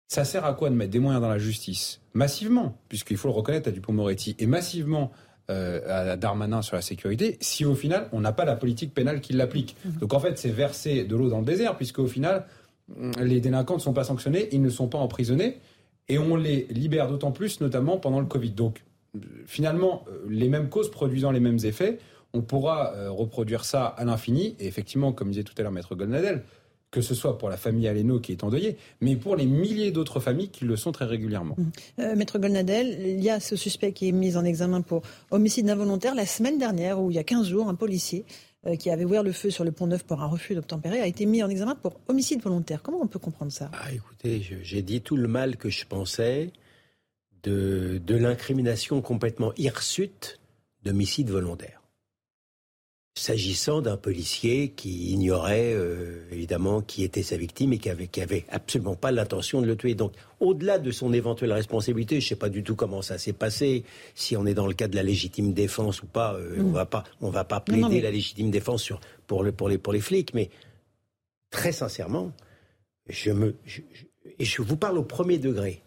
[0.09, 2.01] ça sert à quoi de mettre des moyens dans la justice?
[2.15, 5.11] Massivement, puisqu'il faut le reconnaître à Dupont-Moretti, et massivement
[5.51, 9.21] euh, à Darmanin sur la sécurité, si au final, on n'a pas la politique pénale
[9.21, 9.77] qui l'applique.
[9.85, 9.93] Mhm.
[10.01, 12.47] Donc en fait, c'est verser de l'eau dans le désert, puisque au final,
[13.21, 15.59] les délinquants ne sont pas sanctionnés, ils ne sont pas emprisonnés,
[16.09, 18.51] et on les libère d'autant plus, notamment pendant le Covid.
[18.51, 18.83] Donc
[19.47, 21.99] finalement, euh, les mêmes causes produisant les mêmes effets,
[22.35, 24.57] on pourra euh, reproduire ça à l'infini.
[24.59, 26.45] Et effectivement, comme disait tout à l'heure Maître Golnadel,
[26.93, 30.21] que ce soit pour la famille Aleno qui est endeuillée, mais pour les milliers d'autres
[30.21, 31.57] familles qui le sont très régulièrement.
[31.57, 31.71] Mmh.
[32.01, 35.69] Euh, Maître Golnadel, il y a ce suspect qui est mis en examen pour homicide
[35.71, 38.27] involontaire la semaine dernière, où il y a 15 jours, un policier
[38.67, 41.07] euh, qui avait ouvert le feu sur le pont Neuf pour un refus d'obtempérer a
[41.07, 42.83] été mis en examen pour homicide volontaire.
[42.83, 43.71] Comment on peut comprendre ça?
[43.73, 46.53] Ah, Écoutez, j'ai dit tout le mal que je pensais
[47.43, 50.41] de, de l'incrimination complètement hirsute
[50.85, 51.82] d'homicide volontaire
[53.15, 58.23] s'agissant d'un policier qui ignorait euh, évidemment qui était sa victime et qui avait, qui
[58.23, 59.95] avait absolument pas l'intention de le tuer.
[59.95, 63.35] Donc, au-delà de son éventuelle responsabilité, je ne sais pas du tout comment ça s'est
[63.35, 63.85] passé,
[64.15, 66.35] si on est dans le cas de la légitime défense ou pas.
[66.35, 66.67] Euh, mm.
[66.67, 69.77] On va pas, on va pas plaider la légitime défense sur, pour, le, pour, les,
[69.77, 70.49] pour les flics, mais
[71.51, 72.33] très sincèrement,
[73.09, 73.55] je me,
[74.39, 75.83] et je vous parle au premier degré.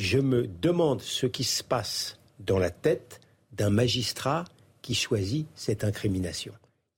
[0.00, 3.20] Je me demande ce qui se passe dans la tête
[3.52, 4.44] d'un magistrat
[4.84, 6.52] qui choisit cette incrimination.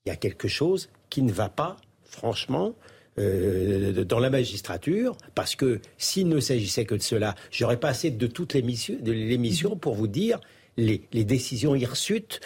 [0.05, 2.75] Il y a quelque chose qui ne va pas, franchement,
[3.21, 8.27] euh, dans la magistrature, parce que s'il ne s'agissait que de cela, j'aurais passé de
[8.27, 10.41] toute l'émission pour vous dire
[10.77, 12.41] les, décisions hirsutes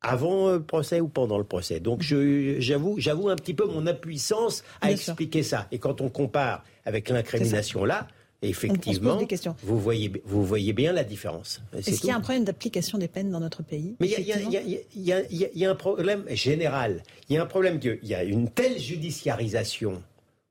[0.00, 1.78] avant le procès ou pendant le procès.
[1.78, 5.68] Donc j'avoue, j'avoue un petit peu mon impuissance à expliquer ça.
[5.70, 8.08] Et quand on compare avec l'incrimination là,
[8.42, 9.18] effectivement,
[9.62, 11.62] vous voyez, vous voyez bien la différence.
[11.76, 13.96] Est-ce qu'il y a un problème d'application des peines dans notre pays?
[14.00, 15.04] Mais il
[15.54, 17.02] y, a un problème général.
[17.28, 20.02] Il y a un problème qu'il y a une telle judiciarisation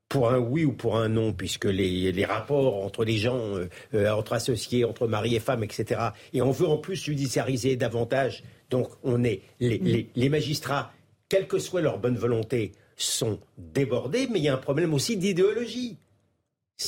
[0.10, 4.12] pour un oui ou pour un non, puisque les, rapports entre les gens, euh, euh,
[4.12, 6.02] entre associés, entre mari et femme, etc.
[6.34, 8.44] Et on veut en plus judiciariser davantage.
[8.70, 10.08] Donc on est les, mm.
[10.16, 10.92] les magistrats,
[11.30, 15.18] quelle que soit leur bonne volonté, sont débordés, mais il y a un problème aussi
[15.18, 15.98] d'idéologie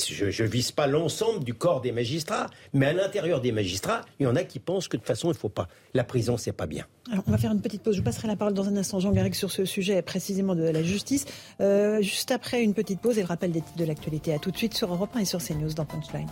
[0.10, 4.24] je ne vise pas l'ensemble du corps des magistrats, mais à l'intérieur des magistrats, il
[4.24, 5.68] y en a qui pensent que de toute façon, il ne faut pas.
[5.94, 6.86] La prison, c'est pas bien.
[7.12, 7.96] Alors, on va faire une petite pause.
[7.96, 10.64] Je vous passerai la parole dans un instant, Jean Garrigue, sur ce sujet précisément de
[10.64, 11.26] la justice.
[11.62, 14.34] Euh, juste après une petite pause et le rappel des titres de l'actualité.
[14.34, 16.30] À tout de suite sur Europe 1 et sur CNews dans Punchline.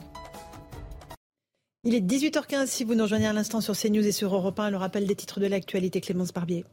[1.83, 4.69] Il est 18h15 si vous nous rejoignez à l'instant sur CNews et sur Europe 1.
[4.69, 6.63] Le rappel des titres de l'actualité, Clémence Barbier.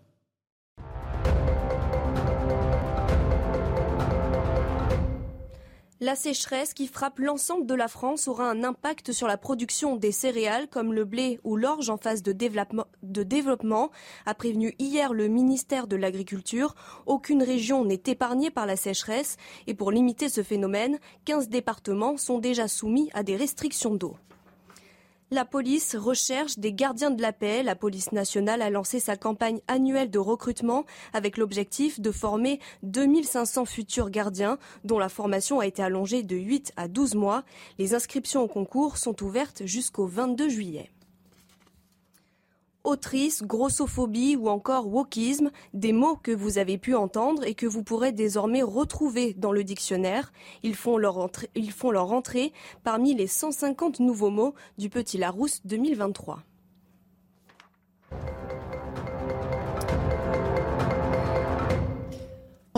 [6.00, 10.12] La sécheresse qui frappe l'ensemble de la France aura un impact sur la production des
[10.12, 13.90] céréales comme le blé ou l'orge en phase de développement,
[14.24, 16.76] a prévenu hier le ministère de l'Agriculture.
[17.06, 22.38] Aucune région n'est épargnée par la sécheresse et pour limiter ce phénomène, 15 départements sont
[22.38, 24.16] déjà soumis à des restrictions d'eau.
[25.30, 27.62] La police recherche des gardiens de la paix.
[27.62, 33.66] La police nationale a lancé sa campagne annuelle de recrutement avec l'objectif de former 2500
[33.66, 37.44] futurs gardiens dont la formation a été allongée de 8 à 12 mois.
[37.78, 40.90] Les inscriptions au concours sont ouvertes jusqu'au 22 juillet
[42.88, 47.82] autrice, grossophobie ou encore wokisme, des mots que vous avez pu entendre et que vous
[47.82, 50.32] pourrez désormais retrouver dans le dictionnaire.
[50.62, 52.52] Ils font leur entrée,
[52.84, 56.42] parmi les 150 nouveaux mots du Petit Larousse 2023.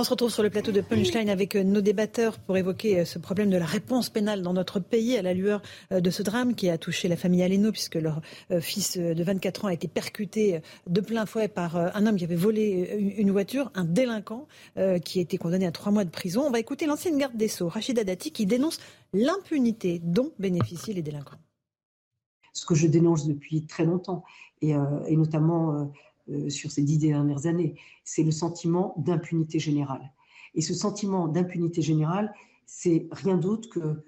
[0.00, 3.04] On se retrouve sur le plateau de Punchline avec euh, nos débatteurs pour évoquer euh,
[3.04, 5.60] ce problème de la réponse pénale dans notre pays à la lueur
[5.92, 8.22] euh, de ce drame qui a touché la famille Aleno puisque leur
[8.62, 12.34] fils de 24 ans a été percuté de plein fouet par un homme qui avait
[12.34, 14.46] volé une voiture, un délinquant
[15.04, 16.44] qui a été condamné à trois mois de prison.
[16.46, 18.80] On va écouter l'ancienne garde des Sceaux, Rachida Dati, qui dénonce
[19.12, 21.38] l'impunité dont bénéficient les délinquants.
[22.54, 24.24] Ce que je dénonce depuis très longtemps
[24.62, 24.74] et,
[25.10, 25.92] notamment
[26.48, 30.12] sur ces dix dernières années, c'est le sentiment d'impunité générale.
[30.54, 32.32] Et ce sentiment d'impunité générale,
[32.66, 34.02] c'est rien d'autre que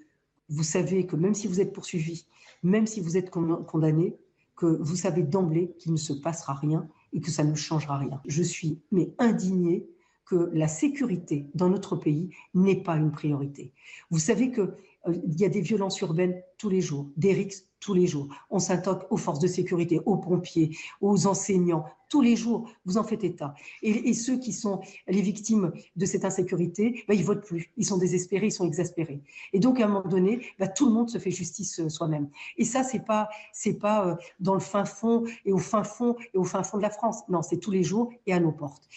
[0.49, 2.25] vous savez que même si vous êtes poursuivi,
[2.63, 4.15] même si vous êtes condamné,
[4.55, 8.21] que vous savez d'emblée qu'il ne se passera rien et que ça ne changera rien.
[8.27, 9.87] Je suis mais indignée
[10.25, 13.73] que la sécurité dans notre pays n'est pas une priorité.
[14.09, 14.73] Vous savez qu'il
[15.07, 18.29] euh, y a des violences urbaines tous les jours, des rixes tous les jours.
[18.49, 22.69] On s'intoque aux forces de sécurité, aux pompiers, aux enseignants, tous les jours.
[22.85, 23.53] Vous en faites état.
[23.81, 27.71] Et, ceux qui sont les victimes de cette insécurité, bah, ils votent plus.
[27.75, 29.21] Ils sont désespérés, ils sont exaspérés.
[29.51, 32.29] Et donc, à un moment donné, bah, tout le monde se fait justice euh, soi-même.
[32.57, 36.15] Et ça, c'est pas, c'est pas euh, dans le fin fond et au fin fond
[36.33, 37.23] et au fin fond de la France.
[37.27, 38.87] Non, c'est tous les jours et à nos portes.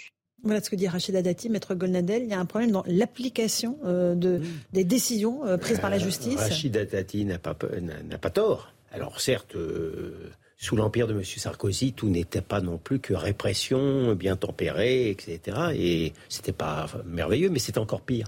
[0.43, 2.23] Voilà ce que dit Rachida Dati, maître Golnadel.
[2.23, 4.41] Il y a un problème dans l'application euh, de,
[4.73, 6.39] des décisions prises par la justice.
[6.39, 8.73] Rachida Dati n'a pas, n'a pas tort.
[8.93, 11.23] Alors certes, euh, sous l'empire de M.
[11.23, 15.59] Sarkozy, tout n'était pas non plus que répression bien tempérée, etc.
[15.75, 18.27] Et c'était pas merveilleux, mais c'est encore pire.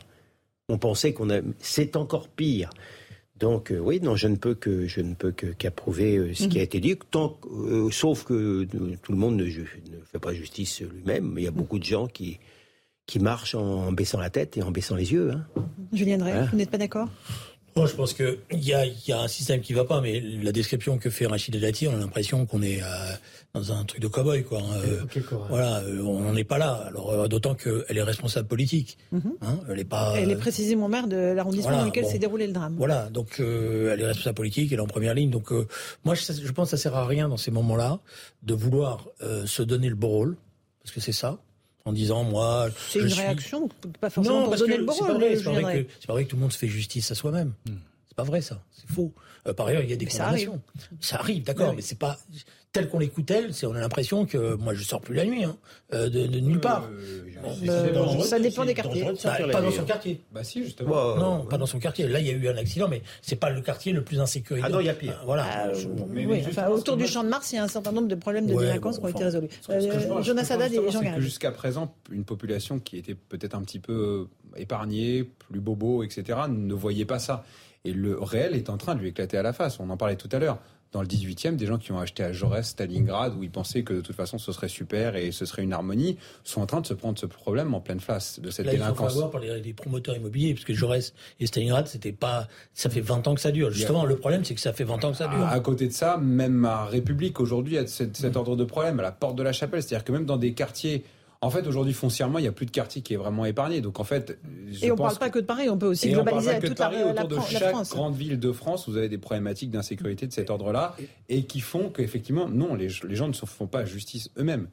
[0.68, 1.40] On pensait qu'on a...
[1.58, 2.70] C'est encore pire
[3.38, 6.60] Donc euh, oui, non, je ne peux que je ne peux qu'approuver ce qui a
[6.60, 6.64] mhm.
[6.64, 7.38] été dit, tant,
[7.90, 11.34] sauf que tout le monde ne, ne fait pas justice lui-même.
[11.36, 12.38] Il y a beaucoup de gens qui
[13.08, 15.32] qui marchent en, baissant la tête et en baissant les yeux.
[15.32, 15.46] Hein.
[15.92, 17.08] Julien Drey, vous n'êtes pas d'accord?
[17.78, 20.52] Moi, je pense qu'il y a, y a un système qui va pas, mais la
[20.52, 22.86] description que fait Rachid Dati, on a l'impression qu'on est euh,
[23.54, 24.58] dans un truc de cow-boy, quoi.
[24.58, 24.80] Hein.
[24.84, 26.84] Euh, voilà, euh, on n'en est pas là.
[26.88, 28.98] Alors, d'autant qu'elle est responsable politique.
[29.12, 29.32] Mhm.
[29.42, 30.14] Hein, elle est pas.
[30.16, 32.74] Elle est précisément maire de l'arrondissement dans lequel s'est déroulé le drame.
[32.76, 35.30] Voilà, donc elle est responsable politique, elle est en première ligne.
[35.30, 35.50] Donc,
[36.04, 38.00] moi, je, je, pense que ça sert à rien dans ces moments-là
[38.42, 39.06] de vouloir
[39.46, 40.36] se donner le beau rôle,
[40.82, 41.38] parce que c'est ça
[41.88, 42.68] en disant moi.
[42.90, 43.68] C'est une réaction,
[44.00, 45.24] pas forcément pour donner le bon rôle.
[45.36, 47.52] C'est pas, vrai que tout le monde se fait justice à soi-même.
[47.66, 47.76] Hmm.
[48.18, 49.12] C'est pas vrai ça, c'est faux.
[49.46, 50.60] Euh, par ailleurs, il y a des condamnations.
[51.00, 52.18] Ça arrive, d'accord, mais c'est pas
[52.72, 55.42] tel qu'on l'écoute elle, c'est on a l'impression que moi je sors plus la nuit
[55.44, 55.56] hein,
[55.94, 56.88] euh, de, de, nulle part.
[57.64, 59.04] Euh, ça dépend des quartiers.
[59.24, 60.20] Bah, pas dans son quartier.
[60.32, 61.16] Bah si justement.
[61.16, 62.08] non, pas dans son quartier.
[62.08, 64.66] Là, il y a eu un accident, mais c'est pas le quartier le plus insécurisé.
[64.66, 65.22] Ah non, il y a pire.
[65.24, 65.46] voilà.
[65.48, 65.68] Ah,
[66.10, 68.46] oui, enfin, autour du champ de Mars, il y a un certain nombre de problèmes
[68.46, 69.48] de délinquance qui ont été résolus.
[70.22, 74.26] Jonas Haddad et Jean que Jusqu'à présent, une population qui était peut-être un petit peu
[74.56, 77.44] épargnée, plus bobo, etc., ne voyait pas ça.
[77.84, 79.80] Et le réel est en train de lui éclater à la face.
[79.80, 80.58] On en parlait tout à l'heure
[80.92, 83.92] dans le 18e, des gens qui ont acheté à Jaurès, Stalingrad, où ils pensaient que
[83.92, 86.86] de toute façon ce serait super et ce serait une harmonie, sont en train de
[86.86, 89.14] se prendre ce problème en pleine face de cette Là, délinquance.
[89.14, 93.02] Il faut par les, promoteurs immobiliers, parce que Jaurès et Stalingrad, c'était pas, ça fait
[93.02, 93.70] 20 ans que ça dure.
[93.70, 95.44] Justement, le problème, c'est que ça fait 20 ans que ça dure.
[95.44, 99.02] À, côté de ça, même à République aujourd'hui a cet, cet ordre de problème à
[99.02, 101.04] la porte de la chapelle, c'est-à-dire que même dans des quartiers
[101.40, 103.80] en fait, aujourd'hui, foncièrement, il n'y a plus de quartier qui est vraiment épargné.
[103.80, 104.38] Donc, en fait,
[104.82, 106.96] et on ne parle pas que de Paris, on peut aussi globaliser à toute Paris,
[106.98, 110.50] la, autour de chaque grande ville de France, vous avez des problématiques d'insécurité de cet
[110.50, 110.96] ordre-là,
[111.28, 114.68] et qui font qu'effectivement, non, les, gens ne se font pas justice eux-mêmes.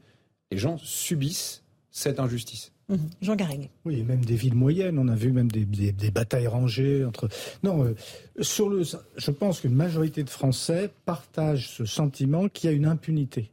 [0.51, 2.71] Les gens subissent cette injustice.
[2.89, 2.95] Mmh.
[3.21, 3.69] Jean Garrigue.
[3.85, 7.29] Oui, même des villes moyennes, on a vu même des, batailles rangées entre.
[7.63, 7.95] Non, euh,
[8.41, 12.85] sur le, je pense qu'une majorité de Français partagent ce sentiment qu'il y a une
[12.85, 13.51] impunité.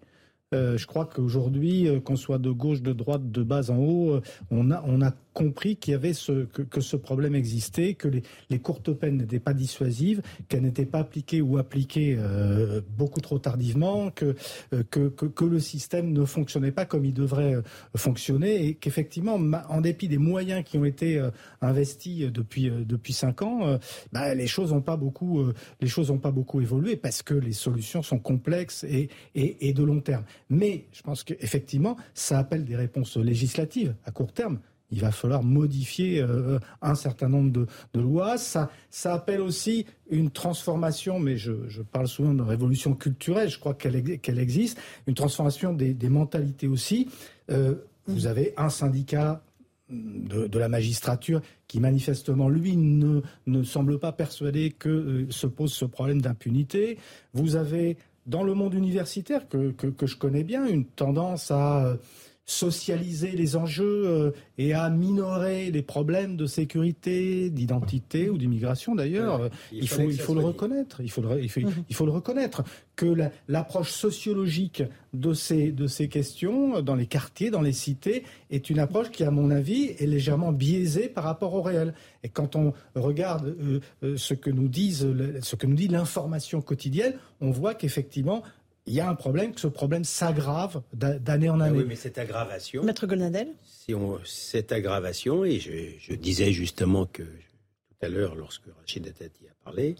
[0.52, 4.10] Euh, je crois qu'aujourd'hui, euh, qu'on soit de gauche, de droite, de bas en haut,
[4.10, 8.08] euh, on a, on a compris qu'il y avait ce, que, ce problème existait, que
[8.08, 13.38] les, courtes peines n'étaient pas dissuasives, qu'elles n'étaient pas appliquées ou appliquées euh, beaucoup trop
[13.38, 14.36] tardivement, que,
[14.72, 17.62] euh, que, que, le système ne fonctionnait pas comme il devrait euh,
[17.96, 19.38] fonctionner et qu'effectivement,
[19.68, 21.20] en dépit des moyens qui ont été
[21.60, 23.78] investis depuis depuis cinq ans,
[24.12, 25.44] bah, les choses n'ont pas beaucoup
[25.80, 29.82] les choses pas beaucoup évolué parce que les solutions sont complexes et, et, et de
[29.82, 30.24] long terme.
[30.48, 34.60] Mais je pense qu'effectivement, ça appelle des réponses législatives à court terme
[34.92, 37.66] il va falloir modifier euh, un certain nombre de,
[38.00, 38.36] lois.
[38.36, 43.74] Ça, ça appelle aussi une transformation, mais je, parle souvent de révolution culturelle, je crois
[43.74, 47.08] qu'elle existe, une transformation des, mentalités aussi.
[47.50, 47.74] Euh,
[48.06, 49.42] vous avez un syndicat
[49.88, 55.72] de, la magistrature qui manifestement, lui, ne, ne semble pas persuadé que euh, se pose
[55.72, 56.98] ce problème d'impunité.
[57.32, 57.96] Vous avez,
[58.26, 61.96] dans le monde universitaire, que, que, je connais bien, une tendance à
[62.44, 69.48] socialiser les enjeux euh, et à minorer les problèmes de sécurité, d'identité ou d'immigration d'ailleurs.
[69.70, 71.00] il, faut, il faut le reconnaître.
[71.00, 72.64] Il faut le, il faut, il faut le reconnaître
[72.96, 73.14] que
[73.48, 74.82] l'approche sociologique
[75.12, 79.24] de ces, de ces questions dans les quartiers, dans les cités, est une approche qui,
[79.24, 81.94] à mon avis, est légèrement biaisée par rapport au réel.
[82.24, 85.06] Et quand on regarde euh, euh, ce que nous disent,
[85.40, 88.42] ce que nous dit l'information quotidienne, on voit qu'effectivement
[88.86, 91.78] il y a un problème, que ce problème s'aggrave d'année en ah année.
[91.78, 92.82] oui, mais cette aggravation.
[92.82, 98.66] Maître Golnadel si on, Cette aggravation, et je, disais justement que tout à l'heure, lorsque
[98.78, 99.96] Rachid Attati a parlé,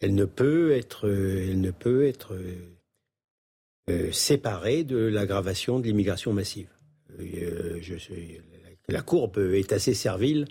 [0.00, 2.36] elle ne peut être, elle ne peut être
[3.88, 6.68] euh, séparée de l'aggravation de l'immigration massive.
[7.20, 7.94] Euh, je,
[8.88, 10.46] la courbe est assez servile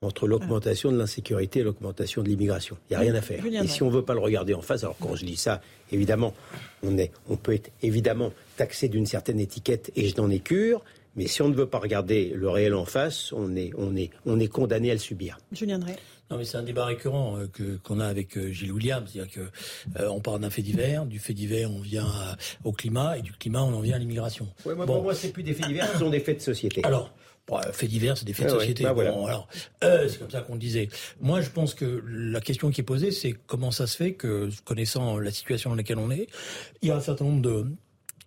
[0.00, 2.76] entre l'augmentation de l'insécurité et l'augmentation de l'immigration.
[2.88, 3.44] Il n'y a rien à faire.
[3.44, 5.60] Et si on ne veut pas le regarder en face, alors quand je dis ça,
[5.90, 6.34] évidemment,
[6.82, 10.84] on, est, on peut être évidemment taxé d'une certaine étiquette et je n'en ai cure,
[11.16, 14.10] mais si on ne veut pas regarder le réel en face, on est, on est,
[14.24, 15.38] on est condamné à le subir.
[15.50, 15.96] Julien Drey.
[16.30, 19.32] Non, mais c'est un débat récurrent euh, que qu'on a avec euh, Gilles Williams, c'est-à-dire
[19.32, 19.40] que
[19.98, 22.06] euh, on part d'un fait divers, du fait divers on vient
[22.64, 24.46] au climat et du climat on en vient à l'immigration.
[24.66, 24.94] Ouais, moi, bon.
[24.94, 26.84] Pour moi, c'est plus des faits divers, ce sont des faits de société.
[26.84, 27.14] Alors,
[27.48, 28.84] Bon, faits divers, c'est des faits de société.
[28.84, 29.48] Bah bon, alors,
[29.82, 30.88] euh, c'est comme ça qu'on disait.
[31.20, 34.50] Moi, je pense que la question qui est posée, c'est comment ça se fait que,
[34.64, 36.28] connaissant la situation dans laquelle on est,
[36.82, 37.66] il y a un certain nombre de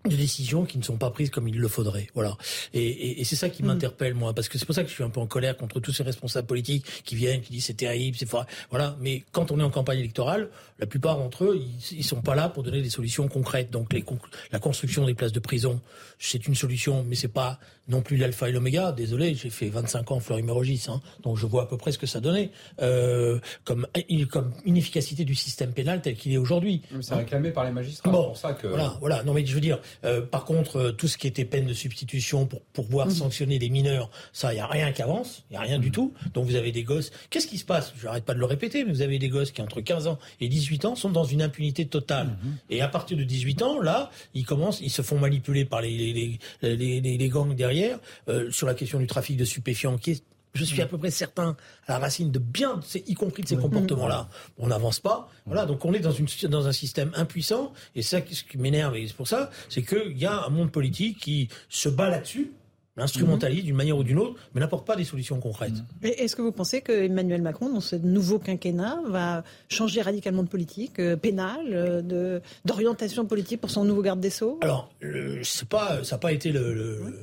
[0.06, 2.07] de décisions qui ne sont pas prises comme il le faudrait.
[2.15, 2.35] Voilà.
[2.73, 3.68] Et, c'est ça qui mm.
[3.68, 5.80] m'interpelle moi, parce que c'est pour ça que je suis un peu en colère contre
[5.80, 8.27] tous ces responsables politiques qui viennent, qui disent c'est terrible, c'est
[8.69, 8.98] voilà.
[8.99, 10.49] Mais quand on est en campagne électorale,
[10.81, 13.69] la plupart d'entre eux, ils, ils, sont pas là pour donner des solutions concrètes.
[13.69, 14.03] Donc les,
[14.51, 15.79] la construction des places de prison,
[16.17, 18.91] c'est une solution, mais c'est pas non plus l'alpha et l'oméga.
[18.91, 22.07] Désolé, j'ai fait 25 ans Fleury-Mérogis, hein, donc je vois à peu près ce que
[22.07, 22.51] ça donnait
[22.81, 23.87] euh, comme,
[24.29, 26.81] comme inefficacité du système pénal tel qu'il est aujourd'hui.
[27.01, 28.09] C'est réclamé par les magistrats.
[28.09, 28.67] Bon, pour ça que...
[28.67, 29.23] voilà, voilà.
[29.23, 31.73] Non, mais je veux dire, euh, par contre, euh, tout ce qui était peine de
[31.73, 33.11] substitution pour, pouvoir mmh.
[33.11, 35.89] sanctionner les mineurs, ça, il n'y a rien qui avance, il n'y a rien du
[35.89, 35.91] mmh.
[35.91, 36.13] tout.
[36.33, 37.11] Donc vous avez des gosses.
[37.29, 37.93] Qu'est-ce qui se passe?
[37.97, 40.17] Je n'arrête pas de le répéter, mais vous avez des gosses qui, entre 15 ans
[40.39, 42.27] et 18 ans, sont dans une impunité totale.
[42.27, 42.49] Mmh.
[42.69, 45.95] Et à partir de 18 ans, là, ils commencent, ils se font manipuler par les,
[45.98, 50.23] les, les, les gangs derrière euh, sur la question du trafic de stupéfiants, qui est
[50.53, 51.56] je suis à peu près certain
[51.88, 54.30] à la racine de bien, y compris de ces comportements-là.
[54.57, 55.30] On n'avance pas.
[55.45, 57.72] Voilà, donc on est dans, une, dans un système impuissant.
[57.95, 60.72] Et ça, ce qui m'énerve, et c'est pour ça, c'est qu'il y a un monde
[60.72, 62.52] politique qui se bat là-dessus,
[62.97, 65.73] instrumentalise d'une manière ou d'une autre, mais n'apporte pas des solutions concrètes.
[66.03, 70.49] Est-ce que vous pensez que Emmanuel Macron, dans ce nouveau quinquennat, va changer radicalement de
[70.49, 74.59] politique euh, pénale, euh, d'orientation politique pour son nouveau garde des Sceaux?
[74.61, 74.91] Alors,
[75.43, 77.13] c'est pas, ça n'a pas été le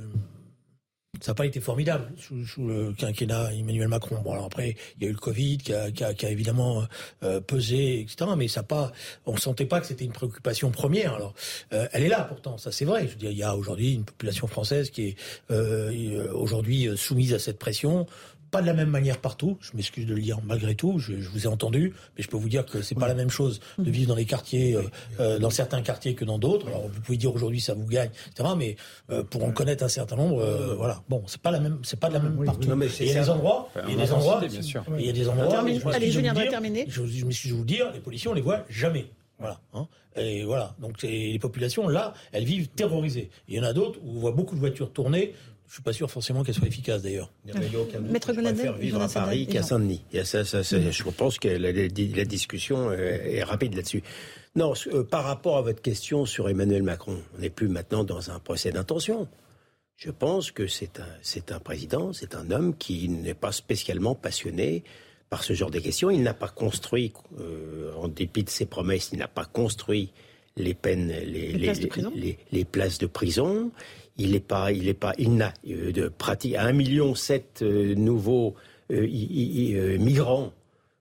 [1.20, 4.20] ça n'a pas été formidable sous, le quinquennat Emmanuel Macron.
[4.22, 6.30] Bon, alors après, il y a eu le Covid qui a, qui a, qui a
[6.30, 6.84] évidemment
[7.22, 8.30] euh, pesé, etc.
[8.36, 8.92] Mais ça pas,
[9.26, 11.14] on sentait pas que c'était une préoccupation première.
[11.14, 11.34] Alors,
[11.72, 13.06] euh, elle est là pourtant, ça c'est vrai.
[13.06, 15.16] Je veux dire, il y a aujourd'hui une population française qui est
[15.50, 18.06] euh, aujourd'hui soumise à cette pression
[18.50, 19.58] pas de la même manière partout.
[19.60, 20.98] Je m'excuse de le dire malgré tout.
[20.98, 23.60] Je, vous ai entendu, mais je peux vous dire que c'est pas la même chose
[23.78, 24.82] de vivre dans les quartiers, euh,
[25.20, 26.66] euh, dans certains quartiers que dans d'autres.
[26.68, 28.50] Alors vous pouvez dire aujourd'hui ça vous gagne, etc.
[28.56, 28.76] Mais
[29.10, 30.44] euh, pour en connaître un certain nombre,
[30.76, 31.02] voilà.
[31.08, 32.68] Bon, c'est pas la même, c'est pas de la même partout.
[33.00, 34.84] il y a des endroits, il y a des endroits, bien sûr.
[34.98, 35.64] Il y a des endroits.
[35.92, 36.86] Allez, Julien, terminer.
[36.88, 39.06] Je, je m'excuse de vous dire, les policiers on les voit jamais.
[39.38, 39.60] Voilà.
[39.72, 39.86] Hein.
[40.16, 40.74] Et voilà.
[40.80, 43.30] Donc les populations là, elles vivent terrorisées.
[43.48, 45.34] Il y en a d'autres où on voit beaucoup de voitures tourner
[45.68, 47.30] je suis pas sûr forcément qu'elle soit efficace d'ailleurs.
[48.10, 50.02] Maître préfère vivre à Paris qu'à Saint-Denis.
[50.24, 50.90] Ça, ça, mm.
[50.90, 54.02] Je pense que la, la discussion est rapide là-dessus.
[54.56, 58.30] Non, euh, par rapport à votre question sur Emmanuel Macron, on n'est plus maintenant dans
[58.30, 59.28] un procès d'intention.
[59.96, 61.00] Je pense que c'est
[61.50, 64.84] un, président, c'est un homme qui n'est pas spécialement passionné
[65.28, 66.10] par ce genre de questions.
[66.10, 70.12] Il n'a pas construit, euh, en dépit de ses promesses, il n'a pas construit
[70.56, 71.72] les peines, les, les,
[72.14, 73.70] les, les places de prison
[74.18, 76.56] il n'est pas, il est pas, il n'a euh, de pratique.
[76.56, 78.54] Un million sept euh, nouveaux
[78.90, 80.52] euh, migrants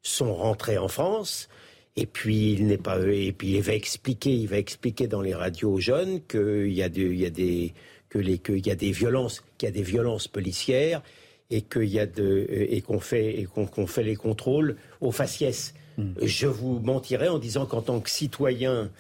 [0.03, 1.49] sont rentrés en France.
[1.95, 5.33] Et puis il n'est pas, et puis il va expliquer, il va expliquer dans les
[5.33, 7.73] radios aux jeunes qu'il y a des, il y a des,
[8.09, 11.01] que les, qu'il y a des violences, qu'il y a des violences policières
[11.49, 15.73] et qu'il y a de, et qu'on fait, et qu'on, fait les contrôles aux faciès.
[15.97, 16.11] Hmm.
[16.21, 18.91] Je vous mentirais en disant qu'en tant que citoyen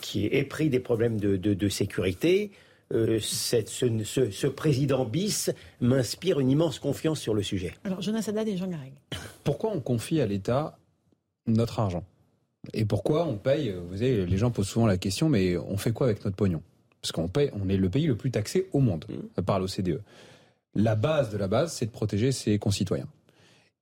[0.00, 2.50] qui est épris des problèmes de, de, de sécurité,
[2.92, 5.50] euh, ce, président bis
[5.80, 7.74] m'inspire une immense confiance sur le sujet.
[7.84, 8.94] Alors, Jonas Haddad et Jean Garrigue.
[9.44, 10.78] Pourquoi on confie à l'État
[11.46, 12.04] notre argent?
[12.74, 15.92] Et pourquoi on paye Vous savez, les gens posent souvent la question, mais on fait
[15.92, 16.62] quoi avec notre pognon?
[17.00, 19.42] Parce qu'on paye, on est le pays le plus taxé au monde mmh.
[19.42, 20.02] par l'OCDE.
[20.74, 23.08] La base de la base, c'est de protéger ses concitoyens.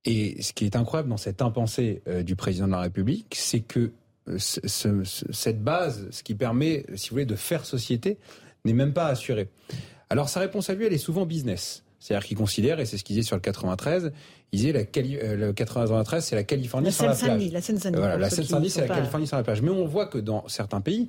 [0.04, 3.60] Et ce qui est incroyable dans cette impensée euh, du président de la République, c'est
[3.60, 3.90] que
[4.28, 8.18] euh, cette base, ce qui permet, si vous voulez, de faire société,
[8.64, 9.48] n'est même pas assuré.
[10.10, 11.84] Alors sa réponse à lui, elle est souvent business.
[12.00, 14.12] C'est-à-dire qu'il considère, et c'est ce qu'il disait sur le 93,
[14.52, 17.52] il disait la euh, le 93, c'est la Californie sans la plage.
[17.52, 18.00] La Seine-Saint-Denis.
[18.00, 19.62] Voilà, la Seine-Saint-Denis, c'est la Californie sans la plage.
[19.62, 21.08] Mais on voit que dans certains pays,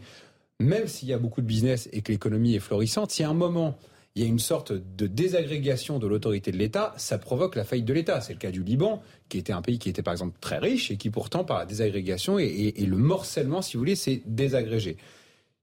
[0.59, 3.33] même s'il y a beaucoup de business et que l'économie est florissante, si à un
[3.33, 3.77] moment
[4.15, 7.85] il y a une sorte de désagrégation de l'autorité de l'État, ça provoque la faillite
[7.85, 8.19] de l'État.
[8.21, 10.91] C'est le cas du Liban, qui était un pays qui était par exemple très riche
[10.91, 14.97] et qui pourtant par la désagrégation et, le morcellement, si vous voulez, s'est désagrégé.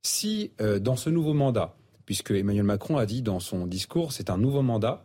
[0.07, 1.75] Si euh, dans ce nouveau mandat,
[2.05, 5.05] puisque Emmanuel Macron a dit dans son discours, c'est un nouveau mandat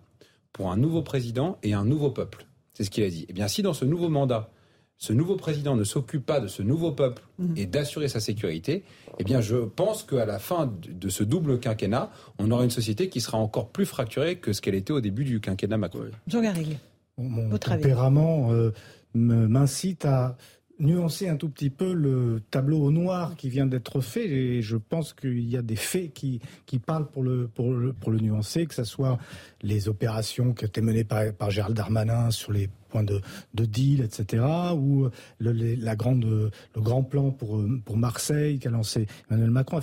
[0.54, 2.46] pour un nouveau président et un nouveau peuple.
[2.76, 3.26] C'est ce qu'il a dit.
[3.28, 4.52] Eh bien, si dans ce nouveau mandat,
[4.98, 7.58] ce nouveau président ne s'occupe pas de ce nouveau peuple mmh.
[7.58, 8.84] et d'assurer sa sécurité,
[9.18, 13.10] eh bien, je pense qu'à la fin de ce double quinquennat, on aura une société
[13.10, 16.12] qui sera encore plus fracturée que ce qu'elle était au début du quinquennat Macron.
[16.28, 16.78] Jean Garrigue.
[17.18, 18.72] Mon tempérament euh,
[19.16, 20.38] m'incite à
[20.82, 24.28] nuancer un tout petit peu le tableau au noir qui vient d'être fait.
[24.28, 27.94] Et je pense qu'il y a des faits qui, qui parlent pour le, pour, le,
[27.94, 29.18] pour le nuancer, que ce soit
[29.62, 33.22] les opérations qui été menées par, par Gérald Darmanin sur les points de,
[33.54, 34.44] de deal, etc.,
[34.76, 35.08] ou
[35.40, 39.80] le, la grande, le grand plan pour, pour Marseille qu'a lancé Emmanuel Macron.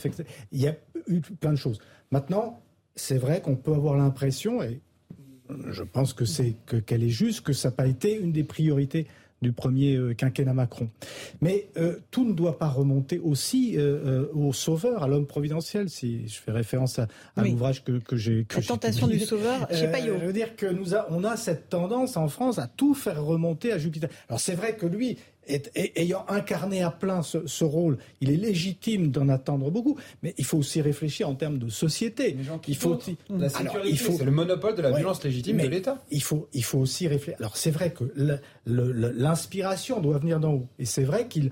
[0.52, 0.76] Il y a
[1.06, 1.78] eu plein de choses.
[2.10, 2.60] Maintenant,
[2.94, 4.80] c'est vrai qu'on peut avoir l'impression, et
[5.70, 9.06] je pense que c'est qu'elle est juste, que ça n'a pas été une des priorités
[9.42, 10.88] du premier euh, quinquennat Macron.
[11.40, 16.26] Mais euh, tout ne doit pas remonter aussi euh, au sauveur, à l'homme providentiel, si
[16.28, 18.46] je fais référence à, l'ouvrage que, que j'ai...
[18.54, 20.16] La tentation du sauveur chez Payot.
[20.20, 23.72] je veux dire que nous on a cette tendance en France à tout faire remonter
[23.72, 24.08] à Jupiter.
[24.28, 25.18] Alors c'est vrai que lui,
[25.96, 30.58] ayant incarné à plein ce, rôle, il est légitime d'en attendre beaucoup, mais il faut
[30.58, 32.36] aussi réfléchir en termes de société.
[32.66, 36.02] Il faut aussi, la sécurité, c'est le monopole de la violence légitime de l'État.
[36.10, 37.38] Il faut, il faut aussi réfléchir.
[37.40, 38.04] Alors c'est vrai que
[38.66, 41.50] l'inspiration doit venir d'en haut, et c'est vrai qu'il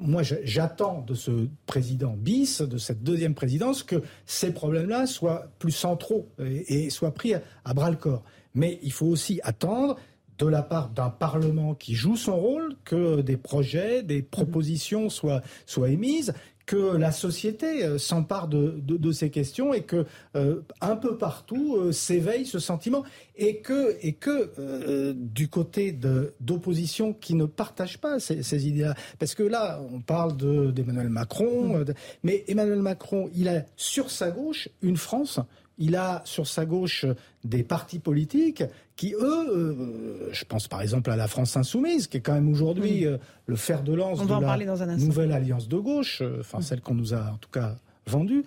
[0.00, 5.72] moi, j'attends de ce président bis, de cette deuxième présidence, que ces problèmes-là soient plus
[5.72, 8.24] centraux et, soient pris à bras le corps.
[8.54, 9.96] Mais il faut aussi attendre
[10.40, 15.42] de la part d'un Parlement qui joue son rôle, que des projets, des propositions soient,
[15.66, 16.32] soient émises,
[16.70, 20.06] que la société euh, s'empare de, ces questions et que
[20.36, 23.02] euh, un peu partout euh, s'éveille ce sentiment
[23.36, 25.92] et que, et que du côté
[26.40, 31.84] d'opposition qui ne partagent pas ces, idées-là, parce que là on parle d'Emmanuel Macron, mmh.
[32.22, 35.40] mais Emmanuel Macron il a sur sa gauche une France
[35.80, 37.06] il a sur sa gauche
[37.42, 38.62] des partis politiques
[38.96, 42.50] qui, eux, euh, je pense par exemple à la France insoumise, qui est quand même
[42.50, 43.16] aujourd'hui euh,
[43.46, 47.14] le fer de lance de la nouvelle alliance de gauche, euh, enfin celle qu'on nous
[47.14, 47.76] a en tout cas
[48.06, 48.44] vendue.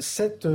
[0.00, 0.48] cette,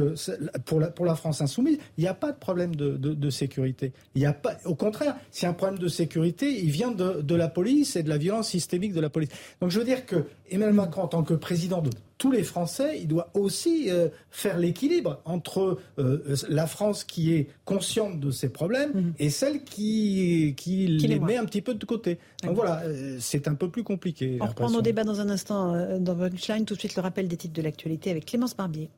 [0.65, 3.93] pour, la, pour la France insoumise, il n'y a pas de problème de, de, sécurité.
[4.15, 6.89] Il y a pas, au contraire, s'il y a un problème de sécurité, il vient
[6.89, 9.29] de, de la police et de la violence systémique de la police.
[9.59, 12.99] Donc je veux dire que Emmanuel Macron, en tant que président de tous les Français,
[12.99, 18.49] il doit aussi euh, faire l'équilibre entre euh, la France qui est consciente de ses
[18.49, 19.13] problèmes mhm.
[19.17, 22.19] et celle qui, qui, les met un petit peu de côté.
[22.43, 24.37] Donc voilà, euh, c'est un peu plus compliqué.
[24.39, 26.65] On reprend nos débats dans un instant dans votre chaîne.
[26.65, 28.89] Tout de suite, le rappel des titres de l'actualité avec Clémence Barbier.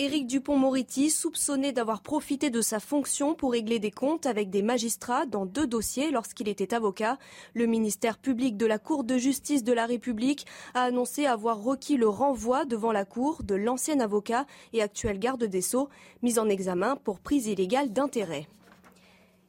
[0.00, 5.26] Éric Dupont-Moretti, soupçonné d'avoir profité de sa fonction pour régler des comptes avec des magistrats
[5.26, 7.18] dans deux dossiers lorsqu'il était avocat,
[7.52, 11.96] le ministère public de la Cour de justice de la République a annoncé avoir requis
[11.96, 15.88] le renvoi devant la Cour de l'ancien avocat et actuel garde des Sceaux,
[16.22, 18.46] mis en examen pour prise illégale d'intérêt.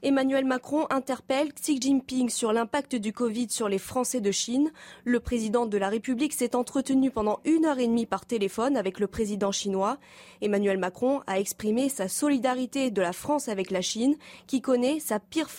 [0.01, 4.71] Emmanuel Macron interpelle Xi Jinping sur l'impact du Covid sur les Français de Chine.
[5.03, 9.01] Le président de la République s'est entretenu pendant une heure et demie par téléphone avec
[9.01, 9.97] le président chinois.
[10.41, 14.15] Emmanuel Macron a exprimé sa solidarité de la France avec la Chine,
[14.47, 15.49] qui connaît sa pire,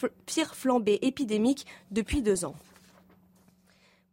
[0.55, 2.55] flambée épidémique depuis deux ans.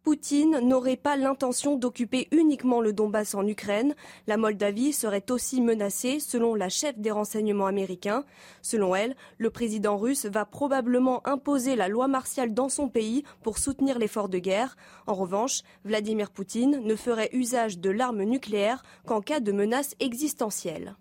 [0.07, 3.93] Poutine n'aurait pas l'intention d'occuper uniquement le Donbass en Ukraine.
[4.25, 8.23] La Moldavie serait aussi menacée, selon la chef des renseignements américains.
[8.61, 13.57] Selon elle, le président russe va probablement imposer la loi martiale dans son pays pour
[13.57, 14.77] soutenir l'effort de guerre.
[15.07, 20.95] En revanche, Vladimir Poutine ne ferait usage de l'arme nucléaire qu'en cas de menace existentielle.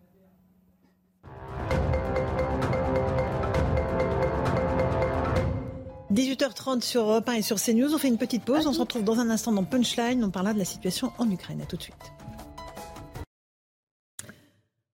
[6.17, 7.95] 18h30 sur Europe 1 et sur CNews.
[7.95, 8.67] On fait une petite pause.
[8.67, 10.25] On se retrouve dans un instant dans Punchline.
[10.25, 11.61] On parlera de la situation en Ukraine.
[11.61, 12.13] À tout de suite.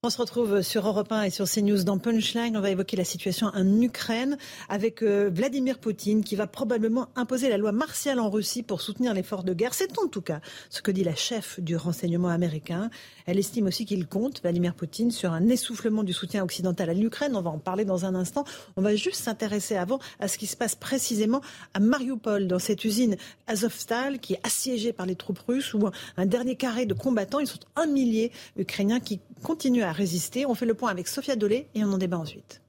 [0.05, 2.57] On se retrouve sur Europe 1 et sur CNews dans Punchline.
[2.57, 4.37] On va évoquer la situation en Ukraine
[4.69, 9.15] avec euh, Vladimir Poutine qui va probablement imposer la loi martiale en Russie pour soutenir
[9.15, 9.75] l'effort de guerre.
[9.75, 12.91] C'est en tout cas ce que dit la chef du renseignement américain.
[13.27, 17.37] Elle estime aussi qu'il compte, Vladimir Poutine, sur un essoufflement du soutien occidental à l'Ukraine.
[17.37, 18.45] On va en parler dans un instant.
[18.75, 21.43] On va juste s'intéresser avant à ce qui se passe précisément
[21.75, 23.17] à Mariupol, dans cette usine
[23.47, 27.47] Azovstal qui est assiégée par les troupes russes, où un dernier carré de combattants, ils
[27.47, 30.47] sont un millier ukrainiens qui continuent à résister.
[30.47, 32.63] On fait le point avec Sophia Dolé et on en débat ensuite.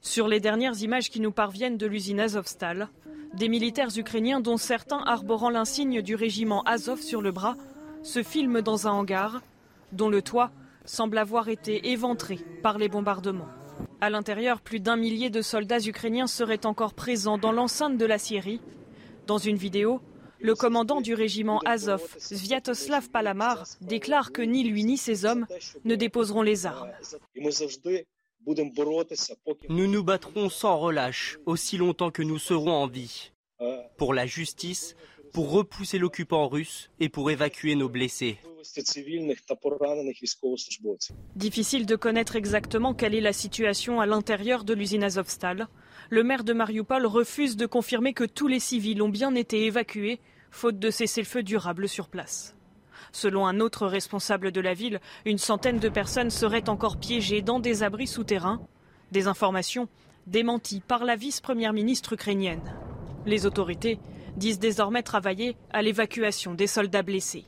[0.00, 2.88] Sur les dernières images qui nous parviennent de l'usine Azovstal,
[3.34, 7.56] des militaires ukrainiens, dont certains arborant l'insigne du régiment Azov sur le bras,
[8.02, 9.42] se filment dans un hangar
[9.92, 10.50] dont le toit
[10.84, 13.48] semble avoir été éventré par les bombardements.
[14.00, 18.18] À l'intérieur, plus d'un millier de soldats ukrainiens seraient encore présents dans l'enceinte de la
[18.18, 18.60] Syrie.
[19.28, 20.00] Dans une vidéo,
[20.42, 25.46] le commandant du régiment Azov, Sviatoslav Palamar, déclare que ni lui ni ses hommes
[25.84, 26.90] ne déposeront les armes.
[29.68, 33.30] Nous nous battrons sans relâche aussi longtemps que nous serons en vie.
[33.96, 34.96] Pour la justice,
[35.32, 38.38] pour repousser l'occupant russe et pour évacuer nos blessés.
[41.36, 45.68] Difficile de connaître exactement quelle est la situation à l'intérieur de l'usine Azovstal.
[46.10, 50.20] Le maire de Mariupol refuse de confirmer que tous les civils ont bien été évacués
[50.50, 52.54] faute de cessez-le-feu durable sur place.
[53.10, 57.58] Selon un autre responsable de la ville, une centaine de personnes seraient encore piégées dans
[57.58, 58.60] des abris souterrains.
[59.10, 59.88] Des informations
[60.26, 62.62] démenties par la vice-première ministre ukrainienne.
[63.26, 63.98] Les autorités
[64.36, 67.44] disent désormais travailler à l'évacuation des soldats blessés.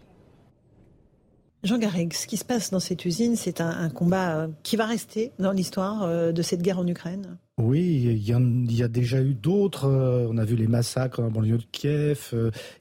[1.62, 5.32] Jean Garrigue, ce qui se passe dans cette usine, c'est un, combat qui va rester
[5.39, 9.86] dans l'histoire de cette guerre en Ukraine oui, il y, a déjà eu d'autres.
[9.89, 12.35] on a vu les massacres dans la banlieue de Kiev.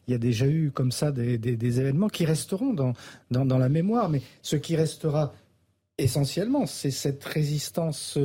[0.07, 2.93] il y a déjà eu comme ça des, événements qui resteront dans,
[3.29, 4.09] dans, la mémoire.
[4.09, 5.31] Mais ce qui restera
[5.99, 8.17] essentiellement, c'est cette résistance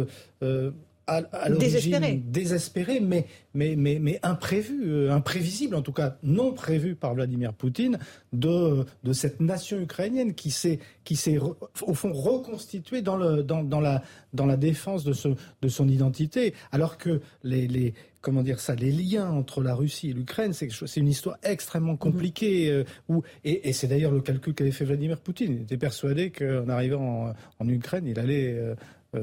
[1.08, 6.94] à, l'origine désespéré, mais, mais, mais, mais imprévu, euh, imprévisible en tout cas, non prévu
[6.94, 7.98] par Vladimir Poutine,
[8.32, 13.64] de, de cette nation ukrainienne qui s'est, qui s'est au fond reconstituée dans, le, dans,
[13.64, 14.02] dans, la,
[14.34, 15.28] dans la défense de, ce,
[15.62, 20.10] de son identité, alors que les, les, comment dire ça, les liens entre la Russie
[20.10, 21.98] et l'Ukraine, c'est, une histoire extrêmement mm-hmm.
[21.98, 22.70] compliquée.
[22.70, 25.54] Euh, où, et, et, c'est d'ailleurs le calcul qu'avait fait Vladimir Poutine.
[25.54, 28.74] Il était persuadé qu'en arrivant en, en Ukraine, il allait euh,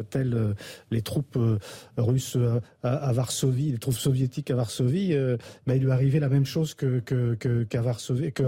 [0.09, 0.53] telles euh,
[0.91, 1.57] les troupes euh,
[1.97, 2.37] russes
[2.83, 5.15] à, Varsovie, les troupes soviétiques à Varsovie,
[5.65, 6.99] bah, il lui arrivait la même chose que,
[7.63, 8.43] qu'à Varsovie, que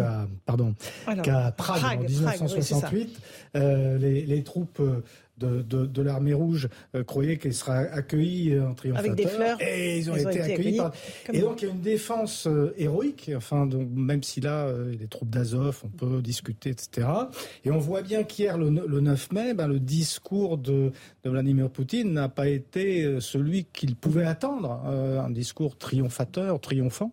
[0.46, 0.76] pardon,
[1.24, 3.22] qu'à Prague, en 1968.
[3.56, 4.82] les, les, troupes
[5.38, 9.12] de, l'armée rouge euh, croyaient qu'elle sera accueillie euh, en triomphateur.
[9.12, 9.58] Avec des fleurs.
[9.62, 10.94] Et ils ont, été, accueillis, par...
[11.32, 15.08] Et donc il y a une défense euh, héroïque, enfin, donc, même si là, les
[15.08, 17.08] troupes d'Azov, on peut discuter, etc.
[17.66, 20.92] Et on voit bien qu'hier, le, 9 mai, ben, le discours de,
[21.24, 27.12] Vladimir Poutine n'a pas été celui qu'il pouvait attendre, un discours triomphateur, triomphant.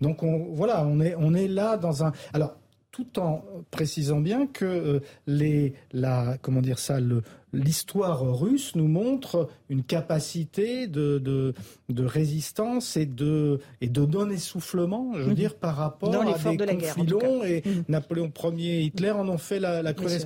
[0.00, 2.12] Donc on, voilà, on est, on est là dans un...
[2.34, 2.58] Alors,
[2.90, 7.22] tout en précisant bien que les, la, comment dire ça, le,
[7.54, 15.22] l'histoire russe nous montre une capacité de, de, résistance et de, et de non-essoufflement, je
[15.22, 15.34] veux mhm.
[15.34, 17.44] dire, par rapport à des de conflits longs.
[17.44, 17.84] Et mhm.
[17.88, 20.20] Napoléon Ier et Hitler en ont fait la, la cruelle.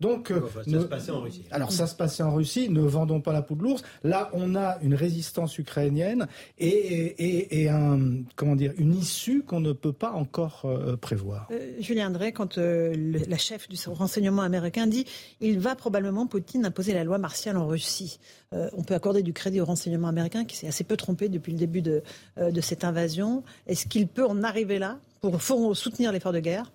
[0.00, 1.44] Donc, euh, ça se passait en Russie.
[1.50, 2.68] Alors, ça se passait en Russie.
[2.70, 3.82] Ne vendons pas la peau de l'ours.
[4.04, 6.26] Là, on a une résistance ukrainienne
[6.58, 8.00] et, et, et un,
[8.36, 11.48] comment dire, une issue qu'on ne peut pas encore euh, prévoir.
[11.50, 15.04] Euh, Julien Drey, quand la chef du renseignement américain dit
[15.40, 18.18] il va probablement, Poutine, imposer la loi martiale en Russie.
[18.54, 21.52] Euh, on peut accorder du crédit au renseignement américain qui s'est assez peu trompé depuis
[21.52, 22.02] le début de,
[22.38, 23.42] euh, de cette invasion.
[23.66, 26.70] Est-ce qu'il peut en arriver là pour, soutenir l'effort de guerre?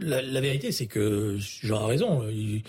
[0.00, 2.28] La, vérité, c'est que Jean a raison.
[2.28, 2.62] Il,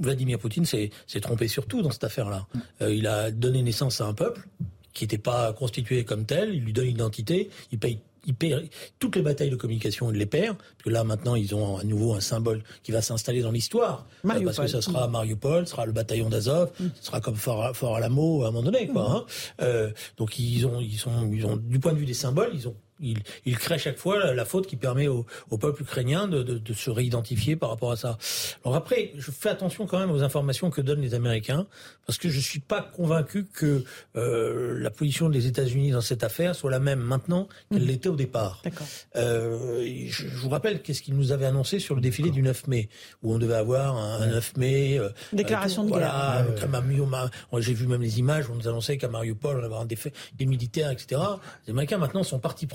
[0.00, 0.90] Vladimir Poutine s'est
[1.22, 2.48] trompé sur tout dans cette affaire-là.
[2.82, 4.48] Euh, il a donné naissance à un peuple
[4.92, 6.52] qui n'était pas constitué comme tel.
[6.52, 7.48] Il lui donne une identité.
[7.70, 8.68] Il paye il perd
[8.98, 10.56] toutes les batailles de communication, il les perd.
[10.56, 14.06] Parce que là, maintenant, ils ont à nouveau un symbole qui va s'installer dans l'histoire.
[14.26, 16.86] Parce que ça sera Mariupol, ce sera le bataillon d'Azov, mm.
[17.00, 19.02] ce sera comme Fort, Fort Alamo à un moment donné, quoi.
[19.02, 19.12] Mm.
[19.12, 19.24] Hein.
[19.62, 22.68] Euh, donc ils ont, ils sont, ils ont, du point de vue des symboles, ils
[22.68, 25.26] ont il, il, crée chaque fois la, faute qui permet au,
[25.60, 28.18] peuple ukrainien de, de, se réidentifier par rapport à ça.
[28.64, 31.66] Alors après, je fais attention quand même aux informations que donnent les Américains,
[32.06, 33.84] parce que je suis pas convaincu que
[34.16, 37.86] euh, la position des États-Unis dans cette affaire soit la même maintenant qu'elle mmh.
[37.86, 38.62] l'était au départ.
[39.16, 42.66] Euh, je, je, vous rappelle qu'est-ce qu'ils nous avaient annoncé sur le défilé du 9
[42.68, 42.88] mai,
[43.22, 44.98] où on devait avoir un, 9 mai.
[44.98, 46.46] Euh, Déclaration de guerre.
[47.58, 49.98] J'ai vu même les images où on nous annonçait qu'à Mariupol on allait avoir des,
[50.36, 51.20] des militaires, etc.
[51.66, 52.66] Les Américains maintenant sont partis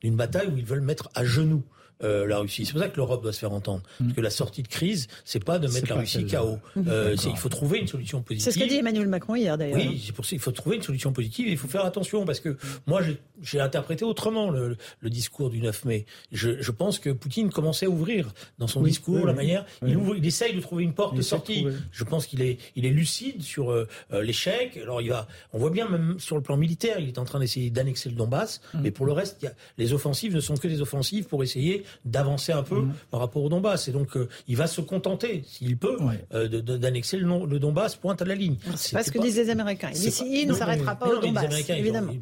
[0.00, 1.62] d'une bataille où ils veulent mettre à genoux
[2.04, 2.66] euh, la Russie.
[2.66, 3.82] C'est pour ça que l'Europe doit se faire entendre.
[3.98, 6.58] Parce que la sortie de crise, c'est pas de mettre la Russie KO.
[6.76, 8.44] Euh, il faut trouver une solution positive.
[8.52, 9.78] C'est ce que dit Emmanuel Macron hier d'ailleurs.
[9.78, 12.26] Oui, c'est pour ça qu'il faut trouver une solution positive et il faut faire attention
[12.26, 13.18] parce que moi j'ai
[13.54, 16.06] interprété autrement le, le, discours du 9 mai.
[16.32, 19.64] Je, je, pense que Poutine commençait à ouvrir dans son discours la manière.
[19.86, 21.66] Il, ouvre, il essaye de trouver une porte de sortie.
[21.92, 24.76] Je pense qu'il est, il est lucide sur euh, l'échec.
[24.76, 27.40] Alors il va, on voit bien même sur le plan militaire, il est en train
[27.40, 28.60] d'essayer d'annexer le Donbass.
[28.74, 28.80] Mm.
[28.82, 31.84] Mais pour le reste, y a, les offensives ne sont que des offensives pour essayer
[32.04, 32.92] d'avancer un peu mhm.
[33.10, 33.88] par rapport au Donbass.
[33.88, 35.96] Et donc, euh, il va se contenter, s'il peut,
[36.34, 38.56] euh, d'annexer le, le, Donbass pointe à la ligne.
[38.76, 39.90] C'est pas ce que disent les Américains.
[39.94, 42.12] il ne s'arrêtera pas au Donbass, évidemment.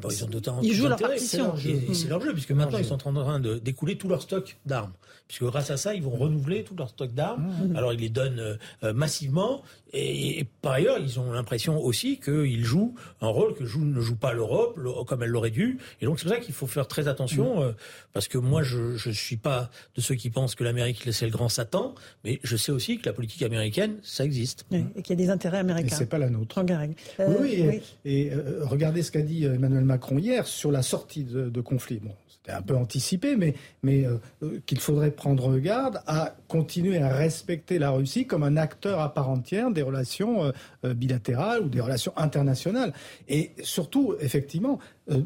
[0.61, 4.21] Ils, jouent leur C'est leur jeu, puisque maintenant, ils sont en train d'écouler tout leur
[4.21, 4.93] stock d'armes.
[5.27, 7.51] Puisque grâce à ça, ils vont renouveler tout leur stock d'armes.
[7.69, 7.75] Mhm.
[7.75, 9.63] Alors, ils les donnent euh, massivement.
[9.97, 14.17] Et, par ailleurs, ils ont l'impression aussi qu'ils jouent un rôle que joue, ne joue
[14.17, 14.77] pas l'Europe
[15.07, 15.79] comme elle l'aurait dû.
[16.01, 17.63] Et donc c'est pour ça qu'il faut faire très attention, mm.
[17.63, 17.71] euh,
[18.11, 21.31] parce que moi je ne suis pas de ceux qui pensent que l'Amérique c'est le
[21.31, 21.95] grand Satan,
[22.25, 24.65] mais je sais aussi que la politique américaine, ça existe.
[24.71, 25.95] et qu'il y a des intérêts américains.
[25.95, 26.59] Et c'est pas la nôtre.
[27.19, 31.49] Euh, oui, et, euh, regardez ce qu'a dit Emmanuel Macron hier sur la sortie de,
[31.49, 31.99] de conflit.
[31.99, 32.11] Bon,
[32.51, 37.79] un peu anticipé, mais, mais euh, euh, qu'il faudrait prendre garde à continuer à respecter
[37.79, 40.51] la Russie comme un acteur à part entière des relations
[40.83, 42.93] euh, bilatérales ou des relations internationales.
[43.27, 44.79] Et surtout, effectivement,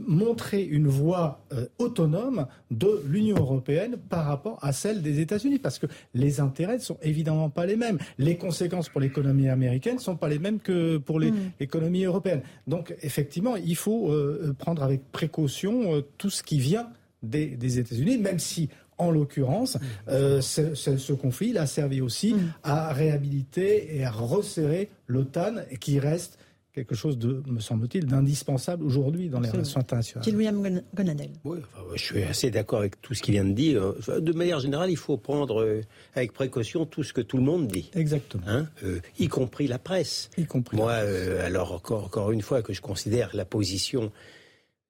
[0.07, 1.45] montrer une voie
[1.77, 6.81] autonome de l'Union européenne par rapport à celle des États-Unis, parce que les intérêts ne
[6.81, 7.97] sont évidemment pas les mêmes.
[8.17, 11.31] Les conséquences pour l'économie américaine ne sont pas les mêmes que pour mm.
[11.61, 12.41] l'économie européenne.
[12.67, 14.13] Donc, effectivement, il faut
[14.57, 16.89] prendre avec précaution tout ce qui vient
[17.23, 19.77] des, États-Unis, même si En l'occurrence,
[20.09, 22.53] euh, ce, conflit a servi aussi mm.
[22.63, 26.37] à réhabiliter et à resserrer l'OTAN, qui reste
[26.73, 30.25] quelque chose de, me semble-t-il, d'indispensable aujourd'hui dans les relations internationales.
[30.33, 31.31] William Gonadel.
[31.43, 31.59] Oui,
[31.95, 33.93] je suis assez d'accord avec tout ce qu'il vient de dire.
[34.07, 35.81] De manière générale, il faut prendre euh,
[36.15, 37.89] avec précaution tout ce que tout le monde dit.
[37.95, 38.43] Exactement.
[38.47, 40.29] Hein, euh, y compris la presse.
[40.37, 40.77] Y compris.
[40.77, 44.11] Moi, euh, alors encore, encore une fois que je considère la position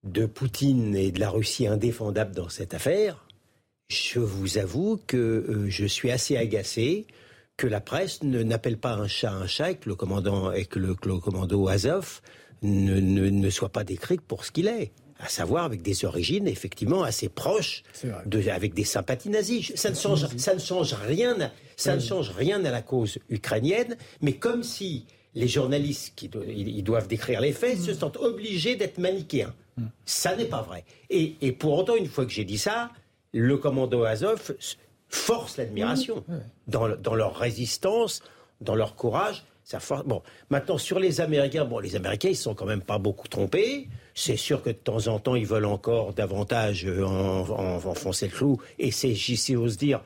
[0.04, 3.26] de Poutine et de la Russie indéfendable dans cette affaire,
[3.90, 7.06] je vous avoue que je suis assez agacé
[7.58, 10.80] que la presse n'appelle pas un chat un chat et que le commandant et que
[10.80, 12.22] le, commando Azov
[12.62, 17.04] ne, ne, soit pas décrit pour ce qu'il est à savoir avec des origines effectivement
[17.04, 17.84] assez proches,
[18.26, 19.70] de, avec des sympathies nazies.
[19.76, 23.98] Ça ne change, ça ne change rien, ça ne change rien à la cause ukrainienne,
[24.22, 25.06] mais comme si
[25.36, 29.54] les journalistes qui ils doivent décrire les faits se sentent obligés d'être manichéens.
[30.06, 30.86] Ça n'est pas vrai.
[31.10, 32.92] Et, et pour autant, une fois que j'ai dit ça,
[33.34, 34.56] le commando Azov
[35.08, 36.24] force l'admiration
[36.68, 38.22] dans, leur résistance,
[38.62, 39.44] dans leur courage.
[39.64, 40.04] Ça force...
[40.06, 43.88] Bon, maintenant sur les Américains, bon, les Américains ils sont quand même pas beaucoup trompés.
[44.16, 48.62] C'est sûr que de temps en temps ils veulent encore davantage euh, enfoncer le clou.
[48.80, 50.02] Et c'est, j'y ose dire,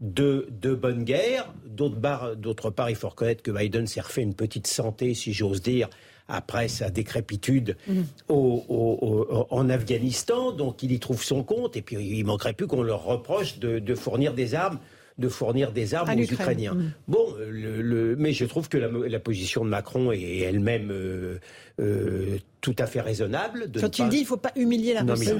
[0.00, 1.52] de, de bonne guerre.
[1.66, 5.32] D'autre part, d'autre part, il faut reconnaître que Biden s'est refait une petite santé, si
[5.32, 5.90] j'ose dire,
[6.30, 8.06] après sa décrépitude mhm.
[8.28, 13.04] en Afghanistan, donc il y trouve son compte, et puis il manquerait plus qu'on leur
[13.04, 14.78] reproche de, fournir des armes
[15.20, 16.74] de fournir des armes aux Ukrainiens.
[16.74, 16.92] Mhm.
[17.06, 21.38] Bon, le, mais je trouve que la, position de Macron est elle-même euh,
[21.78, 23.70] euh, tout à fait raisonnable.
[23.78, 25.30] Quand il dit il ne faut pas humilier la Russie.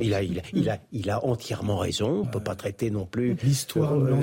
[0.00, 2.22] Il a, il, a, il, a, il, a, entièrement raison.
[2.22, 3.36] On ne peut pas traiter non plus.
[3.42, 4.20] L'histoire euh,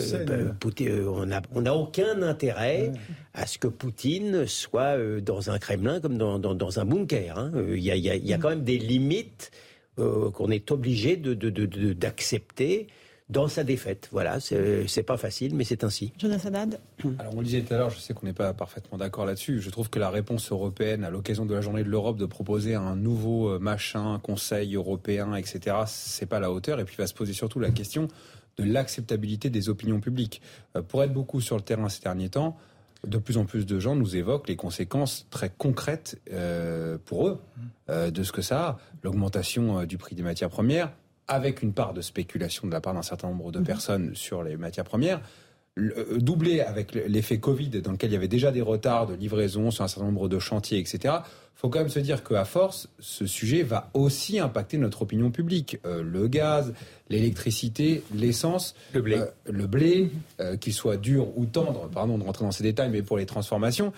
[0.82, 2.92] euh, on n'a on a aucun intérêt
[3.34, 7.38] à ce que Poutine soit dans un Kremlin comme dans, dans, dans un bunker.
[7.38, 7.52] Hein.
[7.70, 9.52] Il y, a, il y, a, quand même des limites
[9.98, 12.78] qu'on est obligé d'accepter.
[12.78, 12.88] De, de,
[13.30, 14.10] dans sa défaite.
[14.12, 16.14] Voilà, c'est pas facile, mais c'est ainsi.
[16.18, 16.80] Jonathan Haddad
[17.20, 19.62] Alors, on le disait tout à l'heure, je sais qu'on n'est pas parfaitement d'accord là-dessus.
[19.62, 22.76] Je trouve que la réponse européenne, à l'occasion de la journée de l'Europe, de proposer
[22.76, 26.80] un nouveau euh, machin, conseil européen, etc., c'est pas à la hauteur.
[26.80, 28.08] Et puis, va se poser surtout la question
[28.58, 30.42] de l'acceptabilité des opinions publiques.
[30.76, 32.58] Euh, pour être beaucoup sur le terrain ces derniers temps,
[33.08, 37.40] de plus en plus de gens nous évoquent les conséquences très concrètes euh, pour eux
[37.88, 38.80] de ce que ça a.
[39.04, 40.92] L'augmentation du prix des matières premières,
[41.28, 43.66] avec une part de spéculation de la part d'un certain nombre de mhm.
[43.66, 45.22] personnes sur les matières premières,
[45.78, 49.72] euh, doublé avec l'effet Covid dans lequel il y avait déjà des retards de livraison
[49.72, 51.16] sur un certain nombre de chantiers, etc.
[51.54, 55.80] Faut quand même se dire qu'à force, ce sujet va aussi impacter notre opinion publique.
[55.86, 56.74] Euh, le gaz,
[57.10, 60.12] l'électricité, l'essence, le blé, euh, le blé,
[60.62, 63.92] qu'il soit dur ou tendre, pardon de rentrer dans ces détails, mais pour les transformations.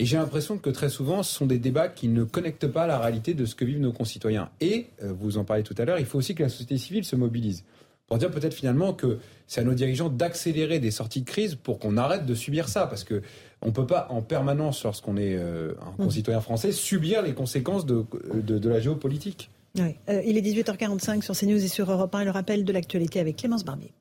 [0.00, 2.98] Et j'ai l'impression que très souvent, ce sont des débats qui ne connectent pas la
[2.98, 4.48] réalité de ce que vivent nos concitoyens.
[4.62, 7.04] Et, euh, vous en parlez tout à l'heure, il faut aussi que la société civile
[7.04, 7.64] se mobilise.
[8.06, 11.78] Pour dire peut-être finalement que c'est à nos dirigeants d'accélérer des sorties de crise pour
[11.78, 12.86] qu'on arrête de subir ça.
[12.86, 13.20] Parce que
[13.60, 16.04] on peut pas en permanence, lorsqu'on est euh, un mmh.
[16.06, 19.50] concitoyen français, subir les conséquences de, de, la géopolitique.
[19.76, 19.96] Oui.
[20.08, 22.24] Euh, il est 18h45 sur CNews et sur Europe 1.
[22.24, 23.92] Le rappel de l'actualité avec Clémence Barbier.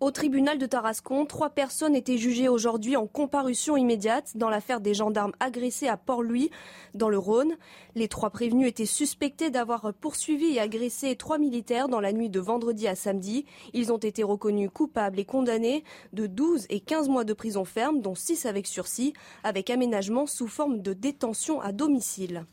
[0.00, 4.94] Au tribunal de Tarascon, trois personnes étaient jugées aujourd'hui en comparution immédiate dans l'affaire des
[4.94, 6.52] gendarmes agressés à Port-Louis,
[6.94, 7.56] dans le Rhône.
[7.96, 12.38] Les trois prévenus étaient suspectés d'avoir poursuivi et agressé trois militaires dans la nuit de
[12.38, 13.44] vendredi à samedi.
[13.72, 18.00] Ils ont été reconnus coupables et condamnés de 12 et 15 mois de prison ferme,
[18.00, 22.46] dont 6 avec sursis, avec aménagement sous forme de détention à domicile.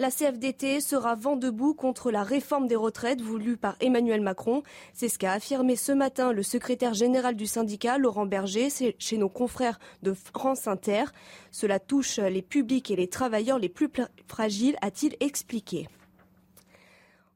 [0.00, 4.62] La CFDT sera vent debout contre la réforme des retraites voulue par Emmanuel Macron.
[4.94, 9.28] C'est ce qu'a affirmé ce matin le secrétaire général du syndicat, Laurent Berger, chez nos
[9.28, 11.06] confrères de France Inter.
[11.50, 13.90] Cela touche les publics et les travailleurs les plus
[14.28, 15.88] fragiles, a-t-il expliqué.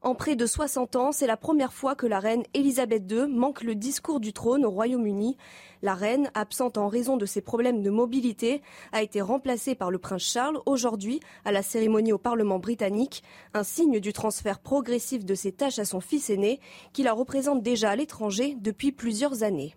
[0.03, 3.63] En près de 60 ans, c'est la première fois que la reine Elisabeth II manque
[3.63, 5.37] le discours du trône au Royaume-Uni.
[5.81, 8.61] La reine, absente en raison de ses problèmes de mobilité,
[8.91, 13.23] a été remplacée par le prince Charles aujourd'hui à la cérémonie au Parlement britannique,
[13.53, 16.59] un signe du transfert progressif de ses tâches à son fils aîné,
[16.91, 19.73] qui la représente déjà à l'étranger depuis plusieurs années.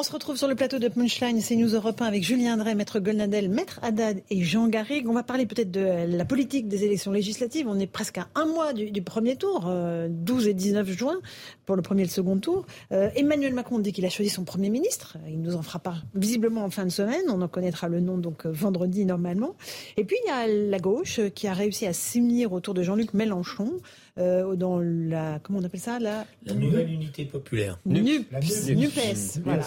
[0.00, 2.74] On se retrouve sur le plateau de Punchline, c'est News Europe 1 avec Julien Drey,
[2.74, 5.06] Maître Golnadel, Maître Haddad et Jean Garrigue.
[5.06, 7.66] On va parler peut-être de la politique des élections législatives.
[7.68, 9.70] On est presque à un mois du, premier tour,
[10.08, 11.20] 12 euh, et 19 juin,
[11.66, 12.64] pour le premier et le second tour.
[12.92, 15.18] Euh, Emmanuel Macron dit qu'il a choisi son Premier ministre.
[15.28, 17.24] Il nous en fera pas visiblement en fin de semaine.
[17.28, 19.54] On en connaîtra le nom donc euh, vendredi normalement.
[19.98, 23.12] Et puis il y a la gauche qui a réussi à s'unir autour de Jean-Luc
[23.12, 23.70] Mélenchon.
[24.20, 27.78] Dans la comment on appelle ça la, la nouvelle unité populaire.
[27.86, 28.74] NUPES.
[28.76, 29.40] NUPES.
[29.44, 29.64] Voilà.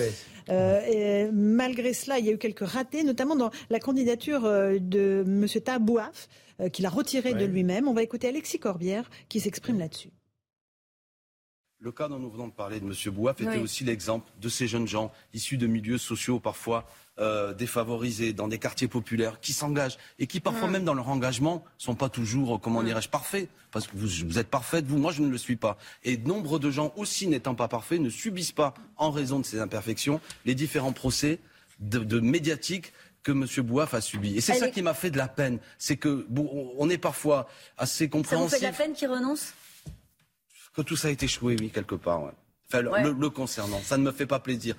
[0.89, 5.47] et malgré cela, il y a eu quelques ratés, notamment dans la candidature de M.
[5.63, 6.27] Tabouaf,
[6.71, 7.87] qu'il a retiré de lui-même.
[7.87, 10.11] On va écouter Alexis Corbière qui s'exprime là-dessus.
[11.83, 13.13] Le cas dont nous venons de parler de M.
[13.13, 16.87] Bouaf était aussi l'exemple de ces jeunes gens issus de milieux sociaux parfois
[17.19, 21.61] euh, défavorisés, dans des quartiers populaires, qui s'engagent et qui parfois même dans leur engagement
[21.77, 23.49] sont pas toujours, comment dirais-je, parfaits.
[23.71, 25.77] Parce que vous, êtes parfaite, vous, moi je ne le suis pas.
[26.05, 29.59] Et nombre de gens aussi n'étant pas parfaits ne subissent pas, en raison de ces
[29.59, 31.41] imperfections, les différents procès
[31.81, 32.93] de, médiatiques
[33.23, 33.45] que M.
[33.57, 34.37] Bouaf a subis.
[34.37, 35.59] Et c'est ça qui m'a fait de la peine.
[35.77, 36.25] C'est que
[36.77, 38.51] on est parfois assez compréhensif.
[38.51, 39.53] Ça vous fait de la peine qu'il renonce?
[40.73, 42.31] Que tout ça a été échoué, oui, quelque part.
[42.67, 43.79] Enfin, le, concernant.
[43.81, 44.75] Ça ne me fait pas plaisir.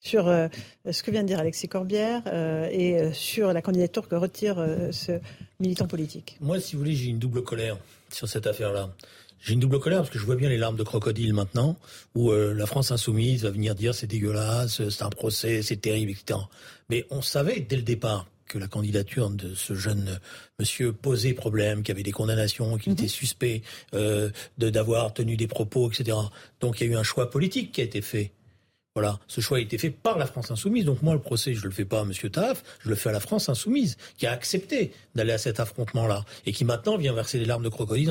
[0.00, 0.48] Sur euh,
[0.90, 4.64] ce que vient de dire Alexis Corbière euh, et euh, sur la candidature que retire
[4.92, 5.20] ce
[5.58, 6.36] militant politique.
[6.40, 7.78] Moi, si vous voulez, j'ai une double colère
[8.12, 8.90] sur cette affaire-là.
[9.40, 11.76] J'ai une double colère parce que je vois bien les larmes de crocodile maintenant,
[12.16, 16.40] où la France insoumise va venir dire c'est dégueulasse, c'est un procès, c'est terrible, etc.
[16.90, 20.18] Mais on savait dès le départ que la candidature de ce jeune
[20.58, 22.98] monsieur posait problème, qu'il y avait des condamnations, qu'il mhm.
[22.98, 23.62] était suspect
[23.94, 26.16] euh, de d'avoir tenu des propos, etc.
[26.60, 28.32] Donc il y a eu un choix politique qui a été fait.
[28.98, 30.84] Voilà, ce choix a été fait par la France insoumise.
[30.84, 32.10] Donc moi, le procès, je le fais pas à M.
[32.32, 36.24] Taf, je le fais à la France insoumise, qui a accepté d'aller à cet affrontement-là
[36.46, 38.10] et qui maintenant vient verser des larmes de crocodile.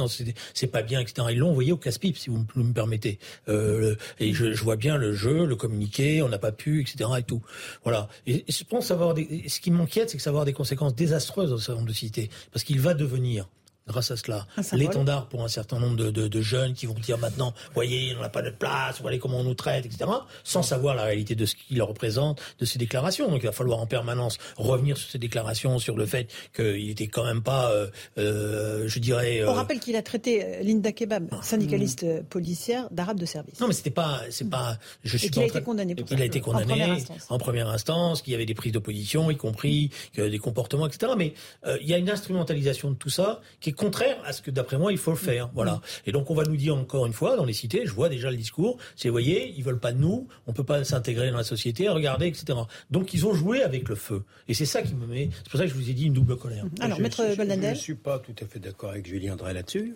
[0.54, 1.28] C'est pas bien, etc.
[1.32, 3.20] Ils l'ont envoyé au casse-pipe, si vous me permettez.
[3.50, 7.10] Euh, et je, vois bien le jeu, le communiqué, on n'a pas pu, etc.
[7.18, 7.42] Et tout.
[7.84, 8.08] Voilà.
[8.26, 11.50] Et, je pense avoir ce qui m'inquiète, c'est que ça va avoir des conséquences désastreuses
[11.50, 13.50] dans ce nombre de cités, parce qu'il va devenir
[13.88, 14.48] grâce à cela.
[14.74, 18.42] L'étendard pour un certain nombre de, jeunes qui vont dire maintenant, voyez, on n'a pas
[18.42, 20.10] de place, voyez comment on nous traite, etc.,
[20.44, 23.30] sans savoir la réalité de ce qu'il représente, de ces déclarations.
[23.30, 27.08] Donc il va falloir en permanence revenir sur ces déclarations, sur le fait qu'il était
[27.08, 27.88] quand même pas, euh,
[28.18, 29.44] euh, je dirais...
[29.44, 33.60] On euh, rappelle qu'il a traité Linda Kebab, ah, syndicaliste policière, d'arabe de service.
[33.60, 34.22] Non, mais c'était pas...
[34.30, 34.78] c'est pas.
[35.04, 37.26] Je suis Et qu'il a été condamné pour Il a été condamné en première instance,
[37.30, 41.14] en première instance qu'il y avait des prises de position, y compris des comportements, etc.
[41.18, 41.34] Mais
[41.82, 44.78] il y a une instrumentalisation de tout ça qui est contraire à ce que, d'après
[44.78, 45.50] moi, il faut le faire.
[45.54, 45.82] Voilà.
[46.06, 48.30] Et donc, on va nous dire encore une fois, dans les cités, je vois déjà
[48.30, 51.38] le discours, c'est, vous voyez, ils veulent pas de nous, on peut pas s'intégrer dans
[51.38, 52.60] la société, regardez, etc.
[52.92, 54.24] Donc, ils ont joué avec le feu.
[54.48, 56.14] Et c'est ça qui me met, c'est pour ça que je vous ai dit une
[56.14, 56.66] double colère.
[56.82, 59.96] Alors, Maître Je ne suis pas tout à fait d'accord avec Julien Drey là-dessus.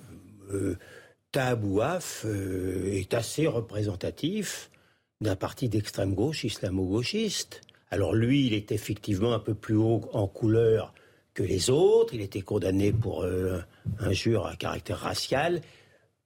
[0.53, 0.77] Euh,
[1.31, 4.69] Tabouaf euh, est assez représentatif
[5.21, 7.61] d'un parti d'extrême gauche islamo-gauchiste.
[7.89, 10.93] Alors lui, il est effectivement un peu plus haut en couleur
[11.33, 12.13] que les autres.
[12.13, 13.59] Il était condamné pour euh,
[13.99, 15.61] injure à caractère racial.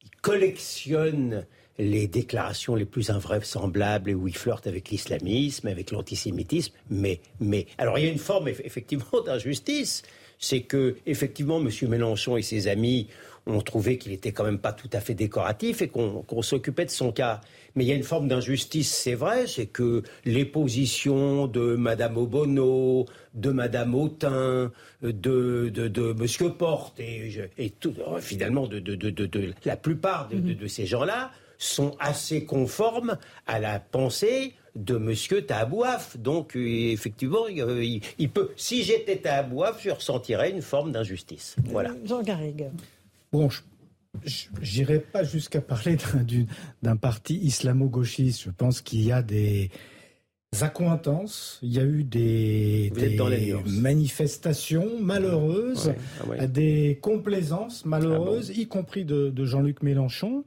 [0.04, 1.46] Il collectionne
[1.78, 6.74] les déclarations les plus invraisemblables et où il flirte avec l'islamisme, avec l'antisémitisme.
[6.90, 10.04] Mais, mais, alors il y a une forme effectivement d'injustice.
[10.38, 11.70] C'est que, effectivement, M.
[11.90, 13.08] Mélenchon et ses amis
[13.48, 16.90] ont trouvé qu'il était quand même pas tout à fait décoratif et qu'on s'occupait de
[16.90, 17.42] son cas.
[17.76, 22.18] Mais il y a une forme d'injustice, c'est vrai, c'est que les positions de Madame
[22.18, 25.12] Obono, de Madame Autain, de,
[25.70, 31.32] de, de Monsieur Porte et, et tout, finalement de, de, la plupart de, ces gens-là
[31.58, 36.18] sont assez conformes à la pensée de Monsieur Tabouaf.
[36.18, 38.52] Donc, effectivement, il, peut.
[38.58, 41.56] Si j'étais Tabouaf, je ressentirais une forme d'injustice.
[41.66, 41.92] Voilà.
[42.04, 42.70] Jean Garrigue.
[43.36, 43.50] Bon,
[44.62, 45.98] j'irai pas jusqu'à parler
[46.82, 48.44] d'un parti islamo-gauchiste.
[48.44, 49.72] Je pense qu'il y a des
[50.62, 52.94] accointances, il y a eu des,
[53.82, 55.94] manifestations malheureuses,
[56.40, 60.46] ah des complaisances malheureuses, ah y compris de, Jean-Luc Mélenchon.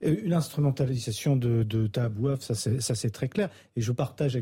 [0.00, 3.50] Une instrumentalisation de, de Tabouaf, ça c'est très clair.
[3.76, 4.34] Et je partage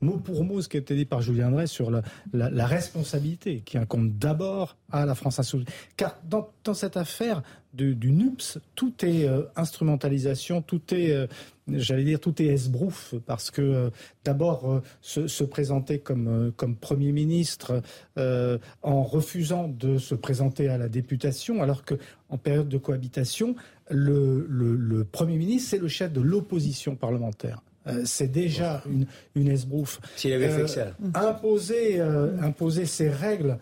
[0.00, 3.78] mot pour mot ce qui a été dit par Julien Drey sur la, responsabilité qui
[3.78, 5.66] incombe d'abord à la France insoumise.
[5.96, 7.42] Car dans, cette affaire
[7.72, 11.26] du, NUPS, tout est euh, instrumentalisation, tout est, euh,
[11.68, 13.90] j'allais dire, tout est esbrouf, parce que euh,
[14.24, 17.82] d'abord se, présenter comme, comme Premier ministre
[18.16, 21.94] en refusant de se présenter à la députation, alors que
[22.28, 23.54] en période de cohabitation,
[23.90, 27.62] le Premier ministre, c'est le chef de l'opposition parlementaire.
[27.86, 30.00] Euh, c'est déjà une, une esbrouffe.
[30.16, 30.80] S'il avait fait ça.
[30.80, 33.58] Euh, imposer, euh, imposer ces règles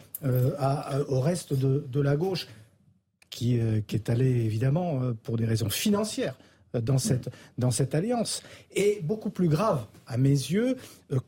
[1.09, 2.49] au reste de, la gauche,
[3.31, 6.35] qui, qui, est allé évidemment pour des raisons financières
[6.81, 8.43] dans cette, dans cette alliance.
[8.75, 10.77] Et beaucoup plus grave, à mes yeux,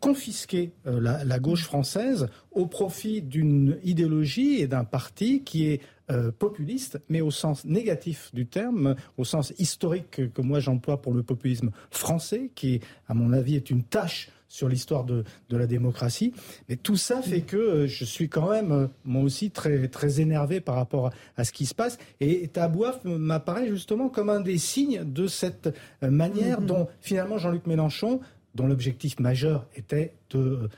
[0.01, 5.81] confisquer la, gauche française au profit d'une idéologie et d'un parti qui est
[6.11, 11.13] euh, populiste, mais au sens négatif du terme, au sens historique que moi j'emploie pour
[11.13, 16.33] le populisme français, qui, à mon avis, est une tâche sur l'histoire de, la démocratie.
[16.69, 20.21] Mais tout ça fait que euh, je suis quand même, euh, moi aussi, très, très
[20.21, 21.99] énervé par rapport à, ce qui se passe.
[22.21, 26.67] Et Tabouaf m'apparaît justement comme un des signes de cette manière mm-hmm.
[26.67, 28.21] dont, finalement, Jean-Luc Mélenchon,
[28.55, 30.69] dont l'objectif majeur était de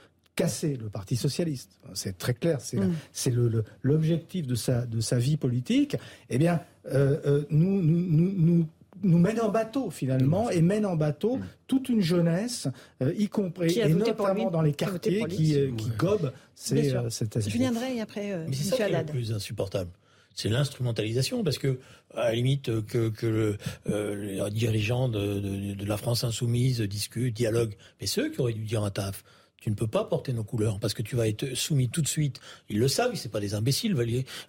[0.40, 1.78] casser le Parti socialiste.
[1.92, 3.62] C'est très clair, c'est mm.
[3.82, 5.96] l'objectif de sa, de sa vie politique.
[6.30, 8.66] Eh bien, euh, euh, nous, nous, nous, nous
[9.02, 11.46] mène en bateau finalement et mène en bateau mm.
[11.66, 12.68] toute une jeunesse,
[13.02, 18.00] euh, y compris et notamment dans les quartiers qui, qui, gobent ces, cette Julien Drey
[18.00, 19.90] après Mais c'est ça qui est le plus insupportable.
[20.34, 21.80] C'est l'instrumentalisation, parce que
[22.14, 23.26] à la limite que, que
[23.86, 28.52] le, les dirigeants de, de, de, la France insoumise discutent, dialoguent, mais ceux qui auraient
[28.52, 29.24] dû dire un taf,
[29.60, 32.08] tu ne peux pas porter nos couleurs parce que tu vas être soumis tout de
[32.08, 32.40] suite.
[32.68, 33.96] Ils le savent, c'est pas des imbéciles.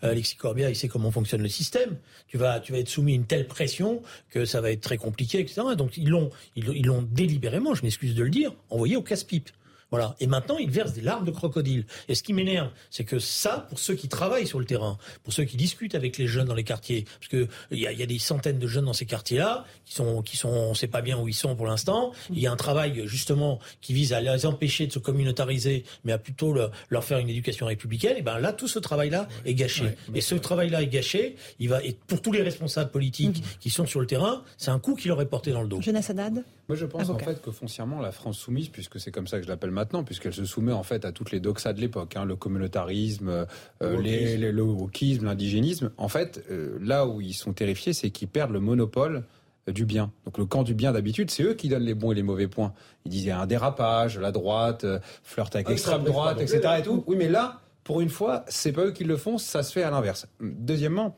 [0.02, 1.98] Alexis Corbia, il sait comment fonctionne le système.
[2.28, 4.98] Tu vas, tu vas être soumis à une telle pression que ça va être très
[4.98, 5.62] compliqué, etc.
[5.78, 9.50] Donc ils l'ont, ils l'ont délibérément, je m'excuse de le dire, envoyé au casse-pipe.
[9.92, 10.16] Voilà.
[10.20, 11.86] Et maintenant, ils versent des larmes de crocodile.
[12.08, 15.34] Et ce qui m'énerve, c'est que ça, pour ceux qui travaillent sur le terrain, pour
[15.34, 18.02] ceux qui discutent avec les jeunes dans les quartiers, parce que il y a, y
[18.02, 21.02] a, des centaines de jeunes dans ces quartiers-là qui sont, qui sont, on sait pas
[21.02, 22.14] bien où ils sont pour l'instant.
[22.32, 26.14] Il y a un travail justement qui vise à les empêcher de se communautariser, mais
[26.14, 28.16] à plutôt leur, faire une éducation républicaine.
[28.18, 29.96] Et ben là, tout ce travail-là est gâché.
[30.14, 31.36] et ce travail-là est gâché.
[31.60, 33.60] Il va, et pour tous les responsables politiques mmh.
[33.60, 35.82] qui sont sur le terrain, c'est un coup qui leur est porté dans le dos.
[35.82, 36.44] Jeunesse Haddad.
[36.72, 39.44] Moi, je pense en fait que foncièrement, la France soumise, puisque c'est comme ça que
[39.44, 42.24] je l'appelle maintenant, puisqu'elle se soumet en fait à toutes les doxas de l'époque, hein,
[42.24, 43.46] le communautarisme,
[43.82, 45.92] euh, le wokisme, l'indigénisme.
[45.98, 49.26] En fait, euh, là où ils sont terrifiés, c'est qu'ils perdent le monopole
[49.68, 50.14] euh, du bien.
[50.24, 52.48] Donc le camp du bien d'habitude, c'est eux qui donnent les bons et les mauvais
[52.48, 52.72] points.
[53.04, 54.86] Ils disaient un dérapage, la droite,
[55.24, 56.76] flirte avec ah l'extrême droite, etc.
[56.80, 57.04] Et tout.
[57.06, 59.84] Oui, mais là, pour une fois, c'est pas eux qui le font, ça se fait
[59.84, 60.26] à l'inverse.
[60.40, 61.18] Deuxièmement,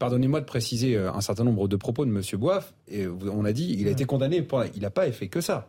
[0.00, 2.22] Pardonnez-moi de préciser euh, un certain nombre de propos de M.
[2.40, 2.72] Boif.
[2.88, 5.68] Et on a dit, il a été condamné pour, il n'a pas fait que ça.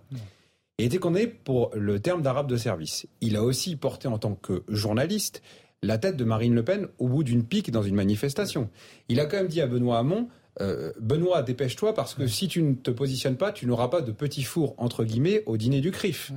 [0.80, 3.06] Il a été condamné pour le terme d'arabe de service.
[3.20, 5.42] Il a aussi porté en tant que journaliste
[5.84, 8.70] la tête de Marine Le Pen au bout d'une pique dans une manifestation.
[9.10, 10.30] Il a quand même dit à Benoît Hamon,
[10.62, 14.14] euh, Benoît, dépêche-toi parce que si tu ne te positionnes pas, tu n'auras pas de
[14.14, 16.32] petit four entre guillemets au dîner du CRIF.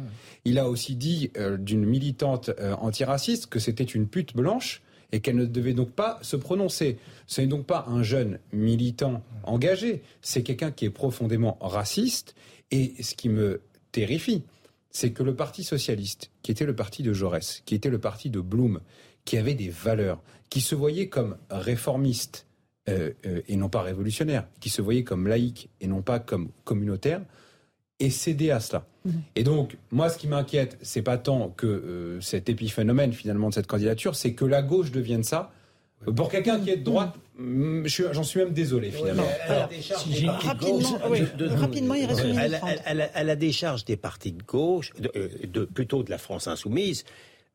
[0.45, 2.51] Il a aussi dit euh, d'une militante
[2.81, 6.98] antiraciste que c'était une pute blanche et qu'elle ne devait donc pas se prononcer.
[7.26, 12.35] Ce n'est donc pas un jeune militant engagé, c'est quelqu'un qui est profondément raciste.
[12.70, 13.62] Et ce qui me
[13.93, 14.43] terrifie,
[14.90, 18.31] c'est que le Parti socialiste, qui était le parti de Jaurès, qui était le parti
[18.31, 18.81] de Blum,
[19.24, 22.47] qui avait des valeurs, qui se voyait comme réformiste
[22.89, 26.51] euh, euh, et non pas révolutionnaire, qui se voyait comme laïque et non pas comme
[26.64, 27.22] communautaire,
[28.01, 28.87] et cédé à cela.
[29.05, 29.23] Mhm.
[29.37, 33.55] Et donc, moi, ce qui m'inquiète, c'est pas tant que euh, cet épiphénomène finalement de
[33.55, 35.53] cette candidature, c'est que la gauche devienne ça.
[36.16, 39.25] Pour quelqu'un qui est de droite, mm, j'en suis même désolé finalement.
[41.57, 45.29] rapidement, il reste une elle, elle, elle, a des charges des partis de gauche, euh,
[45.47, 47.05] de, plutôt de la France insoumise.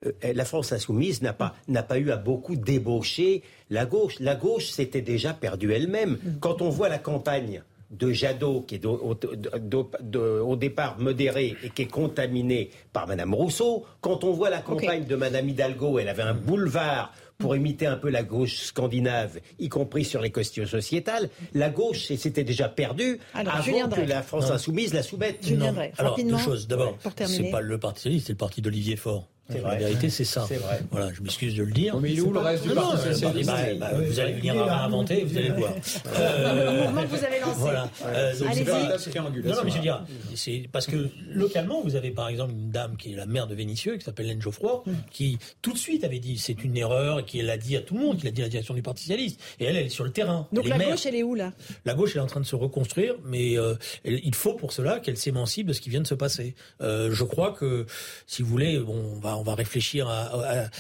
[0.05, 4.15] Euh, la France insoumise n'a pas, n'a pas eu à beaucoup débaucher la gauche.
[4.19, 6.11] La gauche s'était déjà perdue elle-même.
[6.11, 6.39] Mm.
[6.39, 7.61] Quand on voit la campagne
[7.91, 13.85] de Jadot, qui est au, départ modéré et qui est contaminé par Madame Rousseau.
[14.01, 17.95] Quand on voit la campagne de Madame Hidalgo, elle avait un boulevard pour imiter un
[17.95, 21.29] peu la gauche scandinave, y compris sur les questions sociétales.
[21.53, 25.49] La gauche s'était déjà perdue avant que la France insoumise la soumette.
[25.51, 25.73] Non.
[25.97, 26.67] Alors, deux choses.
[26.67, 29.29] D'abord, c'est pas le Parti socialiste, c'est le parti d'Olivier Faure.
[29.49, 30.41] La vérité, c'est ça.
[30.41, 30.81] Vrai.
[30.91, 31.99] Voilà, je m'excuse de le dire.
[31.99, 35.37] mais il est où le reste du Parti bah, Vous allez venir à inventer, vous
[35.37, 35.73] allez voir.
[36.19, 37.55] Euh, le mouvement que vous avez lancé.
[37.57, 37.89] Voilà.
[38.05, 38.33] Euh.
[38.39, 40.03] Non, non, mais je veux dire,
[40.35, 43.55] c'est parce que localement, vous avez par exemple une dame qui est la mère de
[43.55, 47.41] Vénissieux, qui s'appelle Hélène Geoffroy, qui tout de suite avait dit c'est une erreur, qui
[47.41, 49.39] l'a dit à tout le monde, qui l'a dit à la direction du Parti socialiste.
[49.59, 50.47] Et elle, elle est sur le terrain.
[50.51, 51.53] Donc la gauche, elle est où là?
[51.85, 54.99] La gauche, elle est en train de se reconstruire, mais euh, il faut pour cela
[54.99, 56.55] qu'elle s'émancipe de ce qui vient de se passer.
[56.81, 57.85] Euh, je crois que,
[58.27, 60.29] si vous voulez, bon, on va on va réfléchir à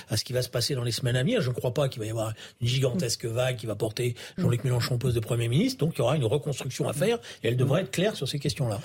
[0.09, 1.41] à, ce qui va se passer dans les semaines à venir.
[1.41, 4.63] Je ne crois pas qu'il va y avoir une gigantesque vague qui va porter Jean-Luc
[4.63, 5.85] Mélenchon au poste de Premier ministre.
[5.85, 8.39] Donc il y aura une reconstruction à faire et elle devrait être claire sur ces
[8.39, 8.79] questions-là.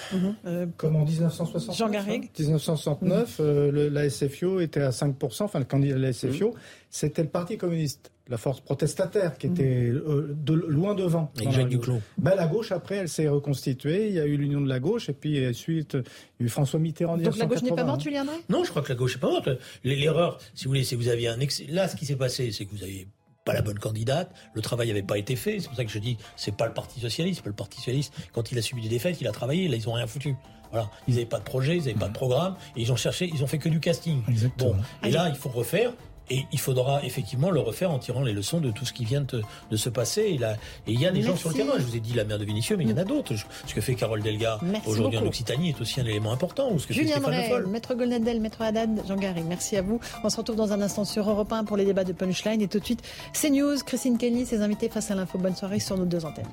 [0.46, 1.76] Euh, Comme en 1969.
[1.76, 6.48] Jean Garrigue 1969, euh, la SFIO était à 5%, enfin le candidat de la SFIO,
[6.48, 6.58] mhm.
[6.90, 10.02] c'était le Parti communiste la force protestataire qui était mhm.
[10.06, 11.30] euh, de, loin devant.
[11.36, 12.00] Avec Jacques Duclos.
[12.16, 14.08] Ben, la gauche, après, elle s'est reconstituée.
[14.08, 16.48] Il y a eu l'union de la gauche et puis ensuite, il y a eu
[16.48, 17.18] François Mitterrand.
[17.18, 19.30] Donc la gauche n'est pas morte, Julien Non, je crois que la gauche n'est pas
[19.30, 19.48] morte.
[19.82, 21.38] L'erreur, si vous voulez, c'est que vous aviez un
[21.68, 23.06] Là, ce qui s'est passé, c'est que vous avez
[23.44, 25.98] pas la bonne candidate, le travail n'avait pas été fait, c'est pour ça que je
[25.98, 28.88] dis c'est pas le Parti socialiste, pas le Parti socialiste quand il a subi des
[28.88, 30.34] défaites, il a travaillé, là ils ont rien foutu.
[30.70, 33.30] Voilà, ils n'avaient pas de projet, ils n'avaient pas de programme, et ils ont cherché,
[33.32, 34.22] ils ont fait que du casting.
[34.56, 35.92] Bon, et là il faut refaire
[36.30, 39.22] Et il faudra effectivement le refaire en tirant les leçons de tout ce qui vient
[39.22, 40.22] de, se passer.
[40.22, 41.74] Et, et il y a des gens sur le terrain.
[41.76, 43.34] Je vous ai dit la mère de Vinicieux, mais il y en a d'autres.
[43.66, 46.72] Ce que fait Carole Delga aujourd'hui en Occitanie est aussi un élément important.
[46.72, 50.00] Ou ce que Julien Drey, Maître Golnadel, Maître Haddad, Jean Garry, merci à vous.
[50.22, 52.60] On se retrouve dans un instant sur Europe 1 pour les débats de Punchline.
[52.62, 53.02] Et tout de suite,
[53.32, 55.38] CNews, Christine Kelly, ses invités face à l'info.
[55.38, 56.44] Bonne soirée sur nos deux antennes.